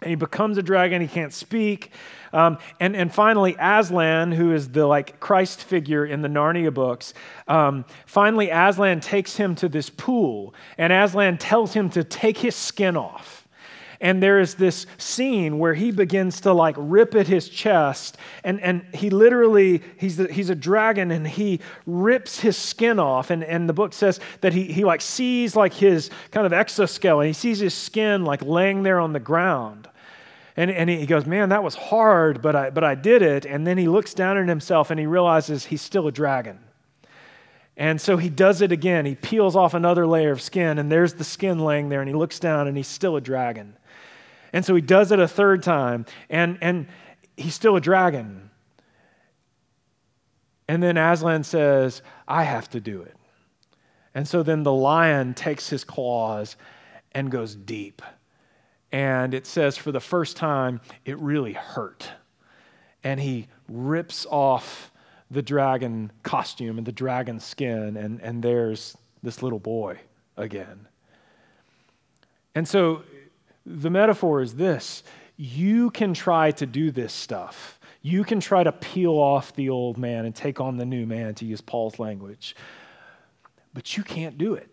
And 0.00 0.10
he 0.10 0.14
becomes 0.14 0.58
a 0.58 0.62
dragon, 0.62 1.02
he 1.02 1.08
can't 1.08 1.32
speak. 1.32 1.90
Um, 2.32 2.58
and, 2.78 2.94
and 2.94 3.12
finally, 3.12 3.56
Aslan, 3.58 4.30
who 4.30 4.52
is 4.52 4.68
the 4.68 4.86
like 4.86 5.18
Christ 5.18 5.64
figure 5.64 6.06
in 6.06 6.22
the 6.22 6.28
Narnia 6.28 6.72
books, 6.72 7.14
um, 7.48 7.84
finally, 8.06 8.50
Aslan 8.50 9.00
takes 9.00 9.36
him 9.36 9.56
to 9.56 9.68
this 9.68 9.90
pool, 9.90 10.54
and 10.76 10.92
Aslan 10.92 11.38
tells 11.38 11.72
him 11.72 11.90
to 11.90 12.04
take 12.04 12.38
his 12.38 12.54
skin 12.54 12.96
off. 12.96 13.37
And 14.00 14.22
there 14.22 14.38
is 14.38 14.54
this 14.54 14.86
scene 14.96 15.58
where 15.58 15.74
he 15.74 15.90
begins 15.90 16.40
to 16.42 16.52
like 16.52 16.76
rip 16.78 17.16
at 17.16 17.26
his 17.26 17.48
chest, 17.48 18.16
and, 18.44 18.60
and 18.60 18.84
he 18.94 19.10
literally, 19.10 19.82
he's, 19.96 20.16
the, 20.16 20.32
he's 20.32 20.50
a 20.50 20.54
dragon, 20.54 21.10
and 21.10 21.26
he 21.26 21.60
rips 21.84 22.38
his 22.38 22.56
skin 22.56 23.00
off. 23.00 23.30
And, 23.30 23.42
and 23.42 23.68
the 23.68 23.72
book 23.72 23.92
says 23.92 24.20
that 24.40 24.52
he, 24.52 24.64
he 24.64 24.84
like 24.84 25.00
sees 25.00 25.56
like 25.56 25.74
his 25.74 26.10
kind 26.30 26.46
of 26.46 26.52
exoskeleton, 26.52 27.26
he 27.26 27.32
sees 27.32 27.58
his 27.58 27.74
skin 27.74 28.24
like 28.24 28.40
laying 28.42 28.84
there 28.84 29.00
on 29.00 29.12
the 29.12 29.20
ground. 29.20 29.88
And, 30.56 30.70
and 30.70 30.90
he 30.90 31.06
goes, 31.06 31.24
Man, 31.24 31.48
that 31.48 31.62
was 31.62 31.74
hard, 31.74 32.42
but 32.42 32.54
I, 32.54 32.70
but 32.70 32.82
I 32.84 32.94
did 32.94 33.22
it. 33.22 33.46
And 33.46 33.66
then 33.66 33.78
he 33.78 33.88
looks 33.88 34.14
down 34.14 34.36
at 34.36 34.48
himself 34.48 34.90
and 34.90 34.98
he 34.98 35.06
realizes 35.06 35.66
he's 35.66 35.82
still 35.82 36.08
a 36.08 36.12
dragon. 36.12 36.58
And 37.76 38.00
so 38.00 38.16
he 38.16 38.28
does 38.28 38.60
it 38.60 38.72
again. 38.72 39.06
He 39.06 39.14
peels 39.14 39.54
off 39.54 39.72
another 39.72 40.04
layer 40.04 40.32
of 40.32 40.40
skin, 40.40 40.78
and 40.78 40.90
there's 40.90 41.14
the 41.14 41.22
skin 41.22 41.60
laying 41.60 41.88
there, 41.88 42.00
and 42.00 42.08
he 42.08 42.14
looks 42.14 42.40
down 42.40 42.66
and 42.66 42.76
he's 42.76 42.88
still 42.88 43.14
a 43.14 43.20
dragon. 43.20 43.76
And 44.52 44.64
so 44.64 44.74
he 44.74 44.80
does 44.80 45.12
it 45.12 45.18
a 45.18 45.28
third 45.28 45.62
time, 45.62 46.06
and, 46.30 46.58
and 46.60 46.86
he's 47.36 47.54
still 47.54 47.76
a 47.76 47.80
dragon. 47.80 48.50
And 50.66 50.82
then 50.82 50.96
Aslan 50.96 51.44
says, 51.44 52.02
I 52.26 52.44
have 52.44 52.68
to 52.70 52.80
do 52.80 53.02
it. 53.02 53.16
And 54.14 54.26
so 54.26 54.42
then 54.42 54.62
the 54.62 54.72
lion 54.72 55.34
takes 55.34 55.68
his 55.68 55.84
claws 55.84 56.56
and 57.12 57.30
goes 57.30 57.54
deep 57.54 58.02
And 58.90 59.34
it 59.34 59.46
says, 59.46 59.76
for 59.76 59.92
the 59.92 60.00
first 60.00 60.36
time, 60.36 60.80
it 61.04 61.18
really 61.18 61.52
hurt. 61.52 62.10
And 63.04 63.20
he 63.20 63.46
rips 63.68 64.26
off 64.26 64.90
the 65.30 65.42
dragon 65.42 66.10
costume 66.22 66.78
and 66.78 66.86
the 66.86 66.92
dragon 66.92 67.38
skin, 67.38 67.96
and, 67.98 68.20
and 68.22 68.42
there's 68.42 68.96
this 69.22 69.42
little 69.42 69.58
boy 69.58 69.98
again. 70.36 70.88
And 72.54 72.66
so 72.66 73.02
the 73.68 73.90
metaphor 73.90 74.40
is 74.40 74.54
this 74.54 75.02
you 75.36 75.90
can 75.90 76.14
try 76.14 76.50
to 76.52 76.66
do 76.66 76.90
this 76.90 77.12
stuff. 77.12 77.78
You 78.02 78.24
can 78.24 78.40
try 78.40 78.64
to 78.64 78.72
peel 78.72 79.12
off 79.12 79.54
the 79.54 79.68
old 79.68 79.98
man 79.98 80.24
and 80.24 80.34
take 80.34 80.60
on 80.60 80.76
the 80.76 80.86
new 80.86 81.06
man, 81.06 81.34
to 81.36 81.44
use 81.44 81.60
Paul's 81.60 81.98
language. 81.98 82.56
But 83.74 83.96
you 83.96 84.02
can't 84.02 84.36
do 84.36 84.54
it, 84.54 84.72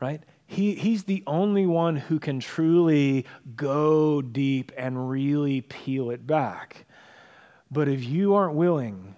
right? 0.00 0.22
He, 0.46 0.74
he's 0.74 1.04
the 1.04 1.22
only 1.26 1.64
one 1.64 1.96
who 1.96 2.18
can 2.18 2.40
truly 2.40 3.24
go 3.56 4.20
deep 4.20 4.72
and 4.76 5.08
really 5.08 5.62
peel 5.62 6.10
it 6.10 6.26
back. 6.26 6.84
But 7.70 7.88
if 7.88 8.04
you 8.04 8.34
aren't 8.34 8.54
willing 8.54 9.14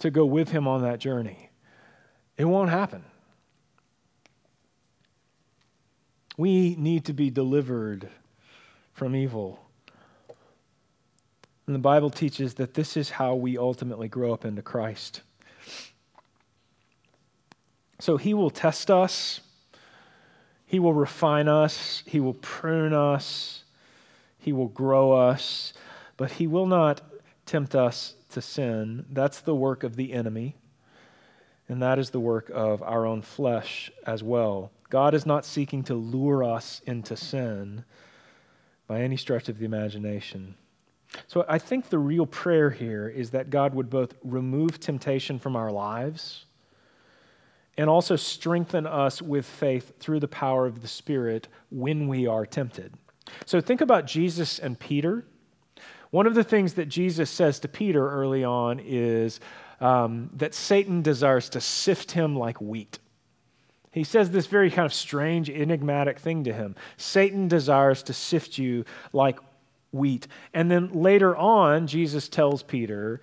to 0.00 0.10
go 0.10 0.24
with 0.24 0.48
him 0.50 0.66
on 0.66 0.82
that 0.82 0.98
journey. 0.98 1.50
It 2.36 2.46
won't 2.46 2.70
happen. 2.70 3.04
We 6.40 6.74
need 6.78 7.04
to 7.04 7.12
be 7.12 7.28
delivered 7.28 8.08
from 8.94 9.14
evil. 9.14 9.60
And 11.66 11.74
the 11.74 11.80
Bible 11.80 12.08
teaches 12.08 12.54
that 12.54 12.72
this 12.72 12.96
is 12.96 13.10
how 13.10 13.34
we 13.34 13.58
ultimately 13.58 14.08
grow 14.08 14.32
up 14.32 14.46
into 14.46 14.62
Christ. 14.62 15.20
So 17.98 18.16
he 18.16 18.32
will 18.32 18.48
test 18.48 18.90
us, 18.90 19.42
he 20.64 20.78
will 20.78 20.94
refine 20.94 21.46
us, 21.46 22.02
he 22.06 22.20
will 22.20 22.38
prune 22.40 22.94
us, 22.94 23.64
he 24.38 24.54
will 24.54 24.68
grow 24.68 25.12
us, 25.12 25.74
but 26.16 26.32
he 26.32 26.46
will 26.46 26.64
not 26.64 27.02
tempt 27.44 27.74
us 27.74 28.14
to 28.30 28.40
sin. 28.40 29.04
That's 29.10 29.42
the 29.42 29.54
work 29.54 29.84
of 29.84 29.94
the 29.94 30.14
enemy, 30.14 30.56
and 31.68 31.82
that 31.82 31.98
is 31.98 32.08
the 32.08 32.18
work 32.18 32.50
of 32.54 32.82
our 32.82 33.04
own 33.04 33.20
flesh 33.20 33.90
as 34.06 34.22
well. 34.22 34.70
God 34.90 35.14
is 35.14 35.24
not 35.24 35.46
seeking 35.46 35.84
to 35.84 35.94
lure 35.94 36.44
us 36.44 36.82
into 36.84 37.16
sin 37.16 37.84
by 38.86 39.00
any 39.02 39.16
stretch 39.16 39.48
of 39.48 39.58
the 39.58 39.64
imagination. 39.64 40.56
So 41.26 41.44
I 41.48 41.58
think 41.58 41.88
the 41.88 41.98
real 41.98 42.26
prayer 42.26 42.70
here 42.70 43.08
is 43.08 43.30
that 43.30 43.50
God 43.50 43.74
would 43.74 43.88
both 43.88 44.14
remove 44.22 44.80
temptation 44.80 45.38
from 45.38 45.56
our 45.56 45.70
lives 45.70 46.44
and 47.76 47.88
also 47.88 48.16
strengthen 48.16 48.86
us 48.86 49.22
with 49.22 49.46
faith 49.46 49.98
through 50.00 50.20
the 50.20 50.28
power 50.28 50.66
of 50.66 50.82
the 50.82 50.88
Spirit 50.88 51.48
when 51.70 52.08
we 52.08 52.26
are 52.26 52.44
tempted. 52.44 52.94
So 53.46 53.60
think 53.60 53.80
about 53.80 54.06
Jesus 54.06 54.58
and 54.58 54.78
Peter. 54.78 55.24
One 56.10 56.26
of 56.26 56.34
the 56.34 56.44
things 56.44 56.74
that 56.74 56.88
Jesus 56.88 57.30
says 57.30 57.60
to 57.60 57.68
Peter 57.68 58.10
early 58.10 58.42
on 58.42 58.80
is 58.80 59.38
um, 59.80 60.30
that 60.34 60.52
Satan 60.52 61.02
desires 61.02 61.48
to 61.50 61.60
sift 61.60 62.10
him 62.10 62.36
like 62.36 62.60
wheat. 62.60 62.98
He 63.92 64.04
says 64.04 64.30
this 64.30 64.46
very 64.46 64.70
kind 64.70 64.86
of 64.86 64.94
strange, 64.94 65.50
enigmatic 65.50 66.18
thing 66.18 66.44
to 66.44 66.52
him 66.52 66.76
Satan 66.96 67.48
desires 67.48 68.02
to 68.04 68.12
sift 68.12 68.58
you 68.58 68.84
like 69.12 69.38
wheat. 69.92 70.26
And 70.54 70.70
then 70.70 70.92
later 70.92 71.36
on, 71.36 71.86
Jesus 71.86 72.28
tells 72.28 72.62
Peter 72.62 73.20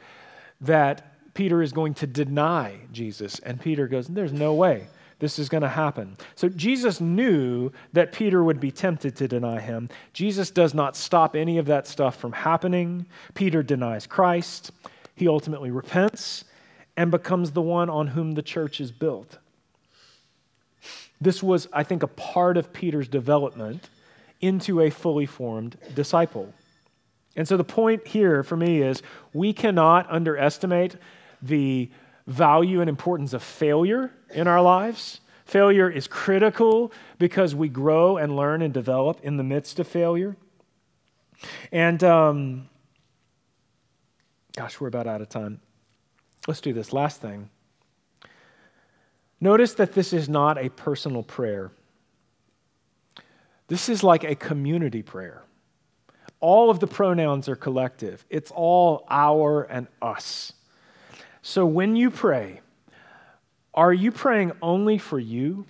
that 0.61 1.33
Peter 1.33 1.61
is 1.61 1.71
going 1.71 1.93
to 1.95 2.07
deny 2.07 2.75
Jesus. 2.91 3.39
And 3.39 3.61
Peter 3.61 3.87
goes, 3.87 4.07
There's 4.07 4.33
no 4.33 4.53
way 4.53 4.87
this 5.19 5.39
is 5.39 5.49
going 5.49 5.63
to 5.63 5.69
happen. 5.69 6.15
So 6.35 6.47
Jesus 6.49 7.01
knew 7.01 7.71
that 7.93 8.11
Peter 8.11 8.43
would 8.43 8.59
be 8.59 8.71
tempted 8.71 9.15
to 9.15 9.27
deny 9.27 9.59
him. 9.59 9.89
Jesus 10.13 10.51
does 10.51 10.73
not 10.73 10.95
stop 10.95 11.35
any 11.35 11.57
of 11.57 11.65
that 11.67 11.87
stuff 11.87 12.17
from 12.17 12.33
happening. 12.33 13.05
Peter 13.33 13.63
denies 13.63 14.05
Christ. 14.05 14.71
He 15.15 15.27
ultimately 15.27 15.71
repents 15.71 16.43
and 16.95 17.09
becomes 17.09 17.51
the 17.51 17.61
one 17.61 17.89
on 17.89 18.07
whom 18.07 18.33
the 18.33 18.43
church 18.43 18.79
is 18.79 18.91
built. 18.91 19.39
This 21.19 21.41
was, 21.41 21.67
I 21.73 21.83
think, 21.83 22.03
a 22.03 22.07
part 22.07 22.57
of 22.57 22.71
Peter's 22.73 23.07
development 23.07 23.89
into 24.41 24.81
a 24.81 24.89
fully 24.89 25.25
formed 25.25 25.77
disciple. 25.95 26.53
And 27.35 27.47
so 27.47 27.57
the 27.57 27.63
point 27.63 28.07
here 28.07 28.43
for 28.43 28.57
me 28.57 28.81
is 28.81 29.01
we 29.33 29.53
cannot 29.53 30.11
underestimate 30.11 30.95
the 31.41 31.89
value 32.25 32.81
and 32.81 32.89
importance 32.89 33.33
of 33.33 33.41
failure 33.41 34.11
in 34.33 34.47
our 34.47 34.61
lives. 34.61 35.21
Failure 35.45 35.89
is 35.89 36.07
critical 36.07 36.91
because 37.19 37.55
we 37.55 37.69
grow 37.69 38.17
and 38.17 38.35
learn 38.35 38.61
and 38.61 38.73
develop 38.73 39.21
in 39.23 39.37
the 39.37 39.43
midst 39.43 39.79
of 39.79 39.87
failure. 39.87 40.35
And 41.71 42.03
um, 42.03 42.69
gosh, 44.55 44.79
we're 44.79 44.87
about 44.87 45.07
out 45.07 45.21
of 45.21 45.29
time. 45.29 45.61
Let's 46.47 46.61
do 46.61 46.73
this 46.73 46.91
last 46.91 47.21
thing. 47.21 47.49
Notice 49.39 49.73
that 49.75 49.93
this 49.93 50.13
is 50.13 50.27
not 50.27 50.57
a 50.57 50.69
personal 50.69 51.23
prayer. 51.23 51.71
This 53.67 53.89
is 53.89 54.03
like 54.03 54.23
a 54.23 54.35
community 54.35 55.03
prayer. 55.03 55.43
All 56.39 56.69
of 56.69 56.79
the 56.79 56.87
pronouns 56.87 57.49
are 57.49 57.55
collective. 57.55 58.25
It's 58.29 58.51
all 58.51 59.05
our 59.09 59.63
and 59.63 59.87
us. 60.01 60.53
So 61.41 61.65
when 61.65 61.95
you 61.95 62.11
pray, 62.11 62.61
are 63.73 63.93
you 63.93 64.11
praying 64.11 64.53
only 64.61 64.97
for 64.97 65.19
you? 65.19 65.65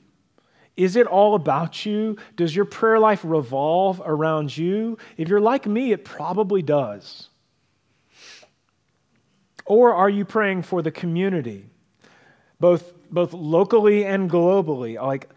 Is 0.76 0.96
it 0.96 1.08
all 1.08 1.36
about 1.36 1.86
you? 1.86 2.18
Does 2.36 2.56
your 2.56 2.66
prayer 2.66 3.00
life 3.00 3.22
revolve 3.24 4.02
around 4.06 4.56
you? 4.56 4.98
If 5.18 5.28
you're 5.28 5.42
like 5.42 5.66
me, 5.66 5.92
it 5.92 6.06
probably 6.06 6.62
does. 6.62 7.30
Or 9.66 9.94
are 9.94 10.10
you 10.10 10.24
praying 10.24 10.62
for 10.62 10.82
the 10.82 10.92
community, 10.92 11.66
both, 12.60 12.94
both 13.12 13.34
locally 13.34 14.06
and 14.06 14.30
globally? 14.30 15.02
Like, 15.02 15.30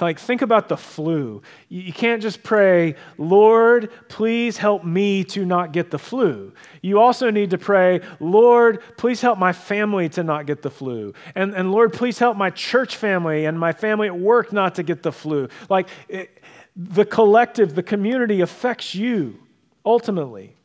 like, 0.00 0.18
think 0.18 0.40
about 0.42 0.68
the 0.68 0.76
flu. 0.76 1.42
You 1.68 1.92
can't 1.92 2.22
just 2.22 2.42
pray, 2.42 2.94
Lord, 3.18 3.90
please 4.08 4.56
help 4.56 4.84
me 4.84 5.24
to 5.24 5.44
not 5.44 5.72
get 5.72 5.90
the 5.90 5.98
flu. 5.98 6.52
You 6.80 6.98
also 7.00 7.30
need 7.30 7.50
to 7.50 7.58
pray, 7.58 8.00
Lord, 8.18 8.82
please 8.96 9.20
help 9.20 9.38
my 9.38 9.52
family 9.52 10.08
to 10.10 10.22
not 10.22 10.46
get 10.46 10.62
the 10.62 10.70
flu. 10.70 11.12
And, 11.34 11.54
and 11.54 11.70
Lord, 11.70 11.92
please 11.92 12.18
help 12.18 12.36
my 12.36 12.50
church 12.50 12.96
family 12.96 13.44
and 13.44 13.58
my 13.58 13.72
family 13.72 14.08
at 14.08 14.18
work 14.18 14.52
not 14.52 14.76
to 14.76 14.82
get 14.82 15.02
the 15.02 15.12
flu. 15.12 15.48
Like, 15.68 15.88
it, 16.08 16.42
the 16.76 17.04
collective, 17.04 17.74
the 17.74 17.82
community 17.82 18.40
affects 18.40 18.94
you 18.94 19.38
ultimately. 19.84 20.56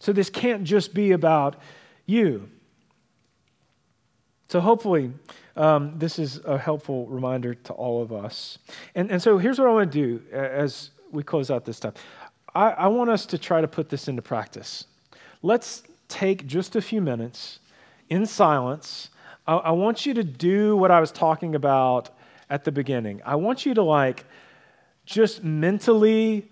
So, 0.00 0.12
this 0.12 0.30
can't 0.30 0.64
just 0.64 0.94
be 0.94 1.12
about 1.12 1.56
you. 2.06 2.48
So, 4.48 4.60
hopefully, 4.60 5.12
um, 5.56 5.98
this 5.98 6.18
is 6.18 6.40
a 6.44 6.58
helpful 6.58 7.06
reminder 7.06 7.54
to 7.54 7.72
all 7.72 8.02
of 8.02 8.12
us. 8.12 8.58
And, 8.94 9.10
and 9.10 9.22
so 9.22 9.38
here's 9.38 9.58
what 9.58 9.68
I 9.68 9.72
want 9.72 9.92
to 9.92 9.98
do 9.98 10.22
as 10.32 10.90
we 11.12 11.22
close 11.22 11.50
out 11.50 11.64
this 11.64 11.78
time. 11.78 11.94
I, 12.54 12.70
I 12.70 12.86
want 12.88 13.10
us 13.10 13.26
to 13.26 13.38
try 13.38 13.60
to 13.60 13.68
put 13.68 13.88
this 13.88 14.08
into 14.08 14.22
practice. 14.22 14.86
Let's 15.42 15.84
take 16.08 16.46
just 16.46 16.76
a 16.76 16.82
few 16.82 17.00
minutes 17.00 17.60
in 18.10 18.26
silence. 18.26 19.10
I, 19.46 19.56
I 19.56 19.70
want 19.70 20.06
you 20.06 20.14
to 20.14 20.24
do 20.24 20.76
what 20.76 20.90
I 20.90 21.00
was 21.00 21.12
talking 21.12 21.54
about 21.54 22.10
at 22.50 22.64
the 22.64 22.72
beginning. 22.72 23.22
I 23.24 23.36
want 23.36 23.64
you 23.64 23.74
to 23.74 23.82
like 23.82 24.24
just 25.06 25.44
mentally, 25.44 26.50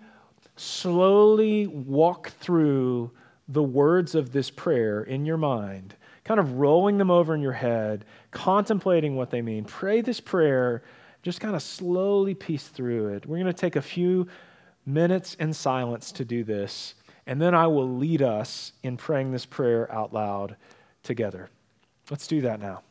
slowly 0.55 1.67
walk 1.67 2.29
through 2.29 3.11
the 3.49 3.63
words 3.63 4.15
of 4.15 4.31
this 4.31 4.49
prayer 4.49 5.03
in 5.03 5.25
your 5.25 5.37
mind 5.37 5.95
kind 6.23 6.39
of 6.39 6.53
rolling 6.53 6.97
them 6.97 7.11
over 7.11 7.35
in 7.35 7.41
your 7.41 7.51
head, 7.53 8.05
contemplating 8.31 9.15
what 9.15 9.29
they 9.29 9.41
mean. 9.41 9.65
Pray 9.65 10.01
this 10.01 10.19
prayer, 10.19 10.83
just 11.21 11.41
kind 11.41 11.55
of 11.55 11.61
slowly 11.61 12.33
piece 12.33 12.67
through 12.67 13.09
it. 13.09 13.25
We're 13.25 13.37
going 13.37 13.47
to 13.47 13.53
take 13.53 13.75
a 13.75 13.81
few 13.81 14.27
minutes 14.85 15.35
in 15.35 15.53
silence 15.53 16.11
to 16.13 16.25
do 16.25 16.43
this, 16.43 16.95
and 17.25 17.41
then 17.41 17.53
I 17.55 17.67
will 17.67 17.89
lead 17.97 18.21
us 18.21 18.73
in 18.83 18.97
praying 18.97 19.31
this 19.31 19.45
prayer 19.45 19.91
out 19.91 20.13
loud 20.13 20.55
together. 21.03 21.49
Let's 22.09 22.27
do 22.27 22.41
that 22.41 22.59
now. 22.59 22.81